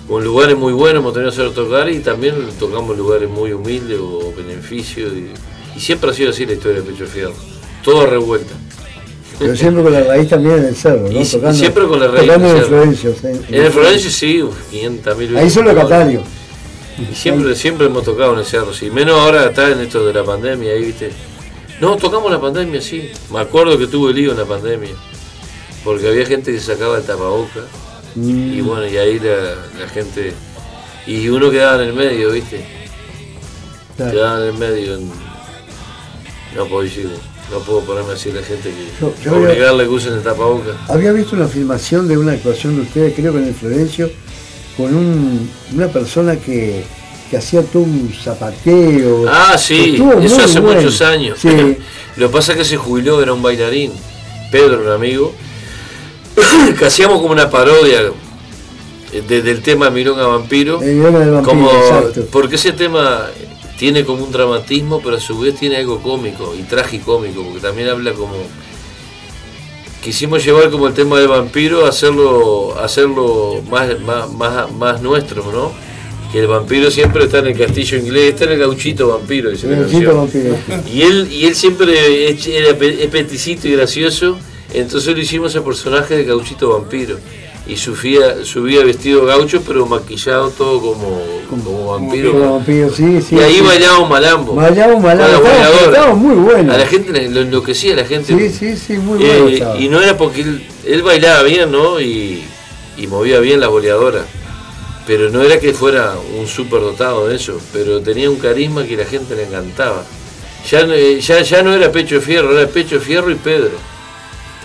con 0.08 0.24
lugares 0.24 0.56
muy 0.56 0.72
buenos 0.72 1.00
hemos 1.02 1.12
tenido 1.12 1.30
que 1.30 1.40
hacer 1.40 1.54
tocar 1.54 1.88
y 1.88 2.00
también 2.00 2.34
tocamos 2.58 2.96
lugares 2.96 3.28
muy 3.28 3.52
humildes 3.52 3.98
o 4.00 4.32
beneficios. 4.36 5.12
Y, 5.12 5.30
y 5.76 5.80
siempre 5.80 6.10
ha 6.10 6.14
sido 6.14 6.30
así 6.30 6.46
la 6.46 6.54
historia 6.54 6.80
de 6.80 6.90
Pecho 6.90 7.06
Fierro, 7.06 7.34
todo 7.84 8.06
revuelta. 8.06 8.54
Pero 9.40 9.56
siempre 9.56 9.82
con 9.82 9.92
la 9.92 10.02
raíz 10.02 10.28
también 10.28 10.58
en 10.58 10.64
el 10.66 10.76
cerro, 10.76 11.08
¿no? 11.08 11.10
Y- 11.10 11.22
y 11.22 11.24
siempre 11.24 11.86
con 11.86 11.98
la 11.98 12.06
raíz 12.08 12.26
Tocando 12.26 12.50
en 12.50 12.56
el. 12.58 12.64
Florencio. 12.64 13.14
sí. 13.20 13.26
En 13.48 13.64
el 13.64 13.72
Florencio 13.72 14.10
sí, 14.10 14.42
uf, 14.42 14.54
500 14.70 15.16
mil 15.18 15.36
Ahí 15.36 15.50
solo 15.50 15.74
Catario. 15.74 16.22
Y 16.98 17.14
siempre, 17.14 17.56
siempre 17.56 17.86
hemos 17.86 18.04
tocado 18.04 18.34
en 18.34 18.40
el 18.40 18.44
cerro, 18.44 18.72
sí. 18.74 18.90
Menos 18.90 19.18
ahora 19.18 19.46
está 19.46 19.70
en 19.70 19.80
esto 19.80 20.06
de 20.06 20.12
la 20.12 20.22
pandemia, 20.24 20.72
ahí 20.72 20.84
viste. 20.84 21.10
No, 21.80 21.96
tocamos 21.96 22.30
la 22.30 22.38
pandemia, 22.40 22.80
sí. 22.82 23.10
Me 23.32 23.40
acuerdo 23.40 23.78
que 23.78 23.86
tuve 23.86 24.12
lío 24.12 24.32
en 24.32 24.36
la 24.38 24.44
pandemia. 24.44 24.90
Porque 25.82 26.06
había 26.08 26.26
gente 26.26 26.52
que 26.52 26.60
sacaba 26.60 26.98
el 26.98 27.04
tapaboca. 27.04 27.60
Mm. 28.14 28.52
Y 28.52 28.60
bueno, 28.60 28.86
y 28.86 28.98
ahí 28.98 29.18
la, 29.18 29.54
la 29.80 29.88
gente. 29.88 30.34
Y 31.06 31.26
uno 31.30 31.50
quedaba 31.50 31.82
en 31.82 31.88
el 31.88 31.94
medio, 31.94 32.30
viste. 32.32 32.62
Claro. 33.96 34.12
Quedaba 34.12 34.40
en 34.42 34.48
el 34.48 34.58
medio. 34.58 34.94
en- 34.96 35.10
No 36.54 36.66
puedo 36.66 36.82
decir, 36.82 37.08
no 37.50 37.58
puedo 37.60 37.80
ponerme 37.80 38.12
así 38.12 38.30
a 38.30 38.34
la 38.34 38.42
gente 38.42 38.70
que. 38.70 38.86
Yo- 39.00 39.12
yo 39.24 39.34
había- 39.34 39.48
obligarle 39.50 39.84
que 39.84 39.90
usen 39.90 40.12
el 40.14 40.22
tapaboca. 40.22 40.70
Había 40.88 41.12
visto 41.12 41.34
una 41.36 41.46
filmación 41.48 42.06
de 42.08 42.16
una 42.18 42.32
actuación 42.32 42.76
de 42.76 42.82
ustedes, 42.82 43.14
creo 43.14 43.32
que 43.32 43.38
en 43.38 43.48
el 43.48 43.54
Florencio, 43.54 44.10
con 44.76 44.94
un- 44.94 45.50
una 45.74 45.88
persona 45.88 46.36
que, 46.36 46.84
que 47.30 47.36
hacía 47.36 47.62
todo 47.62 47.82
un 47.82 48.12
zapateo. 48.12 49.26
Ah, 49.28 49.56
sí, 49.58 49.96
eso 50.22 50.40
hace 50.42 50.60
bueno. 50.60 50.80
muchos 50.80 51.00
años. 51.02 51.38
Sí. 51.40 51.48
Lo 52.16 52.28
que 52.28 52.32
pasa 52.32 52.52
es 52.52 52.58
que 52.58 52.64
se 52.64 52.76
jubiló, 52.76 53.22
era 53.22 53.32
un 53.32 53.42
bailarín, 53.42 53.92
Pedro, 54.50 54.80
un 54.82 54.88
amigo, 54.92 55.32
que 56.78 56.84
hacíamos 56.84 57.20
como 57.20 57.32
una 57.32 57.48
parodia 57.50 58.00
eh, 59.12 59.22
de- 59.26 59.42
del 59.42 59.60
tema 59.62 59.90
Milonga 59.90 60.26
Vampiro. 60.26 60.80
El 60.82 60.90
idioma 60.96 61.18
del 61.20 61.30
vampiro, 61.30 61.42
como, 61.42 61.70
porque 62.30 62.56
ese 62.56 62.72
tema 62.72 63.26
tiene 63.80 64.04
como 64.04 64.24
un 64.24 64.30
dramatismo, 64.30 65.00
pero 65.02 65.16
a 65.16 65.20
su 65.20 65.38
vez 65.40 65.54
tiene 65.54 65.78
algo 65.78 66.02
cómico 66.02 66.54
y 66.54 66.64
tragicómico, 66.64 67.42
porque 67.42 67.60
también 67.60 67.88
habla 67.88 68.12
como 68.12 68.34
quisimos 70.04 70.44
llevar 70.44 70.68
como 70.68 70.86
el 70.86 70.92
tema 70.92 71.18
de 71.18 71.26
vampiro, 71.26 71.86
hacerlo, 71.86 72.78
hacerlo 72.78 73.62
más, 73.70 73.98
más, 74.00 74.30
más, 74.34 74.70
más 74.70 75.00
nuestro, 75.00 75.50
¿no? 75.50 75.72
Que 76.30 76.40
el 76.40 76.46
vampiro 76.46 76.90
siempre 76.90 77.24
está 77.24 77.38
en 77.38 77.46
el 77.46 77.58
castillo 77.58 77.96
inglés, 77.96 78.34
está 78.34 78.44
en 78.44 78.52
el 78.52 78.58
gauchito 78.58 79.08
vampiro, 79.08 79.48
dice 79.48 79.66
la 79.66 79.76
Gauchito 79.76 80.14
vampiro. 80.14 80.58
Y 80.92 81.00
él, 81.00 81.28
y 81.32 81.46
él 81.46 81.54
siempre 81.54 82.28
es, 82.28 82.46
era 82.46 82.76
es 82.76 83.06
peticito 83.06 83.66
y 83.66 83.72
gracioso, 83.72 84.36
entonces 84.74 85.14
lo 85.14 85.22
hicimos 85.22 85.54
el 85.54 85.62
personaje 85.62 86.18
de 86.18 86.24
gauchito 86.24 86.68
vampiro. 86.68 87.16
Y 87.70 87.76
subía, 87.76 88.44
subía 88.44 88.82
vestido 88.84 89.24
gaucho, 89.26 89.62
pero 89.64 89.86
maquillado 89.86 90.50
todo 90.50 90.80
como, 90.80 91.22
como 91.48 91.86
vampiro. 91.92 92.32
Como 92.32 92.54
vampiro, 92.54 92.90
sí, 92.92 93.22
sí. 93.22 93.36
y 93.36 93.38
ahí 93.38 93.54
sí. 93.56 93.60
bailaba 93.60 93.98
un 94.00 94.08
malambo. 94.08 94.54
Bailaba 94.56 94.92
un 94.94 95.02
malambo, 95.02 95.46
estaba- 95.46 95.76
estaba 95.84 96.14
muy 96.14 96.34
bueno. 96.34 96.72
A 96.72 96.78
la 96.78 96.86
gente 96.86 97.28
lo 97.28 97.40
enloquecía, 97.42 97.92
a 97.92 97.96
la 97.98 98.04
gente. 98.06 98.36
Sí, 98.36 98.48
sí, 98.50 98.76
sí, 98.76 98.92
muy 98.94 99.22
Eh, 99.24 99.40
bueno. 99.40 99.76
y 99.78 99.88
no 99.88 100.00
era 100.02 100.16
porque 100.16 100.40
él, 100.40 100.66
él 100.84 101.02
bailaba 101.02 101.44
bien, 101.44 101.70
¿no? 101.70 102.00
Y, 102.00 102.42
y 102.96 103.06
movía 103.06 103.38
bien 103.38 103.60
la 103.60 103.68
boleadora. 103.68 104.24
Pero 105.06 105.30
no 105.30 105.40
era 105.42 105.60
que 105.60 105.72
fuera 105.72 106.14
un 106.38 106.48
súper 106.48 106.80
dotado 106.80 107.28
de 107.28 107.36
eso, 107.36 107.60
pero 107.72 108.00
tenía 108.00 108.28
un 108.30 108.36
carisma 108.36 108.84
que 108.84 108.96
la 108.96 109.04
gente 109.04 109.36
le 109.36 109.44
encantaba. 109.44 110.04
Ya, 110.68 110.84
no- 110.84 110.92
eh, 110.92 111.20
ya, 111.20 111.40
ya 111.42 111.62
no 111.62 111.72
era 111.72 111.92
Pecho 111.92 112.16
de 112.16 112.20
Fierro, 112.20 112.58
era 112.58 112.68
Pecho 112.68 112.96
de 112.96 113.00
Fierro 113.00 113.30
y 113.30 113.36
Pedro. 113.36 113.70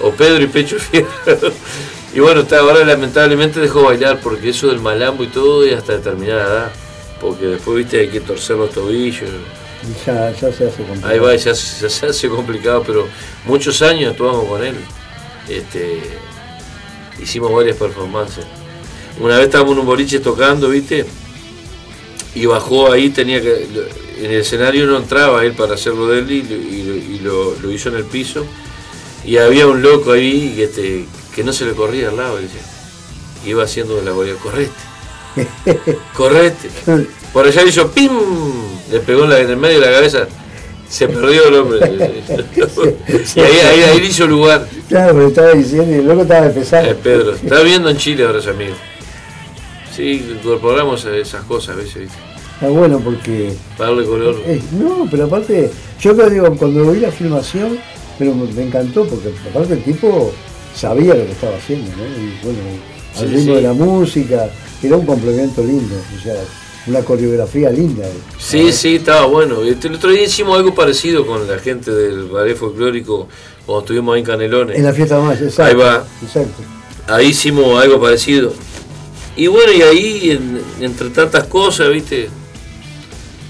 O 0.02 0.10
Pedro 0.12 0.44
y 0.44 0.48
Pecho 0.48 0.76
de 0.76 0.82
Fierro. 0.82 1.52
y 2.16 2.20
bueno, 2.20 2.42
está, 2.42 2.60
ahora 2.60 2.84
lamentablemente 2.86 3.60
dejó 3.60 3.84
bailar 3.84 4.20
porque 4.22 4.50
eso 4.50 4.68
del 4.68 4.80
malambo 4.80 5.24
y 5.24 5.28
todo 5.28 5.68
y 5.68 5.72
hasta 5.72 5.94
determinada 5.98 6.44
edad. 6.44 6.72
Porque 7.22 7.46
después, 7.46 7.78
viste, 7.78 8.00
hay 8.00 8.08
que 8.10 8.22
torcer 8.22 8.56
los 8.58 8.72
tobillos. 8.72 9.30
Y 9.84 10.06
ya, 10.06 10.32
ya 10.32 10.52
se 10.52 10.66
hace 10.68 10.84
complicado. 10.84 11.08
Ahí 11.14 11.20
va, 11.20 11.36
ya, 11.36 11.54
se- 11.54 11.82
ya 11.84 11.90
se 11.90 12.06
hace 12.08 12.30
complicado, 12.30 12.84
pero 12.86 13.08
muchos 13.46 13.82
años 13.82 14.12
actuamos 14.12 14.46
con 14.46 14.64
él. 14.64 14.76
Este, 15.50 16.02
hicimos 17.22 17.54
varias 17.54 17.78
performances. 17.78 18.46
Una 19.20 19.38
vez 19.38 19.46
estábamos 19.46 19.74
en 19.74 19.80
un 19.80 19.86
boliche 19.86 20.20
tocando, 20.20 20.70
¿viste? 20.70 21.06
Y 22.34 22.46
bajó 22.46 22.92
ahí, 22.92 23.10
tenía 23.10 23.42
que. 23.42 23.68
En 24.20 24.32
el 24.32 24.42
escenario 24.42 24.86
no 24.88 24.98
entraba 24.98 25.44
él 25.44 25.54
para 25.54 25.76
hacerlo 25.76 26.08
de 26.08 26.20
él 26.20 26.32
y, 26.32 26.44
lo- 26.44 26.56
y 26.56 26.84
lo- 26.84 26.96
y 26.96 27.20
lo, 27.20 27.56
lo 27.62 27.72
hizo 27.72 27.90
en 27.90 27.96
el 27.96 28.06
piso. 28.06 28.46
Y 29.26 29.38
había 29.38 29.68
un 29.68 29.82
loco 29.82 30.12
ahí 30.12 30.54
que, 30.56 30.64
este, 30.66 31.06
que 31.36 31.44
no 31.44 31.52
se 31.54 31.66
le 31.66 31.74
corría 31.74 32.10
al 32.10 32.18
lado, 32.18 32.38
decía. 32.38 32.62
Iba 33.46 33.64
haciendo 33.66 34.02
la 34.02 34.12
bolera, 34.12 34.38
correte. 34.42 34.72
Correte. 36.16 36.70
Por 37.34 37.46
allá 37.46 37.64
hizo 37.64 37.92
¡pim! 37.92 38.12
Le 38.92 39.00
pegó 39.02 39.26
en, 39.26 39.30
la- 39.32 39.40
en 39.40 39.50
el 39.50 39.58
medio 39.58 39.80
de 39.82 39.86
la 39.88 39.92
cabeza. 39.92 40.28
Se 40.88 41.08
perdió 41.08 41.48
el 41.48 41.56
hombre. 41.56 41.80
y 43.36 43.40
ahí, 43.40 43.60
ahí, 43.60 43.82
ahí 43.84 44.00
le 44.00 44.06
hizo 44.08 44.26
lugar. 44.28 44.68
Claro, 44.88 45.14
pero 45.16 45.28
estaba 45.28 45.52
diciendo, 45.52 45.92
y 45.92 45.96
el 46.00 46.08
loco 46.08 46.22
estaba 46.22 46.48
de 46.48 46.54
pesar. 46.54 46.88
Eh, 46.88 46.96
Pedro. 46.96 47.34
Está 47.36 47.60
viviendo 47.60 47.90
en 47.90 47.98
Chile 47.98 48.26
ahora 48.26 48.40
ese 48.40 48.52
amigo. 48.52 48.76
Sí, 49.94 50.38
incorporamos 50.40 51.04
esas 51.06 51.44
cosas 51.46 51.76
a 51.76 51.80
veces, 51.80 51.96
¿viste? 52.02 52.18
Está 52.54 52.68
bueno 52.70 53.00
porque. 53.00 53.54
Para 53.78 53.90
darle 53.90 54.06
color. 54.06 54.36
eh, 54.46 54.62
no, 54.72 55.08
pero 55.10 55.26
aparte, 55.26 55.72
yo 56.00 56.16
te 56.16 56.30
digo, 56.30 56.56
cuando 56.56 56.92
vi 56.92 57.00
la 57.00 57.12
filmación, 57.12 57.78
pero 58.18 58.34
me 58.36 58.64
encantó 58.64 59.06
porque 59.06 59.34
aparte 59.50 59.74
el 59.74 59.84
tipo 59.84 60.32
sabía 60.76 61.14
lo 61.16 61.26
que 61.26 61.32
estaba 61.32 61.56
haciendo, 61.58 61.90
¿no? 61.96 62.04
Y 62.04 62.38
bueno, 62.44 62.60
al 63.18 63.20
Sí, 63.30 63.36
ritmo 63.36 63.46
sí. 63.46 63.56
de 63.56 63.62
la 63.62 63.74
música, 63.74 64.50
era 64.84 64.98
un 64.98 65.06
complemento 65.06 65.64
lindo, 65.64 65.96
o 65.96 66.22
sea, 66.24 66.36
una 66.88 67.02
coreografía 67.02 67.70
linda. 67.72 68.06
Sí, 68.38 68.72
sí, 68.72 68.98
estaba 68.98 69.26
bueno. 69.26 69.64
Este, 69.64 69.88
el 69.88 69.96
otro 69.96 70.12
día 70.12 70.24
hicimos 70.24 70.58
algo 70.58 70.76
parecido 70.76 71.26
con 71.26 71.48
la 71.48 71.58
gente 71.60 71.92
del 71.92 72.26
ballet 72.26 72.56
folclórico 72.56 73.28
cuando 73.66 73.82
estuvimos 73.82 74.14
ahí 74.14 74.20
en 74.20 74.26
Canelones. 74.26 74.78
En 74.78 74.84
la 74.84 74.94
fiesta 74.94 75.20
más, 75.20 75.42
exacto. 75.42 75.64
Ahí 75.64 75.74
va. 75.76 76.06
Exacto. 76.22 76.62
ahí 77.08 77.28
hicimos 77.28 77.82
algo 77.82 78.00
parecido. 78.00 78.54
Y 79.38 79.48
bueno, 79.48 79.72
y 79.74 79.82
ahí, 79.82 80.32
en- 80.32 80.62
entre 80.82 81.10
tantas 81.10 81.46
cosas, 81.46 81.90
viste, 81.90 82.30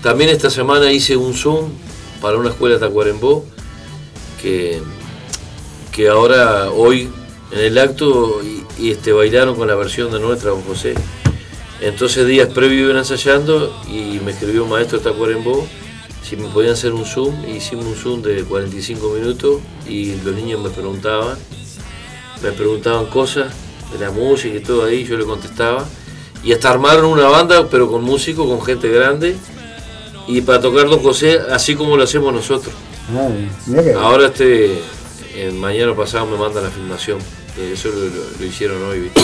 también 0.01 0.29
esta 0.29 0.49
semana 0.49 0.91
hice 0.91 1.17
un 1.17 1.33
Zoom 1.33 1.69
para 2.21 2.37
una 2.37 2.49
escuela 2.49 2.75
de 2.75 2.81
Tacuarembó, 2.81 3.45
que, 4.41 4.79
que 5.95 6.09
ahora, 6.09 6.69
hoy, 6.71 7.09
en 7.51 7.59
el 7.59 7.77
acto, 7.77 8.41
y, 8.43 8.65
y, 8.77 8.91
este, 8.91 9.13
bailaron 9.13 9.55
con 9.55 9.67
la 9.67 9.75
versión 9.75 10.11
de 10.11 10.19
nuestra, 10.19 10.51
don 10.51 10.61
José. 10.63 10.93
Entonces, 11.81 12.27
días 12.27 12.49
previos 12.49 12.89
iban 12.89 12.97
ensayando 12.97 13.73
y 13.87 14.19
me 14.23 14.31
escribió 14.31 14.63
un 14.63 14.69
maestro 14.71 14.97
de 14.99 15.05
Tacuarembó 15.05 15.67
si 16.27 16.35
me 16.35 16.47
podían 16.47 16.73
hacer 16.73 16.91
un 16.91 17.05
Zoom, 17.05 17.47
hicimos 17.47 17.85
un 17.85 17.95
Zoom 17.95 18.21
de 18.23 18.43
45 18.43 19.09
minutos 19.09 19.59
y 19.87 20.15
los 20.23 20.33
niños 20.33 20.59
me 20.59 20.71
preguntaban 20.71 21.37
me 22.41 22.51
preguntaban 22.51 23.05
cosas 23.07 23.53
de 23.91 24.03
la 24.03 24.11
música 24.11 24.55
y 24.55 24.59
todo 24.59 24.85
ahí, 24.85 25.03
yo 25.05 25.17
le 25.17 25.25
contestaba. 25.25 25.85
Y 26.43 26.51
hasta 26.51 26.69
armaron 26.69 27.05
una 27.05 27.27
banda, 27.27 27.67
pero 27.69 27.89
con 27.89 28.03
músicos, 28.03 28.47
con 28.47 28.61
gente 28.61 28.89
grande, 28.89 29.35
y 30.27 30.41
para 30.41 30.61
tocar 30.61 30.87
Don 30.89 30.99
José, 30.99 31.39
así 31.49 31.75
como 31.75 31.97
lo 31.97 32.03
hacemos 32.03 32.33
nosotros. 32.33 32.73
Ah, 33.15 33.29
Ahora 33.99 34.27
este, 34.27 34.79
en 35.35 35.59
mañana 35.59 35.95
pasado 35.95 36.25
me 36.25 36.37
mandan 36.37 36.63
la 36.63 36.69
filmación, 36.71 37.19
eh, 37.57 37.71
eso 37.73 37.89
lo, 37.89 37.95
lo- 37.95 38.39
lo 38.39 38.45
hicieron 38.45 38.81
hoy, 38.83 38.99
¿viste? 39.01 39.21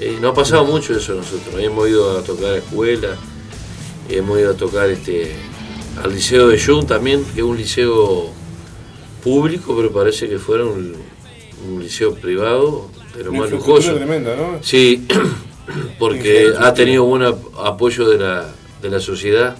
Eh, 0.00 0.18
no 0.20 0.28
ha 0.28 0.34
pasado 0.34 0.64
mucho 0.64 0.94
eso 0.96 1.14
nosotros, 1.14 1.54
hemos 1.60 1.88
ido 1.88 2.18
a 2.18 2.22
tocar 2.22 2.52
a 2.54 2.56
escuelas, 2.58 3.18
hemos 4.08 4.38
ido 4.38 4.52
a 4.52 4.54
tocar 4.54 4.88
este, 4.90 5.32
al 6.02 6.12
liceo 6.14 6.48
de 6.48 6.60
Jun 6.60 6.86
también, 6.86 7.24
que 7.34 7.40
es 7.40 7.46
un 7.46 7.56
liceo 7.56 8.30
público, 9.24 9.74
pero 9.76 9.90
parece 9.92 10.28
que 10.28 10.38
fuera 10.38 10.64
un, 10.64 10.94
un 11.68 11.82
liceo 11.82 12.14
privado, 12.14 12.88
de 13.16 13.24
lo 13.24 13.30
Una 13.30 13.40
más 13.40 13.50
lujoso. 13.50 13.94
tremenda, 13.96 14.36
¿no? 14.36 14.58
Sí, 14.62 15.06
porque 15.98 16.52
ha 16.58 16.72
tenido 16.72 17.04
buen 17.04 17.22
ap- 17.22 17.58
apoyo 17.64 18.08
de 18.08 18.18
la, 18.18 18.46
de 18.80 18.90
la 18.90 19.00
sociedad, 19.00 19.56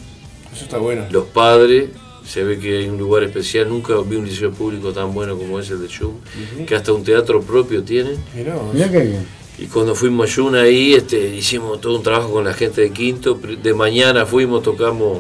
Eso 0.53 0.65
está 0.65 0.79
bueno. 0.79 1.07
los 1.11 1.25
padres, 1.25 1.91
se 2.29 2.45
ve 2.45 2.59
que 2.59 2.79
hay 2.79 2.89
un 2.89 2.99
lugar 2.99 3.23
especial, 3.25 3.69
nunca 3.69 3.95
vi 4.05 4.17
un 4.17 4.27
liceo 4.27 4.51
público 4.53 4.93
tan 4.93 5.15
bueno 5.15 5.37
como 5.39 5.59
es 5.59 5.71
el 5.71 5.81
de 5.81 5.89
Jun, 5.89 6.17
que 6.67 6.75
hasta 6.75 6.93
un 6.93 7.03
teatro 7.03 7.41
propio 7.41 7.83
tiene. 7.83 8.11
Mirá. 8.35 8.57
Mirá 8.73 8.91
que 8.91 8.99
bien. 9.01 9.27
Y 9.59 9.67
cuando 9.67 9.95
fuimos 9.95 10.31
a 10.31 10.35
Yuna 10.37 10.61
ahí, 10.63 10.95
este, 10.95 11.35
hicimos 11.35 11.81
todo 11.81 11.97
un 11.97 12.03
trabajo 12.03 12.31
con 12.33 12.45
la 12.45 12.53
gente 12.55 12.81
de 12.83 12.91
quinto. 12.93 13.35
De 13.63 13.75
mañana 13.75 14.25
fuimos, 14.25 14.63
tocamos 14.63 15.19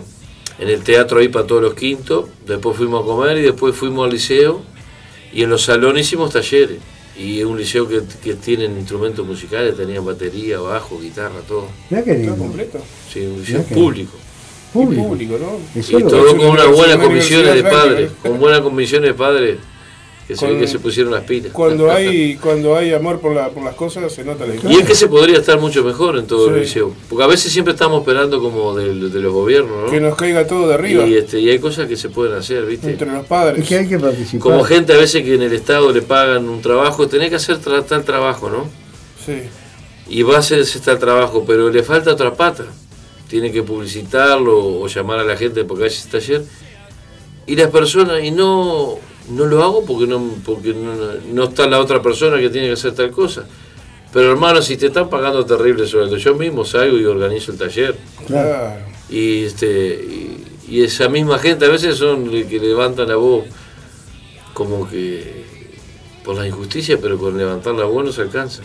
en 0.61 0.69
el 0.69 0.83
teatro 0.85 1.19
ahí 1.19 1.29
para 1.29 1.45
todos 1.47 1.61
los 1.63 1.75
quintos. 1.75 2.27
Después 2.47 2.77
fuimos 2.77 3.03
a 3.03 3.07
comer 3.07 3.39
y 3.39 3.43
después 3.43 3.75
fuimos 3.75 4.05
al 4.05 4.13
liceo. 4.13 4.61
Y 5.33 5.43
en 5.43 5.51
los 5.51 5.63
salones 5.63 6.07
hicimos 6.07 6.31
talleres. 6.33 6.79
Y 7.19 7.41
es 7.41 7.47
un 7.47 7.59
liceo 7.59 7.89
que, 7.89 8.01
que 8.23 8.35
tienen 8.35 8.79
instrumentos 8.79 9.27
musicales, 9.27 9.77
tenían 9.77 10.05
batería, 10.05 10.61
bajo, 10.61 11.01
guitarra, 11.01 11.41
todo. 11.49 11.67
Mirá 11.91 12.05
que 12.05 12.13
¿Está 12.13 12.23
lindo. 12.23 12.37
completo? 12.37 12.79
Sí, 13.13 13.21
un 13.23 13.41
liceo 13.41 13.57
Mirá 13.59 13.69
que- 13.69 13.75
público. 13.75 14.13
Público. 14.73 15.03
Y 15.03 15.07
público, 15.09 15.39
¿no? 15.41 15.81
Eso 15.81 15.99
Y 15.99 16.03
todo 16.03 16.27
con 16.37 16.41
una 16.41 16.51
unas 16.64 16.66
buenas 16.77 16.97
una 16.97 17.05
comisiones 17.05 17.55
de 17.55 17.62
padres. 17.62 18.11
Con 18.23 18.39
buenas 18.39 18.61
comisiones 18.61 19.09
de 19.11 19.14
padres. 19.14 19.59
Que 20.27 20.37
se 20.37 20.59
que 20.59 20.66
se 20.66 20.79
pusieron 20.79 21.11
las 21.14 21.25
pilas. 21.25 21.53
Cuando 21.55 21.91
hay, 21.91 22.37
cuando 22.37 22.77
hay 22.77 22.93
amor 22.93 23.19
por, 23.19 23.35
la, 23.35 23.49
por 23.49 23.64
las 23.64 23.75
cosas, 23.75 24.12
se 24.12 24.25
nota 24.25 24.41
la 24.45 24.51
Y 24.51 24.57
diferencia. 24.57 24.83
es 24.83 24.87
que 24.91 24.95
se 24.95 25.07
podría 25.09 25.39
estar 25.39 25.59
mucho 25.59 25.83
mejor 25.83 26.19
en 26.19 26.27
todo 26.27 26.49
el 26.51 26.55
Sí. 26.57 26.61
liceo. 26.61 26.93
Porque 27.09 27.25
a 27.25 27.27
veces 27.29 27.51
siempre 27.51 27.73
estamos 27.73 28.01
esperando 28.03 28.39
como 28.39 28.77
del- 28.77 29.11
de, 29.11 29.21
los 29.21 29.33
gobiernos, 29.33 29.85
¿no? 29.87 29.91
Que 29.91 30.01
nos 30.03 30.14
caiga 30.16 30.47
todo 30.47 30.69
de 30.69 30.75
arriba, 30.75 31.07
Y, 31.07 31.14
este, 31.14 31.41
y 31.41 31.49
hay 31.49 31.59
cosas 31.59 31.89
que 31.89 31.97
se 31.97 32.11
pueden 32.11 32.35
hacer, 32.37 32.66
¿viste? 32.66 32.91
entre 32.91 33.11
los 33.11 33.25
padres. 33.25 33.62
Es 33.62 33.66
que 33.71 33.79
hay 33.79 33.89
que 33.89 33.99
participar. 33.99 34.41
Como 34.43 34.64
gente 34.64 34.93
a 34.93 34.99
veces 34.99 35.23
que 35.25 35.33
en 35.35 35.41
el 35.41 35.53
Estado 35.55 35.91
le 35.93 36.03
pagan 36.03 36.47
un 36.47 36.61
trabajo, 36.61 37.09
tenés 37.09 37.31
que 37.31 37.37
hacer 37.37 37.57
tal 37.61 38.05
trabajo, 38.05 38.51
¿no? 38.51 38.66
Sí. 39.25 39.45
Y 40.11 40.23
va 40.25 40.37
a 40.37 40.39
hacer 40.41 40.59
ese 40.59 40.79
tal 40.81 40.99
trabajo, 40.99 41.45
pero 41.47 41.71
le 41.71 41.83
falta 41.83 42.12
otra 42.12 42.35
pata. 42.35 42.66
Tiene 43.29 43.53
que 43.53 43.62
publicitarlo 43.62 44.81
o 44.81 44.87
llamar 44.87 45.18
a 45.18 45.24
la 45.24 45.37
gente 45.37 45.64
porque 45.64 45.85
hay 45.85 45.91
ese 45.91 46.09
taller. 46.09 46.45
Y 47.47 47.57
las 47.57 47.70
personas, 47.70 48.22
y 48.22 48.31
no, 48.31 48.99
no 49.31 49.47
lo 49.47 49.62
hago 49.62 49.85
porque 49.85 50.07
no, 50.07 50.35
porque 50.45 50.74
no, 50.74 50.95
no 51.33 51.45
está 51.45 51.66
la 51.66 51.81
otra 51.81 52.03
persona 52.03 52.39
que 52.39 52.51
tiene 52.51 52.68
que 52.68 52.74
hacer 52.74 52.95
tal 52.95 53.11
cosa. 53.11 53.47
Pero 54.12 54.33
hermano, 54.33 54.62
si 54.62 54.76
te 54.76 54.87
están 54.87 55.11
pagando 55.11 55.45
terrible 55.45 55.87
sueldo, 55.87 56.16
yo 56.16 56.35
mismo 56.35 56.64
salgo 56.64 56.99
y 56.99 57.05
organizo 57.05 57.53
el 57.53 57.59
taller. 57.59 57.97
Claro. 58.26 58.76
Y, 59.11 59.45
este, 59.45 59.66
y, 59.66 60.47
y 60.68 60.83
esa 60.83 61.09
misma 61.09 61.39
gente 61.39 61.66
a 61.66 61.68
veces 61.68 61.97
son 61.97 62.31
los 62.31 62.47
que 62.47 62.59
levantan 62.59 63.09
la 63.09 63.16
voz 63.16 63.45
como 64.55 64.89
que 64.89 65.45
por 66.24 66.37
la 66.37 66.47
injusticia, 66.47 66.99
pero 67.01 67.16
con 67.18 67.39
levantar 67.39 67.74
la 67.74 67.85
voz 67.85 68.05
no 68.05 68.12
se 68.12 68.22
alcanza. 68.22 68.62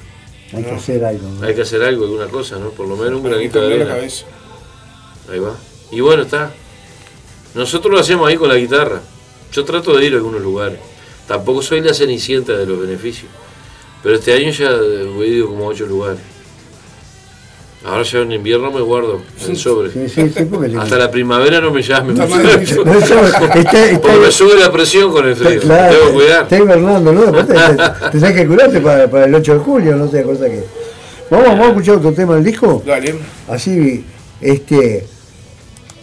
Hay 0.53 0.63
que 0.63 0.71
hacer 0.71 1.05
algo. 1.05 1.27
¿no? 1.29 1.45
Hay 1.45 1.55
que 1.55 1.61
hacer 1.61 1.81
algo, 1.81 2.05
alguna 2.05 2.27
cosa, 2.27 2.57
¿no? 2.57 2.71
Por 2.71 2.87
lo 2.87 2.97
menos 2.97 3.21
un 3.21 3.23
granito 3.23 3.61
de 3.61 3.77
la 3.77 3.87
cabeza. 3.87 4.25
Ahí 5.31 5.39
va. 5.39 5.55
Y 5.91 6.01
bueno, 6.01 6.23
está. 6.23 6.51
Nosotros 7.55 7.93
lo 7.93 7.99
hacemos 7.99 8.27
ahí 8.27 8.35
con 8.35 8.49
la 8.49 8.55
guitarra. 8.55 9.01
Yo 9.51 9.63
trato 9.63 9.95
de 9.95 10.05
ir 10.05 10.13
a 10.13 10.17
algunos 10.17 10.41
lugares. 10.41 10.79
Tampoco 11.27 11.61
soy 11.61 11.81
la 11.81 11.93
cenicienta 11.93 12.53
de 12.53 12.65
los 12.65 12.79
beneficios. 12.81 13.31
Pero 14.01 14.15
este 14.15 14.33
año 14.33 14.49
ya 14.51 14.69
he 14.71 15.27
ido 15.27 15.47
como 15.47 15.65
a 15.65 15.67
ocho 15.67 15.85
lugares. 15.85 16.19
Ahora 17.85 18.03
ya 18.03 18.19
en 18.19 18.31
invierno 18.31 18.71
me 18.71 18.79
guardo 18.81 19.21
en 19.45 19.55
sobre. 19.57 19.91
Sí, 19.91 20.07
sí, 20.07 20.29
sí, 20.35 20.45
porque 20.45 20.69
le- 20.69 20.77
Hasta 20.81 20.97
la 20.97 21.11
primavera 21.11 21.59
no 21.59 21.71
me. 21.71 21.81
No, 21.81 22.11
está- 22.13 22.27
Porque 24.01 24.19
me 24.19 24.31
sube 24.31 24.57
la 24.57 24.71
presión 24.71 25.11
con 25.11 25.27
el 25.27 25.35
frío. 25.35 25.59
Claro, 25.61 25.93
Tengo 25.95 26.07
que 26.07 26.13
cuidar. 26.13 26.43
está 26.43 26.57
hibernando, 26.57 27.11
¿no? 27.13 27.21
Aparte, 27.27 27.53
te- 27.53 28.09
Tenés 28.19 28.33
que 28.35 28.47
curarte 28.47 28.79
para, 28.79 29.09
para 29.09 29.25
el 29.25 29.35
8 29.35 29.53
de 29.53 29.59
julio, 29.59 29.95
no 29.97 30.09
sé, 30.09 30.23
cosa 30.23 30.45
que. 30.45 30.63
Vamos, 31.29 31.47
vamos 31.47 31.65
a 31.65 31.69
escuchar 31.69 31.95
otro 31.95 32.13
tema 32.13 32.35
del 32.35 32.43
disco. 32.45 32.81
Dale. 32.85 33.15
Así, 33.49 34.05
este. 34.39 35.05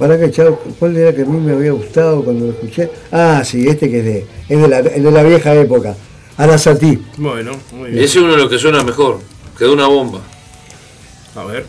Para 0.01 0.18
que 0.18 0.30
chao, 0.30 0.59
¿cuál 0.78 0.96
era 0.96 1.14
que 1.14 1.20
a 1.20 1.24
mí 1.26 1.38
me 1.38 1.53
había 1.53 1.72
gustado 1.72 2.24
cuando 2.24 2.46
lo 2.46 2.53
escuché? 2.53 2.90
Ah, 3.12 3.42
sí, 3.44 3.68
este 3.68 3.90
que 3.90 3.98
es 3.98 4.05
de, 4.07 4.26
es 4.48 4.59
de, 4.59 4.66
la, 4.66 4.78
es 4.78 5.05
de 5.05 5.11
la 5.11 5.22
vieja 5.22 5.55
época. 5.55 5.94
Arasatí. 6.38 7.05
Bueno, 7.18 7.53
muy 7.72 7.90
bien. 7.90 8.03
Ese 8.03 8.18
es 8.18 8.24
uno 8.24 8.32
de 8.32 8.38
los 8.38 8.48
que 8.48 8.59
suena 8.59 8.82
mejor. 8.82 9.18
Quedó 9.59 9.74
una 9.74 9.88
bomba. 9.88 10.22
A 11.36 11.44
ver. 11.44 11.66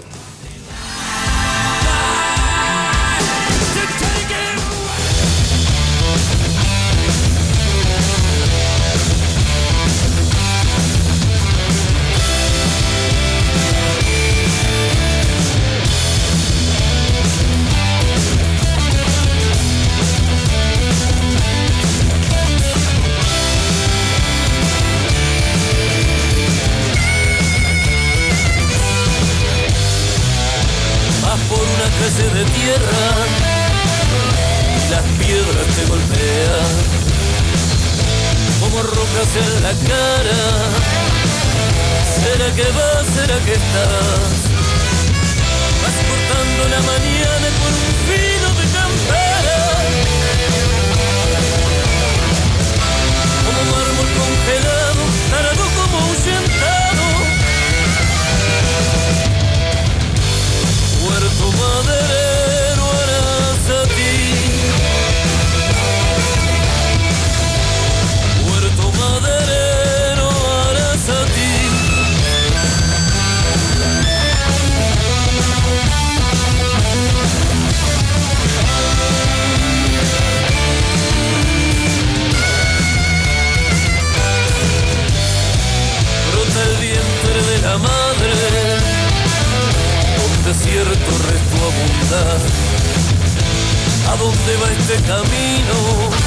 Que 42.62 42.72
vas? 42.78 43.05
¿Será 43.07 43.38
que 43.45 43.53
estás? 43.53 44.34
Vas 45.82 45.97
cortando 46.09 46.62
la 46.70 46.82
mañana 46.91 47.47
con 47.62 47.74
un 47.86 47.93
filo 48.07 48.40
¿A 92.14 92.18
dónde 94.18 94.57
va 94.57 94.70
este 94.72 94.95
camino? 95.03 96.20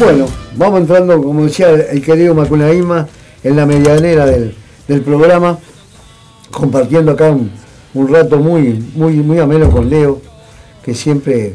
Bueno, 0.00 0.26
vamos 0.56 0.80
entrando, 0.80 1.22
como 1.22 1.44
decía 1.44 1.70
el 1.70 2.02
querido 2.02 2.34
Macunaíma, 2.34 3.06
en 3.44 3.56
la 3.56 3.66
medianera 3.66 4.24
del, 4.26 4.54
del 4.88 5.02
programa, 5.02 5.58
compartiendo 6.50 7.12
acá 7.12 7.30
un, 7.30 7.50
un 7.94 8.08
rato 8.08 8.38
muy, 8.38 8.82
muy, 8.94 9.14
muy 9.16 9.38
ameno 9.38 9.70
con 9.70 9.90
Leo, 9.90 10.20
que 10.82 10.94
siempre, 10.94 11.54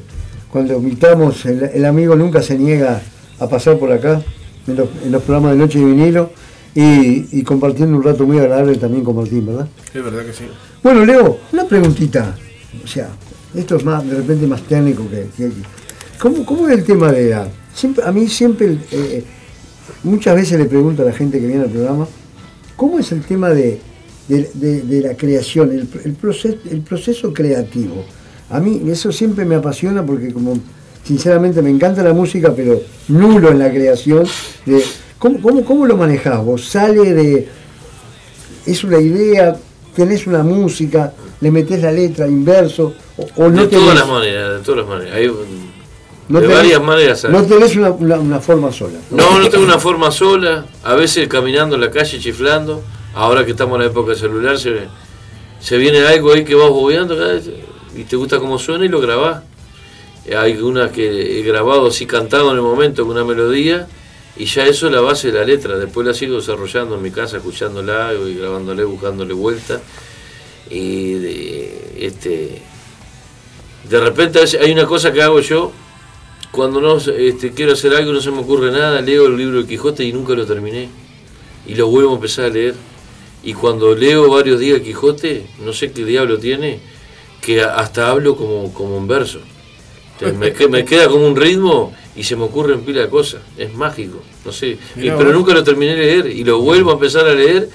cuando 0.52 0.76
invitamos, 0.76 1.44
el, 1.46 1.64
el 1.74 1.86
amigo 1.86 2.16
nunca 2.16 2.42
se 2.44 2.58
niega 2.58 3.02
a 3.40 3.48
pasar 3.50 3.78
por 3.78 3.92
acá, 3.92 4.22
en 4.68 4.76
los, 4.76 4.90
en 5.04 5.12
los 5.12 5.24
programas 5.24 5.52
de 5.54 5.58
Noche 5.58 5.80
de 5.80 5.86
Vinilo, 5.86 6.30
y, 6.76 7.40
y 7.40 7.44
compartiendo 7.44 7.98
un 7.98 8.04
rato 8.04 8.26
muy 8.28 8.38
agradable 8.38 8.76
también 8.78 9.04
con 9.04 9.16
Martín, 9.16 9.46
¿verdad? 9.46 9.68
Es 9.94 10.04
verdad 10.04 10.24
que 10.26 10.34
sí. 10.34 10.44
Bueno, 10.84 11.04
Leo, 11.06 11.40
una 11.52 11.64
preguntita. 11.66 12.36
O 12.84 12.88
sea, 12.88 13.10
esto 13.56 13.78
es 13.78 13.84
más, 13.86 14.06
de 14.08 14.16
repente 14.18 14.46
más 14.46 14.62
técnico 14.64 15.04
que, 15.10 15.28
que- 15.36 15.52
¿Cómo, 16.20 16.46
¿Cómo 16.46 16.68
es 16.70 16.78
el 16.78 16.84
tema 16.86 17.12
de 17.12 17.30
la. 17.32 17.48
Siempre, 17.76 18.04
a 18.06 18.12
mí 18.12 18.28
siempre, 18.28 18.78
eh, 18.92 19.24
muchas 20.04 20.34
veces 20.36 20.58
le 20.58 20.66
pregunto 20.66 21.02
a 21.04 21.06
la 21.06 21.12
gente 21.14 21.40
que 21.40 21.46
viene 21.46 21.64
al 21.64 21.70
programa, 21.70 22.08
¿cómo 22.76 22.98
es 23.00 23.12
el 23.12 23.22
tema 23.22 23.50
de, 23.50 23.80
de- 24.30 24.50
de- 24.54 24.82
de 24.82 25.02
la 25.02 25.16
creación, 25.16 25.72
el, 25.72 25.88
el 26.06 26.14
proceso, 26.14 26.58
el 26.72 26.82
proceso 26.82 27.34
creativo? 27.34 28.06
A 28.50 28.60
mí 28.60 28.82
eso 28.90 29.12
siempre 29.12 29.44
me 29.46 29.56
apasiona 29.56 30.06
porque 30.06 30.32
como 30.32 30.58
sinceramente 31.04 31.62
me 31.62 31.70
encanta 31.70 32.02
la 32.02 32.14
música, 32.14 32.54
pero 32.56 32.82
nulo 33.10 33.52
en 33.52 33.60
la 33.60 33.70
creación. 33.70 34.26
De, 34.66 34.82
¿cómo, 35.20 35.42
cómo, 35.42 35.66
¿Cómo 35.66 35.86
lo 35.86 35.98
manejás 35.98 36.44
vos? 36.44 36.66
¿Sale 36.68 37.14
de, 37.14 37.48
es 38.66 38.84
una 38.84 39.00
idea, 39.00 39.56
tenés 39.96 40.26
una 40.28 40.44
música, 40.44 41.12
le 41.42 41.52
metés 41.52 41.82
la 41.82 41.92
letra, 41.92 42.28
inverso, 42.28 42.94
O, 43.18 43.28
o 43.46 43.50
no 43.50 43.62
de 43.62 43.68
todas 43.68 43.96
las 43.96 44.08
maneras, 44.08 44.60
de 44.60 44.64
todas 44.64 44.80
las 44.82 44.90
maneras. 44.90 45.16
Hay, 45.16 45.30
no 46.30 46.40
de 46.42 46.48
tenés- 46.48 46.56
varias 46.56 46.82
maneras. 46.82 47.24
No 47.30 47.44
tenés 47.46 47.76
una, 47.76 47.92
una- 47.92 48.20
una 48.20 48.40
forma 48.40 48.72
sola. 48.72 48.98
No, 49.12 49.40
no 49.40 49.50
tengo 49.50 49.64
una 49.64 49.80
forma 49.80 50.12
sola, 50.12 50.66
a 50.84 50.94
veces 50.96 51.28
caminando 51.28 51.76
en 51.76 51.82
la 51.82 51.92
calle 51.92 52.20
chiflando, 52.20 52.84
ahora 53.14 53.46
que 53.46 53.52
estamos 53.52 53.76
en 53.76 53.82
la 53.86 53.92
época 53.92 54.16
celular, 54.16 54.58
se, 54.58 54.88
se 55.60 55.78
viene 55.78 56.00
algo 56.06 56.34
ahí 56.34 56.44
que 56.44 56.56
vas 56.56 56.70
bobeando 56.70 57.16
y 57.96 58.04
te 58.04 58.16
gusta 58.16 58.40
cómo 58.40 58.58
suena 58.60 58.86
y 58.86 58.90
lo 58.90 59.00
grabás. 59.00 59.44
Hay 60.36 60.58
unas 60.58 60.90
que 60.92 61.40
he 61.40 61.44
grabado 61.44 61.88
así 61.88 62.06
cantado 62.08 62.50
en 62.50 62.56
el 62.58 62.64
momento 62.64 63.04
con 63.06 63.16
una 63.16 63.24
melodía 63.24 63.88
y 64.36 64.46
ya 64.46 64.66
eso 64.66 64.88
es 64.88 64.92
la 64.94 65.00
base 65.00 65.32
de 65.32 65.38
la 65.40 65.46
letra, 65.46 65.78
después 65.78 66.06
la 66.08 66.14
sigo 66.16 66.38
desarrollando 66.38 66.96
en 66.96 67.04
mi 67.04 67.12
casa, 67.12 67.38
escuchándola 67.38 68.12
y 68.28 68.34
grabándole, 68.36 68.84
buscándole 68.84 69.34
vuelta. 69.36 69.80
Y 70.70 71.14
de, 71.14 71.94
este, 72.08 72.62
de 73.88 74.00
repente 74.00 74.40
hay 74.60 74.72
una 74.72 74.88
cosa 74.88 75.14
que 75.14 75.22
hago 75.22 75.40
yo, 75.42 75.72
cuando 76.52 76.80
no 76.82 76.98
este, 76.98 77.52
quiero 77.52 77.74
hacer 77.74 77.94
algo 77.94 78.14
no 78.14 78.22
se 78.22 78.32
me 78.32 78.40
ocurre 78.40 78.72
nada, 78.72 79.02
leo 79.02 79.28
el 79.28 79.38
libro 79.38 79.62
de 79.62 79.68
Quijote 79.68 80.04
y 80.06 80.14
nunca 80.14 80.34
lo 80.34 80.46
terminé. 80.46 80.90
Y 81.68 81.76
lo 81.76 81.88
vuelvo 81.88 82.12
a 82.12 82.16
empezar 82.16 82.46
a 82.46 82.50
leer. 82.50 82.76
Y 83.44 83.54
cuando 83.54 83.94
leo 83.96 84.30
varios 84.30 84.60
días 84.60 84.80
Quijote, 84.82 85.46
no 85.64 85.74
sé 85.74 85.92
qué 85.92 86.04
diablo 86.06 86.38
tiene, 86.38 86.80
que 87.42 87.62
hasta 87.62 88.10
hablo 88.10 88.36
como, 88.36 88.74
como 88.74 88.98
en 88.98 89.08
verso. 89.08 89.40
Entonces, 90.20 90.38
me, 90.60 90.68
me 90.70 90.86
queda 90.86 91.08
como 91.10 91.28
un 91.28 91.36
ritmo 91.36 91.94
y 92.16 92.24
se 92.24 92.36
me 92.36 92.44
ocurren 92.44 92.82
pila 92.82 93.02
de 93.02 93.10
cosas. 93.10 93.42
Es 93.58 93.74
mágico, 93.74 94.22
no 94.46 94.52
sé. 94.52 94.78
Pero 94.96 95.34
nunca 95.34 95.54
lo 95.54 95.64
terminé 95.64 95.96
de 95.96 96.02
leer 96.06 96.26
y 96.28 96.44
lo 96.44 96.60
vuelvo 96.60 96.92
a 96.92 96.94
empezar 96.94 97.28
a 97.28 97.34
leer 97.36 97.70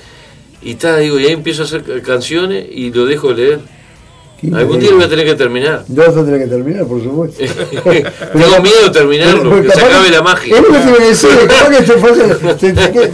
y 0.62 0.72
está, 0.72 0.96
digo, 0.98 1.18
y 1.20 1.26
ahí 1.26 1.32
empiezo 1.32 1.62
a 1.62 1.64
hacer 1.66 1.82
ca- 1.84 2.02
canciones 2.02 2.66
y 2.70 2.90
lo 2.92 3.04
dejo 3.06 3.28
de 3.28 3.34
leer. 3.34 3.60
Algún 4.52 4.80
día 4.80 4.90
lo 4.90 4.96
voy 4.96 5.04
a 5.04 5.08
tener 5.08 5.26
que 5.26 5.34
terminar. 5.34 5.84
Yo 5.88 6.02
vas 6.02 6.16
a 6.16 6.24
tener 6.24 6.40
que 6.40 6.46
terminar, 6.46 6.86
por 6.86 7.02
supuesto. 7.02 7.44
Tengo 7.44 8.62
miedo 8.62 8.84
de 8.84 8.90
terminarlo, 8.90 9.62
que 9.62 9.70
se 9.70 9.80
acabe 9.80 10.10
la 10.10 10.22
magia. 10.22 10.56
Es 10.56 10.62
lo 10.62 10.68
que 10.68 10.78
te 10.78 10.88
iba 10.88 10.96
a 10.96 11.06
decir, 11.06 11.30
capaz 11.46 11.68
que 11.68 13.12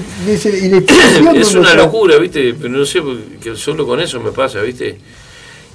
la 0.71 0.77
inspiración 0.77 1.37
es 1.37 1.55
una 1.55 1.75
locura, 1.75 2.19
¿viste? 2.19 2.55
Pero 2.55 2.69
no 2.69 2.87
sé, 2.87 3.03
porque 3.03 3.39
que 3.41 3.57
solo 3.57 3.87
con 3.87 4.01
eso 4.01 4.21
me 4.21 4.31
pasa, 4.31 4.61
¿viste? 4.63 4.99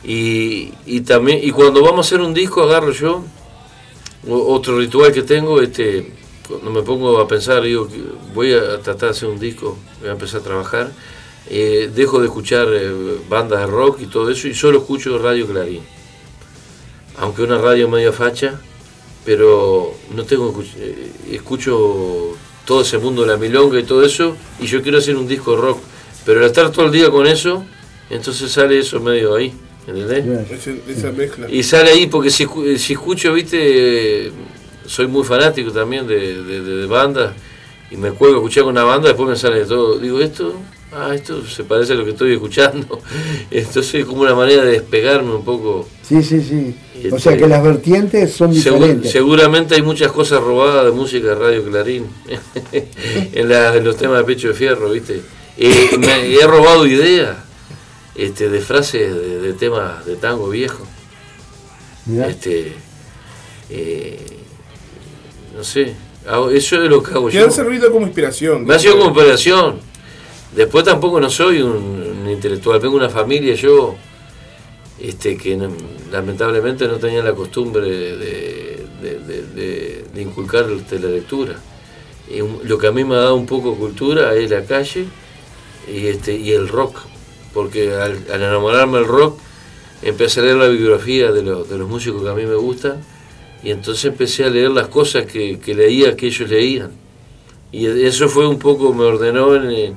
Y, 0.03 0.71
y 0.85 1.01
también 1.01 1.39
y 1.43 1.51
cuando 1.51 1.81
vamos 1.83 2.05
a 2.05 2.07
hacer 2.07 2.21
un 2.21 2.33
disco 2.33 2.63
agarro 2.63 2.91
yo 2.91 3.23
otro 4.29 4.77
ritual 4.77 5.11
que 5.11 5.23
tengo, 5.23 5.61
este 5.61 6.11
cuando 6.47 6.71
me 6.71 6.81
pongo 6.81 7.19
a 7.19 7.27
pensar, 7.27 7.61
digo, 7.61 7.87
voy 8.33 8.53
a 8.53 8.79
tratar 8.81 9.09
de 9.09 9.09
hacer 9.09 9.29
un 9.29 9.39
disco, 9.39 9.77
voy 9.99 10.09
a 10.09 10.13
empezar 10.13 10.41
a 10.41 10.43
trabajar, 10.43 10.91
eh, 11.53 11.89
dejo 11.93 12.19
de 12.19 12.27
escuchar 12.27 12.67
eh, 12.71 12.91
bandas 13.29 13.59
de 13.59 13.65
rock 13.67 13.99
y 14.01 14.05
todo 14.05 14.29
eso 14.29 14.47
y 14.47 14.53
solo 14.55 14.77
escucho 14.79 15.17
Radio 15.17 15.45
Clarín. 15.47 15.81
Aunque 17.17 17.43
una 17.43 17.57
radio 17.57 17.89
medio 17.89 18.13
facha, 18.13 18.59
pero 19.25 19.93
no 20.15 20.23
tengo 20.23 20.51
escuch- 20.53 20.75
eh, 20.77 21.11
escucho 21.31 22.35
todo 22.65 22.81
ese 22.81 22.97
mundo 22.97 23.21
de 23.23 23.27
la 23.27 23.37
milonga 23.37 23.79
y 23.79 23.83
todo 23.83 24.03
eso 24.05 24.35
y 24.59 24.65
yo 24.65 24.81
quiero 24.81 24.97
hacer 24.99 25.15
un 25.17 25.27
disco 25.27 25.55
rock 25.55 25.79
pero 26.25 26.39
al 26.39 26.45
estar 26.45 26.71
todo 26.71 26.85
el 26.85 26.91
día 26.91 27.09
con 27.09 27.25
eso 27.27 27.65
entonces 28.09 28.51
sale 28.51 28.79
eso 28.79 28.99
medio 28.99 29.35
ahí 29.35 29.51
¿entendés? 29.87 30.25
Esa 30.87 31.11
mezcla. 31.11 31.49
y 31.49 31.63
sale 31.63 31.89
ahí 31.91 32.07
porque 32.07 32.29
si, 32.29 32.47
si 32.77 32.93
escucho 32.93 33.33
viste 33.33 34.27
eh, 34.27 34.31
soy 34.85 35.07
muy 35.07 35.23
fanático 35.23 35.71
también 35.71 36.07
de, 36.07 36.41
de, 36.43 36.61
de- 36.61 36.75
de 36.77 36.85
bandas 36.85 37.33
y 37.89 37.97
me 37.97 38.11
cuelgo 38.11 38.37
a 38.37 38.39
escuchar 38.41 38.63
con 38.63 38.73
una 38.73 38.83
banda 38.83 39.07
después 39.09 39.27
me 39.29 39.35
sale 39.35 39.59
de 39.59 39.65
todo 39.65 39.97
digo 39.99 40.19
esto 40.19 40.53
ah 40.93 41.13
esto 41.15 41.45
se 41.45 41.63
parece 41.63 41.93
a 41.93 41.95
lo 41.95 42.03
que 42.03 42.11
estoy 42.11 42.33
escuchando 42.33 43.01
entonces 43.51 43.93
es 43.95 44.05
como 44.05 44.21
una 44.21 44.35
manera 44.35 44.63
de 44.63 44.71
despegarme 44.73 45.33
un 45.35 45.43
poco 45.45 45.87
Sí, 46.03 46.21
sí, 46.21 46.41
sí. 46.41 46.75
O 46.95 47.07
Este- 47.07 47.19
sea 47.21 47.37
que 47.37 47.47
las 47.47 47.63
vertientes 47.63 48.33
son 48.33 48.51
diferentes. 48.51 49.09
seguramente 49.11 49.75
hay 49.75 49.81
muchas 49.81 50.11
cosas 50.11 50.41
robadas 50.41 50.83
de 50.85 50.91
música 50.91 51.27
de 51.29 51.35
Radio 51.35 51.63
Clarín 51.63 52.05
en, 53.31 53.47
la- 53.47 53.73
en 53.77 53.83
los 53.85 53.95
temas 53.95 54.17
de 54.17 54.23
pecho 54.25 54.49
de 54.49 54.53
fierro, 54.53 54.89
¿viste? 54.91 55.21
Eh, 55.57 55.91
me- 55.97 56.33
he 56.33 56.45
robado 56.45 56.85
ideas 56.85 57.37
este, 58.15 58.49
de 58.49 58.59
frases 58.59 59.13
de, 59.15 59.39
de 59.39 59.53
temas 59.53 60.05
de 60.05 60.17
tango 60.17 60.49
viejo. 60.49 60.85
Mirá. 62.07 62.27
Este, 62.27 62.73
eh, 63.69 64.19
no 65.55 65.63
sé, 65.63 65.93
hago- 66.27 66.49
eso 66.51 66.83
es 66.83 66.89
lo 66.89 67.01
que 67.01 67.11
hago 67.11 67.29
yo. 67.29 67.45
han 67.45 67.51
servido 67.53 67.89
como 67.89 68.05
inspiración. 68.05 68.65
Me 68.65 68.75
ha 68.75 68.79
sido 68.79 68.97
como 68.97 69.11
operación. 69.11 69.79
Después 70.55 70.83
tampoco 70.83 71.19
no 71.21 71.29
soy 71.29 71.61
un, 71.61 72.27
intelectual, 72.29 72.79
vengo 72.79 72.99
de 72.99 73.05
una 73.05 73.09
familia 73.13 73.55
yo 73.55 73.95
este, 74.99 75.37
que 75.37 75.57
lamentablemente 76.11 76.87
no 76.87 76.97
tenía 76.97 77.23
la 77.23 77.33
costumbre 77.33 77.89
de, 77.89 78.17
de- 78.17 79.19
de- 79.19 79.43
de- 79.45 80.05
la 80.99 81.07
lectura. 81.07 81.55
Lo 82.65 82.77
que 82.77 82.87
a 82.87 82.91
mí 82.91 83.03
me 83.03 83.15
ha 83.15 83.19
dado 83.19 83.35
un 83.35 83.45
poco 83.45 83.75
cultura 83.75 84.33
es 84.35 84.49
la 84.51 84.63
calle 84.65 85.05
y, 85.91 86.07
este, 86.07 86.35
y 86.35 86.51
el 86.51 86.67
rock, 86.67 86.97
porque 87.53 87.93
al, 87.93 88.17
enamorarme 88.29 88.99
del 88.99 89.07
rock 89.07 89.39
empecé 90.03 90.39
a 90.41 90.43
leer 90.43 90.55
la 90.57 90.67
biografía 90.67 91.31
de, 91.31 91.43
los- 91.43 91.69
de 91.69 91.77
los 91.77 91.89
músicos 91.89 92.23
que 92.23 92.29
a 92.29 92.33
mí 92.33 92.45
me 92.45 92.55
gustan 92.55 92.97
y 93.63 93.71
entonces 93.71 94.05
empecé 94.05 94.43
a 94.45 94.49
leer 94.49 94.71
las 94.71 94.87
cosas 94.89 95.25
que, 95.25 95.59
que 95.59 95.73
leía 95.73 96.15
que 96.15 96.27
ellos 96.27 96.49
leían. 96.49 96.91
Y 97.71 97.85
eso 97.85 98.27
fue 98.27 98.47
un 98.47 98.59
poco, 98.59 98.93
me 98.93 99.05
ordenó 99.05 99.55
en, 99.55 99.95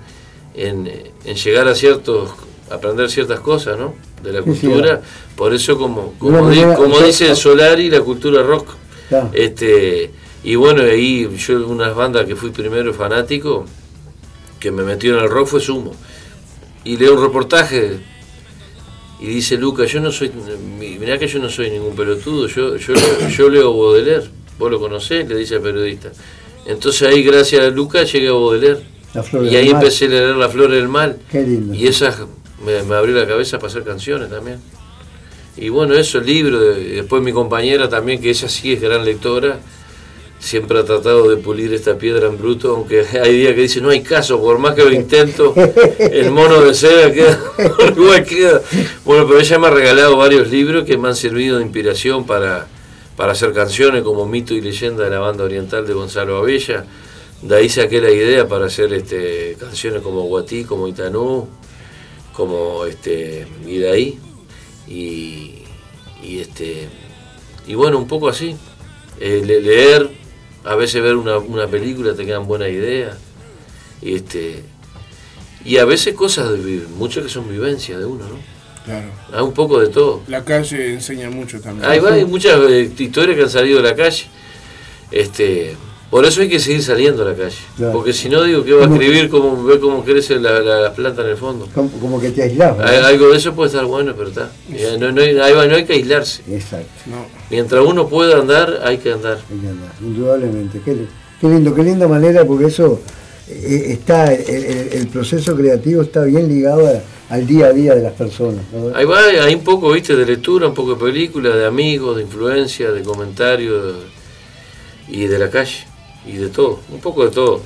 en, 0.54 0.90
en 1.24 1.34
llegar 1.36 1.68
a 1.68 1.74
ciertos, 1.74 2.30
aprender 2.70 3.10
ciertas 3.10 3.40
cosas, 3.40 3.78
¿no? 3.78 3.94
De 4.22 4.32
la 4.32 4.40
cultura. 4.42 5.02
Por 5.36 5.52
eso, 5.52 5.76
como, 5.76 6.14
como, 6.18 6.48
di- 6.50 6.60
como 6.76 7.00
dice 7.00 7.34
Solari, 7.36 7.90
la 7.90 8.00
cultura 8.00 8.42
rock. 8.42 8.68
Claro. 9.08 9.30
Este, 9.34 10.10
y 10.42 10.54
bueno, 10.56 10.82
ahí 10.82 11.28
yo 11.36 11.66
unas 11.66 11.94
bandas 11.94 12.24
que 12.26 12.36
fui 12.36 12.50
primero 12.50 12.92
fanático, 12.94 13.64
que 14.60 14.70
me 14.70 14.82
metió 14.82 15.16
en 15.18 15.24
el 15.24 15.30
rock 15.30 15.48
fue 15.48 15.60
Sumo. 15.60 15.92
Y 16.84 16.96
leo 16.96 17.14
un 17.14 17.22
reportaje 17.22 17.98
y 19.20 19.26
dice 19.26 19.56
Luca, 19.56 19.84
yo 19.84 20.00
no 20.00 20.10
soy, 20.12 20.30
mi- 20.78 20.98
mirá 20.98 21.18
que 21.18 21.26
yo 21.28 21.38
no 21.38 21.48
soy 21.48 21.70
ningún 21.70 21.94
pelotudo, 21.96 22.46
yo, 22.46 22.76
yo, 22.76 22.94
leo, 22.94 23.28
yo 23.28 23.48
leo 23.48 23.76
Baudelaire, 23.76 24.24
vos 24.58 24.70
lo 24.70 24.78
conocés, 24.80 25.26
le 25.28 25.36
dice 25.36 25.56
al 25.56 25.62
periodista. 25.62 26.12
Entonces 26.66 27.02
ahí 27.08 27.22
gracias 27.22 27.62
a 27.62 27.68
Luca 27.70 28.02
llegué 28.04 28.28
a 28.28 28.32
Baudelaire. 28.32 28.93
La 29.14 29.22
flor 29.22 29.46
Y 29.46 29.56
ahí 29.56 29.70
empecé 29.70 30.06
a 30.06 30.08
leer 30.08 30.36
La 30.36 30.48
Flor 30.48 30.70
del 30.70 30.88
Mal. 30.88 31.18
Qué 31.30 31.42
lindo. 31.42 31.74
Y 31.74 31.86
esas 31.86 32.18
me, 32.64 32.82
me 32.82 32.94
abrió 32.96 33.14
la 33.14 33.26
cabeza 33.26 33.58
para 33.58 33.68
hacer 33.68 33.84
canciones 33.84 34.28
también. 34.30 34.58
Y 35.56 35.68
bueno, 35.68 35.94
eso, 35.94 36.18
el 36.18 36.26
libro, 36.26 36.58
de- 36.60 36.84
después 36.96 37.22
mi 37.22 37.32
compañera 37.32 37.88
también, 37.88 38.20
que 38.20 38.30
ella 38.30 38.48
sí 38.48 38.72
es 38.72 38.80
gran 38.80 39.04
lectora, 39.04 39.58
siempre 40.40 40.80
ha 40.80 40.84
tratado 40.84 41.30
de 41.30 41.36
pulir 41.36 41.72
esta 41.72 41.96
piedra 41.96 42.26
en 42.26 42.36
bruto, 42.36 42.74
aunque 42.74 43.04
hay 43.22 43.32
días 43.36 43.54
que 43.54 43.60
dice, 43.60 43.80
no 43.80 43.90
hay 43.90 44.02
caso, 44.02 44.40
por 44.40 44.58
más 44.58 44.74
que 44.74 44.82
lo 44.82 44.90
intento, 44.92 45.54
el 45.98 46.30
mono 46.32 46.60
de 46.60 46.74
seda 46.74 47.12
queda, 47.12 47.38
igual 47.96 48.24
queda. 48.24 48.60
Bueno, 49.04 49.26
pero 49.28 49.38
ella 49.38 49.58
me 49.60 49.66
ha 49.68 49.70
regalado 49.70 50.16
varios 50.16 50.50
libros 50.50 50.84
que 50.84 50.98
me 50.98 51.06
han 51.08 51.14
servido 51.16 51.58
de 51.58 51.62
inspiración 51.62 52.26
para, 52.26 52.66
para 53.16 53.30
hacer 53.32 53.52
canciones 53.52 54.02
como 54.02 54.26
Mito 54.26 54.54
y 54.54 54.60
Leyenda 54.60 55.04
de 55.04 55.10
la 55.10 55.20
banda 55.20 55.44
oriental 55.44 55.86
de 55.86 55.92
Gonzalo 55.94 56.36
Abella. 56.38 56.84
De 57.44 57.56
ahí 57.56 57.68
saqué 57.68 58.00
la 58.00 58.10
idea 58.10 58.48
para 58.48 58.66
hacer 58.66 58.92
este, 58.94 59.54
canciones 59.60 60.00
como 60.02 60.22
Guatí, 60.22 60.64
como 60.64 60.88
Itanú, 60.88 61.46
como 62.32 62.86
este, 62.86 63.46
y 63.66 63.76
de 63.78 63.90
ahí. 63.90 64.18
Y, 64.88 65.58
y, 66.22 66.38
este, 66.40 66.88
y 67.66 67.74
bueno, 67.74 67.98
un 67.98 68.06
poco 68.06 68.28
así. 68.30 68.56
Eh, 69.20 69.42
le- 69.44 69.60
leer, 69.60 70.10
a 70.64 70.74
veces 70.74 71.02
ver 71.02 71.16
una, 71.16 71.36
una 71.38 71.66
película 71.68 72.14
te 72.14 72.24
quedan 72.24 72.46
buenas 72.46 72.70
ideas. 72.70 73.16
Y, 74.00 74.14
este, 74.14 74.62
y 75.66 75.76
a 75.76 75.84
veces 75.84 76.14
cosas, 76.14 76.50
de, 76.50 76.82
muchas 76.96 77.24
que 77.24 77.28
son 77.28 77.48
vivencias 77.48 77.98
de 77.98 78.06
uno, 78.06 78.24
¿no? 78.26 78.36
Claro. 78.86 79.08
Hay 79.32 79.42
un 79.42 79.52
poco 79.52 79.80
de 79.80 79.88
todo. 79.88 80.22
La 80.28 80.44
calle 80.44 80.94
enseña 80.94 81.28
mucho 81.30 81.60
también. 81.60 81.88
Va, 82.04 82.12
hay 82.14 82.24
muchas 82.24 82.58
eh, 82.70 82.90
historias 82.98 83.36
que 83.36 83.42
han 83.44 83.50
salido 83.50 83.82
de 83.82 83.88
la 83.90 83.94
calle. 83.96 84.24
Este, 85.10 85.76
por 86.14 86.24
eso 86.24 86.42
hay 86.42 86.48
que 86.48 86.60
seguir 86.60 86.80
saliendo 86.80 87.22
a 87.24 87.30
la 87.30 87.34
calle. 87.34 87.56
Claro. 87.76 87.92
Porque 87.92 88.12
si 88.12 88.28
no, 88.28 88.40
digo, 88.44 88.62
¿qué 88.62 88.72
va 88.72 88.84
a 88.84 88.88
escribir? 88.88 89.28
Cómo, 89.28 89.64
ver 89.64 89.80
cómo 89.80 90.04
crece 90.04 90.38
la, 90.38 90.60
la- 90.60 90.80
la 90.82 90.92
planta 90.92 91.22
en 91.22 91.28
el 91.30 91.36
fondo. 91.36 91.66
Como, 91.74 91.90
como 91.98 92.20
que 92.20 92.30
te 92.30 92.48
¿verdad? 92.50 93.04
Algo 93.04 93.30
de 93.30 93.36
eso 93.36 93.52
puede 93.52 93.70
estar 93.70 93.84
bueno, 93.84 94.14
pero 94.16 94.28
está. 94.28 94.48
Ya, 94.70 94.96
No, 94.96 95.10
no 95.10 95.20
hay, 95.20 95.36
ahí 95.40 95.52
va, 95.52 95.66
no 95.66 95.74
hay 95.74 95.84
que 95.84 95.94
aislarse. 95.94 96.42
Exacto. 96.48 96.86
No. 97.06 97.26
Mientras 97.50 97.84
uno 97.84 98.08
pueda 98.08 98.38
andar, 98.38 98.78
hay 98.84 98.98
que 98.98 99.10
andar. 99.10 99.38
Hay 99.52 99.58
que 99.58 99.66
andar, 99.66 99.90
indudablemente. 100.00 100.80
Qué, 100.84 100.94
li- 100.94 101.08
qué 101.40 101.48
lindo, 101.48 101.74
qué 101.74 101.82
linda 101.82 102.06
manera, 102.06 102.44
porque 102.44 102.66
eso 102.66 103.00
eh, 103.48 103.86
está, 103.88 104.32
el, 104.32 104.64
el- 104.64 104.92
el 104.92 105.08
proceso 105.08 105.56
creativo 105.56 106.02
está 106.02 106.22
bien 106.22 106.46
ligado 106.46 106.86
a- 106.86 107.34
al 107.34 107.44
día 107.44 107.66
a 107.66 107.72
día 107.72 107.92
de 107.96 108.02
las 108.02 108.12
personas. 108.12 108.62
¿no? 108.72 108.94
Ahí 108.94 109.04
va, 109.04 109.18
hay 109.42 109.52
un 109.56 109.64
poco, 109.64 109.90
viste, 109.90 110.14
de 110.14 110.24
lectura, 110.24 110.68
un 110.68 110.74
poco 110.74 110.94
de 110.94 111.00
película, 111.10 111.56
de 111.56 111.66
amigos, 111.66 112.18
de 112.18 112.22
influencia, 112.22 112.92
de 112.92 113.02
comentarios 113.02 113.96
y 115.08 115.26
de 115.26 115.38
la 115.40 115.50
calle 115.50 115.86
y 116.26 116.32
de 116.36 116.48
todo, 116.48 116.80
un 116.90 117.00
poco 117.00 117.24
de 117.24 117.30
todo. 117.30 117.60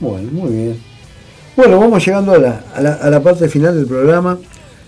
Bueno, 0.00 0.28
muy 0.32 0.50
bien. 0.50 0.80
Bueno, 1.56 1.78
vamos 1.78 2.04
llegando 2.04 2.32
a 2.32 2.38
la, 2.38 2.64
a 2.74 2.80
la- 2.80 2.94
a 2.94 3.10
la 3.10 3.22
parte 3.22 3.48
final 3.48 3.74
del 3.76 3.86
programa. 3.86 4.38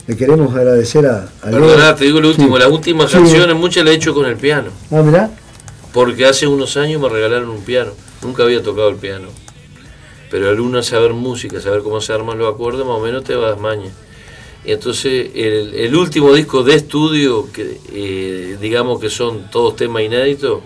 le 0.04 0.16
queremos 0.16 0.52
agradecer 0.54 1.06
a, 1.06 1.28
a 1.42 1.50
Leo. 1.50 1.60
Perdoná, 1.60 1.94
te 1.94 2.04
digo 2.06 2.20
lo 2.20 2.28
último, 2.28 2.56
Sí. 2.56 2.62
las 2.62 2.72
últimas 2.72 3.10
Sí. 3.10 3.18
canciones 3.18 3.54
muchas 3.56 3.84
las 3.84 3.92
he 3.94 3.96
hecho 3.96 4.12
con 4.14 4.26
el 4.26 4.36
piano. 4.36 4.70
Ah, 4.90 5.00
mirá. 5.00 5.30
Porque 5.92 6.26
hace 6.26 6.46
unos 6.48 6.76
años 6.76 7.00
me 7.00 7.08
regalaron 7.08 7.50
un 7.50 7.60
piano. 7.62 7.92
Nunca 8.22 8.42
había 8.42 8.62
tocado 8.62 8.88
el 8.88 8.96
piano. 8.96 9.28
Pero 10.30 10.48
al 10.48 10.58
uno 10.58 10.82
saber 10.82 11.12
música, 11.12 11.60
saber 11.60 11.82
cómo 11.82 12.00
se 12.00 12.12
arman 12.12 12.36
los 12.38 12.52
acordes, 12.52 12.80
más 12.86 12.96
o 12.96 13.00
menos 13.00 13.22
te 13.22 13.34
vas 13.36 13.58
maña. 13.60 13.90
Y 14.64 14.72
entonces 14.72 15.30
el, 15.34 15.74
el 15.74 15.94
último 15.94 16.32
disco 16.34 16.62
de 16.64 16.74
estudio, 16.74 17.46
que 17.52 17.78
eh, 17.92 18.56
digamos 18.60 18.98
que 19.00 19.08
son 19.10 19.50
todos 19.50 19.76
temas 19.76 20.02
inéditos, 20.02 20.62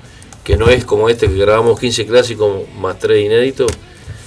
que 0.47 0.57
no 0.57 0.69
es 0.69 0.85
como 0.85 1.09
este 1.09 1.27
que 1.27 1.35
grabamos 1.35 1.81
15 1.81 2.07
clásicos 2.07 2.69
más 2.79 3.01
3 3.01 3.27
inéditos, 3.27 3.67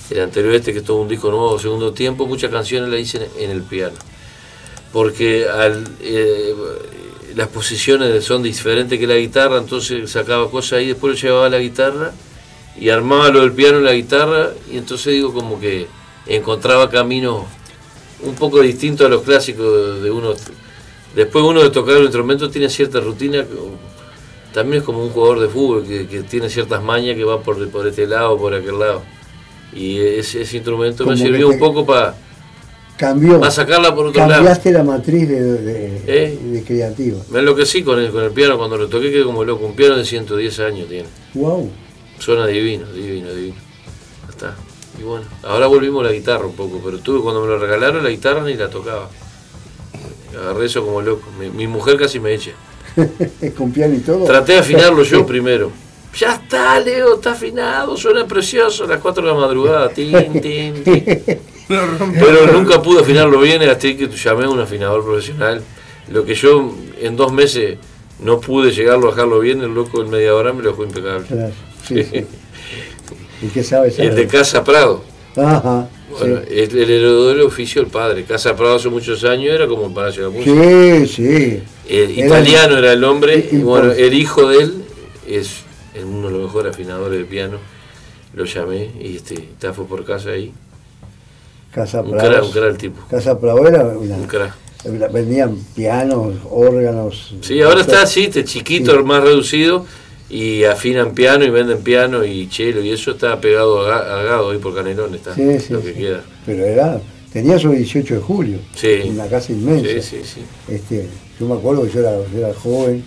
el 0.10 0.20
anterior 0.20 0.54
este 0.54 0.74
que 0.74 0.80
es 0.80 0.84
todo 0.84 0.98
un 0.98 1.08
disco 1.08 1.32
nuevo, 1.32 1.58
segundo 1.58 1.94
tiempo, 1.94 2.28
muchas 2.28 2.52
canciones 2.52 2.90
las 2.90 3.00
hice 3.00 3.30
en, 3.40 3.50
el 3.50 3.62
piano. 3.62 3.96
Porque 4.92 5.48
eh, 6.02 6.54
las 7.36 7.48
posiciones 7.48 8.22
son 8.26 8.44
diferentes 8.44 9.00
que 9.00 9.08
la 9.08 9.16
guitarra, 9.16 9.60
entonces 9.60 10.12
sacaba 10.12 10.52
cosas 10.52 10.80
ahí, 10.80 10.88
después 10.88 11.14
lo 11.14 11.22
llevaba 11.22 11.46
a 11.46 11.50
la 11.50 11.60
guitarra 11.60 12.12
y 12.78 12.90
armaba 12.90 13.30
lo 13.30 13.40
del 13.40 13.54
piano 13.54 13.78
en 13.78 13.86
la 13.86 13.94
guitarra 13.94 14.50
y 14.70 14.78
entonces 14.78 15.14
digo 15.14 15.34
como 15.34 15.58
que 15.58 15.88
encontraba 16.28 16.90
caminos 16.90 17.46
un 18.24 18.36
poco 18.36 18.60
distintos 18.60 19.08
a 19.08 19.10
los 19.10 19.22
clásicos 19.22 20.04
de 20.04 20.12
uno. 20.12 20.34
Después 21.16 21.46
uno 21.46 21.64
de 21.64 21.70
tocar 21.70 21.96
un 21.96 22.04
instrumento 22.04 22.50
tiene 22.50 22.70
cierta 22.70 23.00
rutina, 23.00 23.46
también 24.54 24.82
es 24.82 24.84
como 24.86 25.04
un 25.04 25.10
jugador 25.12 25.40
de 25.40 25.48
fútbol 25.50 25.86
que, 25.86 26.08
que 26.08 26.24
tiene 26.24 26.50
ciertas 26.50 26.82
mañas 26.84 27.16
que 27.16 27.24
va 27.24 27.42
por, 27.42 27.70
por 27.70 27.88
este 27.88 28.08
lado, 28.08 28.38
por 28.38 28.54
aquel 28.54 28.80
lado. 28.80 29.02
Y 29.74 30.00
ese, 30.00 30.42
ese 30.42 30.58
instrumento 30.58 31.04
me 31.06 31.14
Como 31.14 31.18
sirvió 31.18 31.48
un 31.50 31.60
poco 31.60 31.86
para 31.86 32.16
Cambió. 32.98 33.40
sacarla 33.52 33.94
por 33.96 34.08
otro 34.08 34.20
lado. 34.22 34.34
Cambiaste 34.34 34.72
la 34.72 34.84
matriz 34.84 35.30
de, 35.30 35.42
de, 35.42 36.02
¿Eh? 36.08 36.38
de 36.42 36.64
creativa. 36.64 37.20
Me 37.30 37.40
enloquecí 37.40 37.84
con 37.84 38.00
el, 38.00 38.12
con 38.12 38.24
el 38.24 38.32
piano 38.32 38.58
cuando 38.58 38.78
lo 38.78 38.88
toqué, 38.90 39.12
que 39.12 39.24
como 39.24 39.44
loco. 39.44 39.66
Un 39.66 39.76
piano 39.76 39.96
de 39.96 40.04
110 40.06 40.60
años 40.60 40.90
tiene. 40.90 41.08
Wow. 41.36 41.70
Suena 42.18 42.46
divino, 42.48 42.86
divino, 42.92 43.32
divino. 43.34 43.56
Ya 44.26 44.30
está. 44.30 44.56
Y 45.00 45.04
bueno, 45.04 45.26
ahora 45.44 45.68
volvimos 45.68 46.04
a 46.04 46.08
la 46.10 46.14
guitarra 46.14 46.46
un 46.46 46.56
poco, 46.56 46.82
pero 46.84 46.98
tuve 46.98 47.22
cuando 47.22 47.42
me 47.42 47.48
lo 47.48 47.58
regalaron 47.58 48.04
la 48.04 48.10
guitarra 48.10 48.44
ni 48.44 48.56
la 48.56 48.70
tocaba. 48.70 49.10
Agarré 50.38 50.66
eso 50.66 50.84
como 50.84 51.02
loco. 51.02 51.30
Mi, 51.40 51.50
mi 51.50 51.68
mujer 51.68 51.96
casi 51.96 52.20
me 52.20 52.34
echa. 52.34 52.52
Con 53.58 53.72
piano 53.72 53.96
y 53.96 54.00
todo. 54.00 54.26
Traté 54.26 54.54
de 54.54 54.60
afinarlo 54.60 55.04
yo 55.04 55.26
primero. 55.26 55.72
Ya 56.18 56.34
está, 56.34 56.80
Leo, 56.80 57.16
está 57.16 57.34
afinado, 57.34 57.96
suena 57.96 58.26
precioso 58.26 58.86
a 58.86 58.88
las 58.88 59.00
4 59.00 59.24
de 59.24 59.30
la 59.30 59.36
madrugada. 59.36 59.90
Tin, 59.90 60.12
tin, 60.42 60.84
tin. 60.84 61.14
Pero 61.68 62.52
nunca 62.52 62.82
pude 62.82 63.02
afinarlo 63.02 63.40
bien, 63.42 63.62
hasta 63.62 63.96
que 63.96 64.08
llamé 64.08 64.46
a 64.46 64.50
un 64.50 64.60
afinador 64.60 65.04
profesional. 65.04 65.62
Lo 66.12 66.26
que 66.26 66.34
yo 66.34 66.74
en 67.00 67.16
dos 67.16 67.32
meses 67.32 67.78
no 68.20 68.42
pude 68.42 68.72
llegarlo 68.72 69.10
a 69.10 69.12
dejarlo 69.12 69.40
bien, 69.40 69.62
el 69.62 69.74
loco 69.74 70.02
en 70.02 70.10
media 70.10 70.34
hora 70.34 70.52
me 70.52 70.64
lo 70.64 70.72
dejó 70.72 70.84
impecable. 70.84 71.28
Claro, 71.28 71.54
sí, 71.88 72.04
sí. 72.04 72.26
¿Y 73.42 73.48
qué 73.48 73.64
sabes? 73.64 74.00
El 74.00 74.16
de 74.16 74.28
Casa 74.28 74.64
Prado. 74.64 75.04
Ajá. 75.36 75.88
Bueno, 76.18 76.40
heredero 76.50 77.28
del 77.28 77.42
oficio, 77.42 77.82
el 77.82 77.88
padre. 77.88 78.24
Casa 78.24 78.56
Prado 78.56 78.76
hace 78.76 78.90
muchos 78.90 79.24
años 79.24 79.54
era 79.54 79.68
como 79.68 79.86
el 79.88 79.94
Palacio 79.94 80.30
de 80.32 80.38
la 80.40 80.44
Sí, 80.44 80.50
Música. 80.50 81.08
sí. 81.16 81.62
El 81.88 82.18
Era- 82.18 82.26
italiano 82.28 82.78
era 82.78 82.94
el 82.94 83.04
hombre, 83.04 83.48
y 83.52 83.58
bueno, 83.58 83.92
el 83.92 84.14
hijo 84.14 84.48
de 84.50 84.64
él 84.64 84.84
es 85.28 85.64
uno 86.04 86.28
de 86.28 86.34
los 86.34 86.44
mejores 86.44 86.74
afinadores 86.74 87.18
de 87.20 87.26
piano. 87.26 87.58
Lo 88.34 88.46
llamé 88.46 88.90
y 89.02 89.16
este, 89.18 89.36
está 89.36 89.74
fue 89.74 89.86
por 89.86 90.04
casa 90.06 90.30
ahí. 90.32 90.52
Casa 91.72 92.02
Un 92.02 92.12
Prado. 92.12 92.46
un 92.46 92.52
crack 92.52 92.66
el 92.72 92.78
tipo. 92.78 93.02
Casa 93.10 93.40
Prado 93.40 93.68
era 93.68 93.84
una. 93.84 94.16
Un 94.16 94.26
crack. 94.26 94.54
Vendían 95.12 95.58
pianos, 95.76 96.36
órganos. 96.50 97.34
Sí, 97.42 97.62
ahora 97.62 97.82
está 97.82 98.02
así, 98.04 98.26
este 98.26 98.44
chiquito, 98.46 98.92
Sí. 98.98 99.04
más 99.04 99.22
reducido, 99.24 99.86
y 100.30 100.64
afinan 100.64 101.14
piano 101.14 101.44
y 101.44 101.50
venden 101.50 101.80
piano 101.82 102.24
y 102.24 102.48
chelo, 102.50 102.82
y 102.84 102.92
eso 102.92 103.12
está 103.12 103.40
pegado 103.42 103.86
a, 103.86 103.90
Ga- 103.90 104.20
a 104.20 104.24
Gado 104.24 104.52
ahí 104.52 104.58
por 104.60 104.76
Canelón, 104.76 105.16
está 105.16 105.34
Sí, 105.36 105.60
sí, 105.60 105.74
lo 105.74 105.82
que 105.82 105.94
sí. 105.94 106.00
queda. 106.00 106.24
Pero 106.46 106.66
era. 106.66 107.02
Tenía 107.34 107.60
su 107.60 107.72
18 107.72 108.16
de 108.16 108.20
julio. 108.22 108.58
Sí. 108.76 109.02
Una 109.06 109.28
casa 109.28 109.52
inmensa. 109.52 109.88
Sí, 109.88 110.02
sí, 110.02 110.18
sí. 110.24 110.42
Este, 110.74 111.08
yo 111.40 111.46
me 111.48 111.54
acuerdo 111.56 111.84
que 111.84 111.92
yo 111.92 112.00
era, 112.00 112.12
yo 112.32 112.38
era 112.40 112.54
joven. 112.54 113.04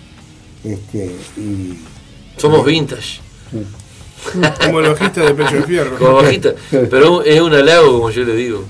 Este, 0.63 1.11
y. 1.37 1.73
Somos 2.37 2.65
vintage, 2.65 3.19
Como 4.65 4.79
el 4.79 4.89
bajista 4.89 5.21
de 5.21 5.33
Pecho 5.33 5.55
de 5.55 5.63
Fierro. 5.63 5.97
como 5.97 6.15
bajita, 6.15 6.53
pero 6.89 7.23
es 7.23 7.39
un 7.41 7.53
halago, 7.53 7.91
como 7.93 8.09
yo 8.09 8.23
le 8.23 8.35
digo. 8.35 8.63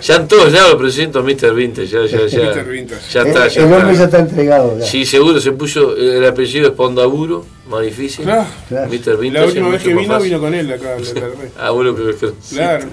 Ya 0.00 0.16
en 0.16 0.28
todos 0.28 0.52
lados 0.52 0.72
lo 0.72 0.78
presento 0.78 1.18
a 1.18 1.22
Mr. 1.22 1.54
Vintage, 1.54 1.86
ya, 1.88 2.04
ya, 2.06 2.26
ya. 2.26 2.50
Mr. 2.54 2.64
Vintage. 2.68 3.00
Ya 3.12 3.22
está, 3.22 3.44
el, 3.46 3.50
ya 3.50 3.62
el 3.66 3.72
hombre 3.72 3.96
ya 3.96 4.04
está. 4.04 4.18
entregado. 4.18 4.78
ya. 4.78 4.86
Sí, 4.86 5.04
seguro, 5.06 5.40
se 5.40 5.52
puso, 5.52 5.96
el 5.96 6.24
apellido 6.26 6.68
es 6.68 6.72
Pondaburo, 6.74 7.44
más 7.68 7.82
difícil. 7.82 8.24
Claro. 8.24 8.46
Claro. 8.68 8.88
Mr. 8.88 9.16
Vintage 9.18 9.32
La 9.32 9.44
última 9.46 9.68
vez 9.70 9.82
que 9.82 9.94
vino, 9.94 10.20
vino 10.20 10.40
con 10.40 10.54
él 10.54 10.72
acá. 10.72 10.96
Ah, 11.58 11.70
bueno, 11.70 11.94
que, 11.94 12.14
Claro. 12.50 12.86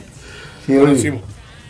Sí, 0.66 0.78
conocimos. 0.78 1.22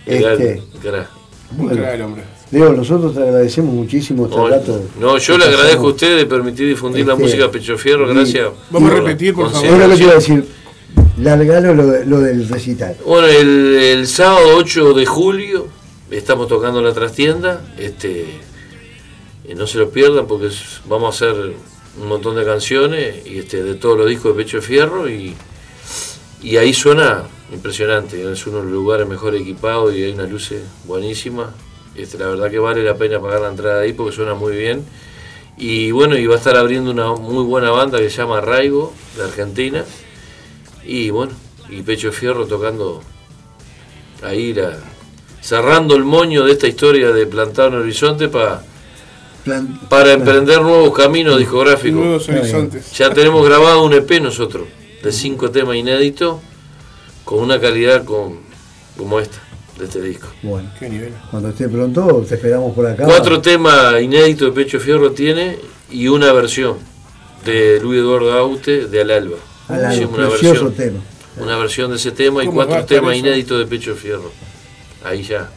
Este, 0.05 0.61
Cara. 0.83 1.09
Un 1.51 1.57
Bueno. 1.65 1.81
crack 1.81 1.95
el 1.95 2.01
hombre. 2.01 2.23
Leo, 2.51 2.73
nosotros 2.73 3.13
te 3.13 3.21
agradecemos 3.21 3.73
muchísimo 3.73 4.25
este 4.25 4.37
No, 4.37 4.47
rato. 4.47 4.81
no, 4.99 5.17
yo 5.19 5.37
le 5.37 5.43
agradezco 5.45 5.67
a 5.67 5.71
pasamos. 5.73 5.91
usted 5.93 6.17
de 6.17 6.25
permitir 6.25 6.67
difundir 6.67 7.05
la 7.05 7.13
Este, 7.13 7.23
música 7.25 7.43
de 7.43 7.49
Pecho 7.49 7.77
Fierro, 7.77 8.11
y- 8.11 8.15
gracias. 8.15 8.49
Vamos 8.71 8.91
a 8.91 8.95
repetir, 8.95 9.33
por 9.35 9.51
favor. 9.51 9.67
Era 9.67 9.87
lo 9.87 9.95
que 9.95 10.03
iba 10.03 10.11
a 10.13 10.15
decir. 10.15 10.45
Largalo 11.19 11.75
lo, 11.75 11.85
de- 11.87 12.05
lo 12.05 12.19
del 12.21 12.47
recital. 12.49 12.95
Bueno, 13.05 13.27
el, 13.27 13.75
el 13.75 14.07
sábado 14.07 14.55
8 14.55 14.93
de 14.93 15.05
julio 15.05 15.67
estamos 16.09 16.47
tocando 16.47 16.81
la 16.81 16.93
trastienda. 16.93 17.61
Este, 17.77 18.25
y 19.47 19.53
no 19.53 19.67
se 19.67 19.77
lo 19.77 19.89
pierdan 19.91 20.25
porque 20.27 20.49
vamos 20.87 21.21
a 21.21 21.25
hacer 21.29 21.53
un 22.01 22.07
montón 22.07 22.35
de 22.35 22.45
canciones 22.45 23.27
y 23.27 23.39
este, 23.39 23.63
de 23.63 23.75
todos 23.75 23.97
los 23.97 24.07
discos 24.09 24.35
de 24.35 24.43
Pecho 24.43 24.61
Fierro 24.61 25.09
y, 25.09 25.35
y 26.41 26.57
ahí 26.57 26.73
suena 26.73 27.23
impresionante. 27.53 28.31
Es 28.31 28.47
uno 28.47 28.57
de 28.59 28.63
los 28.63 28.71
lugares 28.73 29.07
mejor 29.07 29.35
equipados 29.35 29.93
y 29.93 30.03
hay 30.03 30.11
unas 30.13 30.31
luces 30.31 30.61
buenísimas. 30.85 31.49
Este, 32.03 32.17
la 32.17 32.27
verdad 32.27 32.49
que 32.49 32.59
vale 32.59 32.83
la 32.83 32.95
pena 32.95 33.19
pagar 33.19 33.41
la 33.41 33.49
entrada 33.49 33.81
ahí 33.81 33.93
porque 33.93 34.15
suena 34.15 34.33
muy 34.33 34.55
bien. 34.55 34.83
Y 35.57 35.91
bueno, 35.91 36.17
y 36.17 36.25
va 36.25 36.35
a 36.35 36.37
estar 36.37 36.55
abriendo 36.55 36.91
una 36.91 37.11
muy 37.13 37.43
buena 37.43 37.69
banda 37.71 37.97
que 37.99 38.09
se 38.09 38.17
llama 38.17 38.39
Raigo, 38.41 38.93
de 39.17 39.23
Argentina. 39.23 39.83
Y 40.85 41.09
bueno, 41.09 41.33
y 41.69 41.81
Pecho 41.81 42.11
Fierro 42.11 42.45
tocando 42.47 43.01
ahí 44.23 44.53
la, 44.53 44.77
cerrando 45.41 45.95
el 45.95 46.03
moño 46.03 46.45
de 46.45 46.53
esta 46.53 46.67
historia 46.67 47.11
de 47.11 47.25
plantar 47.27 47.69
un 47.69 47.75
horizonte 47.81 48.27
pa- 48.29 48.63
Plan- 49.43 49.79
para 49.89 50.11
emprender 50.13 50.61
nuevos 50.61 50.93
caminos 50.93 51.37
discográficos. 51.39 51.99
Nuevos 51.99 52.29
horizontes. 52.29 52.91
Ya 52.97 53.13
tenemos 53.13 53.45
grabado 53.45 53.83
un 53.83 53.93
EP 53.93 54.19
nosotros, 54.21 54.67
de 55.03 55.11
cinco 55.11 55.49
temas 55.51 55.75
inéditos, 55.77 56.39
con 57.23 57.39
una 57.39 57.59
calidad 57.59 58.03
con, 58.03 58.39
como 58.97 59.19
esta, 59.19 59.37
de 59.79 59.85
este 59.85 60.01
disco. 60.01 60.27
Bueno, 60.43 60.69
Qué 60.79 60.89
nivel. 60.89 61.13
cuando 61.31 61.49
esté 61.49 61.67
pronto, 61.69 62.25
te 62.27 62.35
esperamos 62.35 62.75
por 62.75 62.85
acá. 62.85 63.05
Cuatro 63.05 63.41
temas 63.41 64.01
inéditos 64.01 64.53
de 64.53 64.61
Pecho 64.63 64.79
Fierro 64.79 65.11
tiene 65.11 65.57
y 65.89 66.07
una 66.07 66.31
versión 66.33 66.77
de 67.45 67.79
Luis 67.81 67.99
Eduardo 68.01 68.33
Aute 68.33 68.87
de 68.87 69.01
Al 69.01 69.11
Alba. 69.11 69.37
Al 69.69 69.85
alba, 69.85 70.07
una 70.07 70.29
precioso 70.29 70.65
versión, 70.65 70.73
tema. 70.73 70.99
una 71.41 71.57
versión 71.57 71.89
de 71.91 71.97
ese 71.97 72.11
tema 72.11 72.43
y 72.43 72.47
¿Cómo 72.47 72.57
va 72.59 72.63
a 72.65 72.67
cuatro 72.67 72.85
temas 72.85 73.15
eso? 73.15 73.25
inéditos 73.25 73.59
de 73.59 73.65
Pecho 73.65 73.95
Fierro. 73.95 74.31
Ahí 75.03 75.23
ya. 75.23 75.49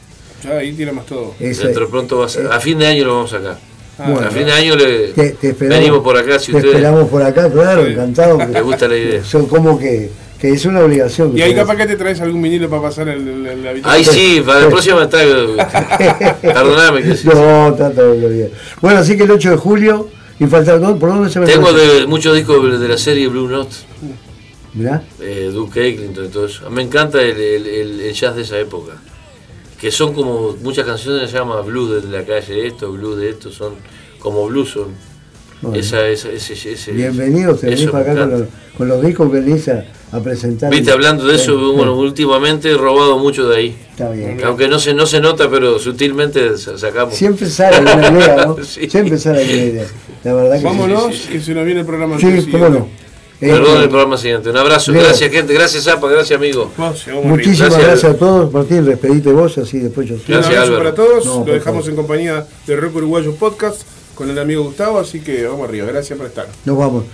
Ya 0.44 0.50
ahí 0.58 0.72
tiramos 0.72 1.06
todo. 1.06 1.34
Ese- 1.40 1.64
Dentro 1.64 1.86
de 1.86 1.90
pronto 1.90 2.18
va 2.18 2.26
a 2.26 2.28
ser. 2.28 2.44
eh, 2.46 2.48
A 2.52 2.60
fin 2.60 2.78
de 2.78 2.86
año 2.86 3.04
lo 3.04 3.14
vamos 3.16 3.32
a 3.32 3.38
sacar. 3.38 3.58
Ah, 3.98 4.10
Bueno. 4.10 4.26
a 4.28 4.30
fin 4.30 4.44
de 4.46 4.52
año 4.52 4.74
le 4.76 5.08
te, 5.12 5.52
venimos 5.52 6.00
por 6.02 6.16
acá 6.16 6.38
si 6.38 6.50
te 6.50 6.56
ustedes 6.58 6.74
esperamos 6.76 7.08
por 7.10 7.22
acá, 7.22 7.50
claro, 7.50 7.84
Sí. 7.84 7.92
encantado. 7.92 8.38
les 8.52 8.62
gusta 8.62 8.88
la 8.88 8.96
idea. 8.96 9.24
Son 9.24 9.46
como 9.46 9.78
que, 9.78 10.10
que 10.42 10.50
es 10.50 10.64
una 10.64 10.80
obligación. 10.80 11.38
Y 11.38 11.40
ahí 11.40 11.54
capaz 11.54 11.76
que 11.76 11.86
te 11.86 11.94
traes 11.94 12.20
algún 12.20 12.42
vinilo 12.42 12.68
para 12.68 12.82
pasar 12.82 13.08
el, 13.08 13.28
el, 13.28 13.46
el-. 13.64 13.80
Ay, 13.84 14.04
sí, 14.04 14.42
para 14.44 14.62
la 14.62 14.70
próxima 14.70 14.98
me 14.98 15.06
traigo. 15.06 15.54
Perdóname 16.42 17.02
que 17.04 17.16
sí. 17.16 17.28
No, 17.28 17.70
de 17.70 18.28
bien. 18.28 18.50
Bueno, 18.80 18.98
así 18.98 19.16
que 19.16 19.22
el 19.22 19.30
8 19.30 19.50
de 19.52 19.56
julio, 19.56 20.08
y 20.40 20.46
falta. 20.46 20.80
¿por 20.98 21.10
dónde 21.10 21.30
se 21.30 21.38
me 21.38 21.46
Tengo 21.46 21.72
de, 21.72 22.08
muchos 22.08 22.34
discos 22.34 22.80
de 22.80 22.88
la 22.88 22.98
serie 22.98 23.28
Blue 23.28 23.46
Note, 23.48 23.76
Mirá, 24.74 25.04
eh, 25.20 25.48
Duke 25.54 25.80
Ellington 25.86 26.24
y 26.24 26.28
todo 26.28 26.46
eso. 26.46 26.68
Me 26.70 26.82
encanta 26.82 27.22
el, 27.22 27.38
el- 27.38 27.66
el- 27.68 28.00
el 28.00 28.12
jazz 28.12 28.34
de 28.34 28.42
esa 28.42 28.58
época. 28.58 28.94
Que 29.80 29.92
son 29.92 30.12
como 30.12 30.56
muchas 30.60 30.84
canciones 30.84 31.30
se 31.30 31.38
llama 31.38 31.60
blues 31.60 32.02
de 32.02 32.18
la 32.18 32.24
calle, 32.24 32.66
esto, 32.66 32.90
blues 32.90 33.16
de 33.20 33.30
esto, 33.30 33.52
son 33.52 33.74
como 34.18 34.44
blues 34.48 34.70
son. 34.70 34.88
Bueno. 35.62 35.78
Esa, 35.78 36.08
esa, 36.08 36.28
ese, 36.30 36.54
ese, 36.72 36.90
bienvenidos, 36.92 37.60
te 37.60 37.66
venís 37.66 37.82
eso 37.82 37.92
para 37.92 38.10
acá 38.12 38.20
con 38.22 38.30
los, 38.30 38.42
con 38.76 38.88
los 38.88 39.00
discos 39.06 39.30
que 39.30 39.40
venís 39.40 39.68
a, 39.68 39.84
a 40.10 40.20
presentar. 40.20 40.70
Viste, 40.72 40.90
hablando 40.90 41.24
de 41.24 41.36
eso, 41.36 41.52
Sí, 41.56 41.76
bueno, 41.76 41.96
últimamente 41.96 42.70
he 42.72 42.76
robado 42.76 43.16
mucho 43.18 43.48
de 43.48 43.56
ahí. 43.56 43.76
Está 43.90 44.10
bien. 44.10 44.40
Aunque 44.44 44.66
no 44.66 44.80
se, 44.80 44.92
no 44.92 45.06
se 45.06 45.20
nota, 45.20 45.48
pero 45.48 45.78
sutilmente 45.78 46.58
sa- 46.58 46.76
sacamos. 46.76 47.14
Siempre 47.14 47.48
sale 47.48 47.76
alguna 47.76 48.08
idea, 48.18 48.46
¿no? 48.46 48.56
Sí. 48.64 48.90
Siempre 48.90 49.16
sale 49.18 49.40
alguna 49.42 49.62
idea. 49.62 49.86
La 50.24 50.34
verdad 50.34 50.52
que 50.54 50.58
sí. 50.58 50.64
Vámonos, 50.64 51.16
que 51.30 51.40
se 51.40 51.54
nos 51.54 51.64
viene 51.64 51.80
el 51.80 51.86
programa. 51.86 52.18
Sí, 52.18 52.48
cómo 52.50 52.68
no. 52.68 52.88
Eh, 53.40 53.50
el 53.50 53.88
programa 53.88 54.16
siguiente. 54.16 54.50
Un 54.50 54.56
abrazo. 54.56 54.90
Leo. 54.92 55.02
Gracias, 55.02 55.30
gente. 55.30 55.52
Gracias, 55.54 55.84
Zapa. 55.84 56.08
Gracias, 56.08 56.36
amigo. 56.38 56.72
Muchísimas 57.24 57.70
Gracias. 57.70 57.86
gracias. 57.86 58.14
a 58.14 58.16
todos. 58.16 58.52
Martín, 58.52 58.84
despedite 58.84 59.32
vos, 59.32 59.58
así 59.58 59.78
después 59.78 60.08
yo 60.08 60.14
Un 60.16 60.22
Gracias, 60.26 60.46
abrazo 60.56 60.62
Álvaro. 60.76 60.78
para 60.82 60.94
todos. 60.94 61.26
No, 61.26 61.44
Lo 61.46 61.52
dejamos 61.52 61.82
favor. 61.84 61.90
en 61.90 61.96
compañía 61.96 62.46
de 62.66 62.76
Rock 62.76 62.96
Uruguayo 62.96 63.34
Podcast 63.36 63.82
con 64.14 64.28
el 64.30 64.38
amigo 64.38 64.64
Gustavo, 64.64 64.98
así 64.98 65.20
que 65.20 65.44
vamos 65.46 65.68
arriba. 65.68 65.86
Gracias 65.86 66.16
por 66.18 66.26
estar. 66.26 66.46
Nos 66.64 66.76
vamos. 66.78 67.04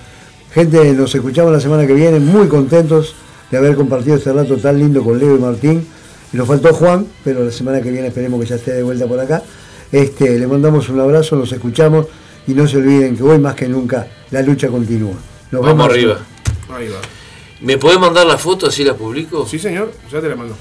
Gente, 0.52 0.92
nos 0.94 1.14
escuchamos 1.14 1.52
la 1.52 1.60
semana 1.60 1.86
que 1.86 1.92
viene, 1.94 2.18
muy 2.20 2.48
contentos 2.48 3.14
de 3.50 3.56
haber 3.58 3.76
compartido 3.76 4.16
este 4.16 4.32
rato 4.32 4.56
tan 4.56 4.78
lindo 4.78 5.02
con 5.02 5.18
Leo 5.18 5.36
y 5.36 5.38
Martín. 5.38 5.86
Y 6.32 6.36
nos 6.36 6.46
faltó 6.46 6.72
Juan, 6.74 7.06
pero 7.24 7.44
la 7.44 7.50
semana 7.50 7.80
que 7.80 7.90
viene 7.90 8.08
esperemos 8.08 8.40
que 8.40 8.46
ya 8.46 8.56
esté 8.56 8.72
de 8.72 8.82
vuelta 8.82 9.06
por 9.06 9.18
acá. 9.20 9.42
Este, 9.92 10.38
le 10.38 10.46
mandamos 10.46 10.88
un 10.90 11.00
abrazo, 11.00 11.36
nos 11.36 11.50
escuchamos 11.52 12.06
y 12.46 12.52
no 12.52 12.66
se 12.66 12.76
olviden 12.78 13.16
que 13.16 13.22
hoy 13.22 13.38
más 13.38 13.54
que 13.54 13.68
nunca 13.68 14.06
la 14.30 14.42
lucha 14.42 14.68
continúa. 14.68 15.14
Nos 15.50 15.62
Vamos 15.62 15.68
vemos. 15.88 15.90
arriba. 15.90 16.18
Ahí 16.70 16.88
va. 16.88 17.00
¿Me 17.60 17.78
podés 17.78 17.98
mandar 17.98 18.26
la 18.26 18.36
foto 18.38 18.66
así 18.66 18.84
la 18.84 18.94
publico? 18.94 19.46
Sí, 19.46 19.58
señor, 19.58 19.92
ya 20.12 20.20
te 20.20 20.28
la 20.28 20.36
mando. 20.36 20.56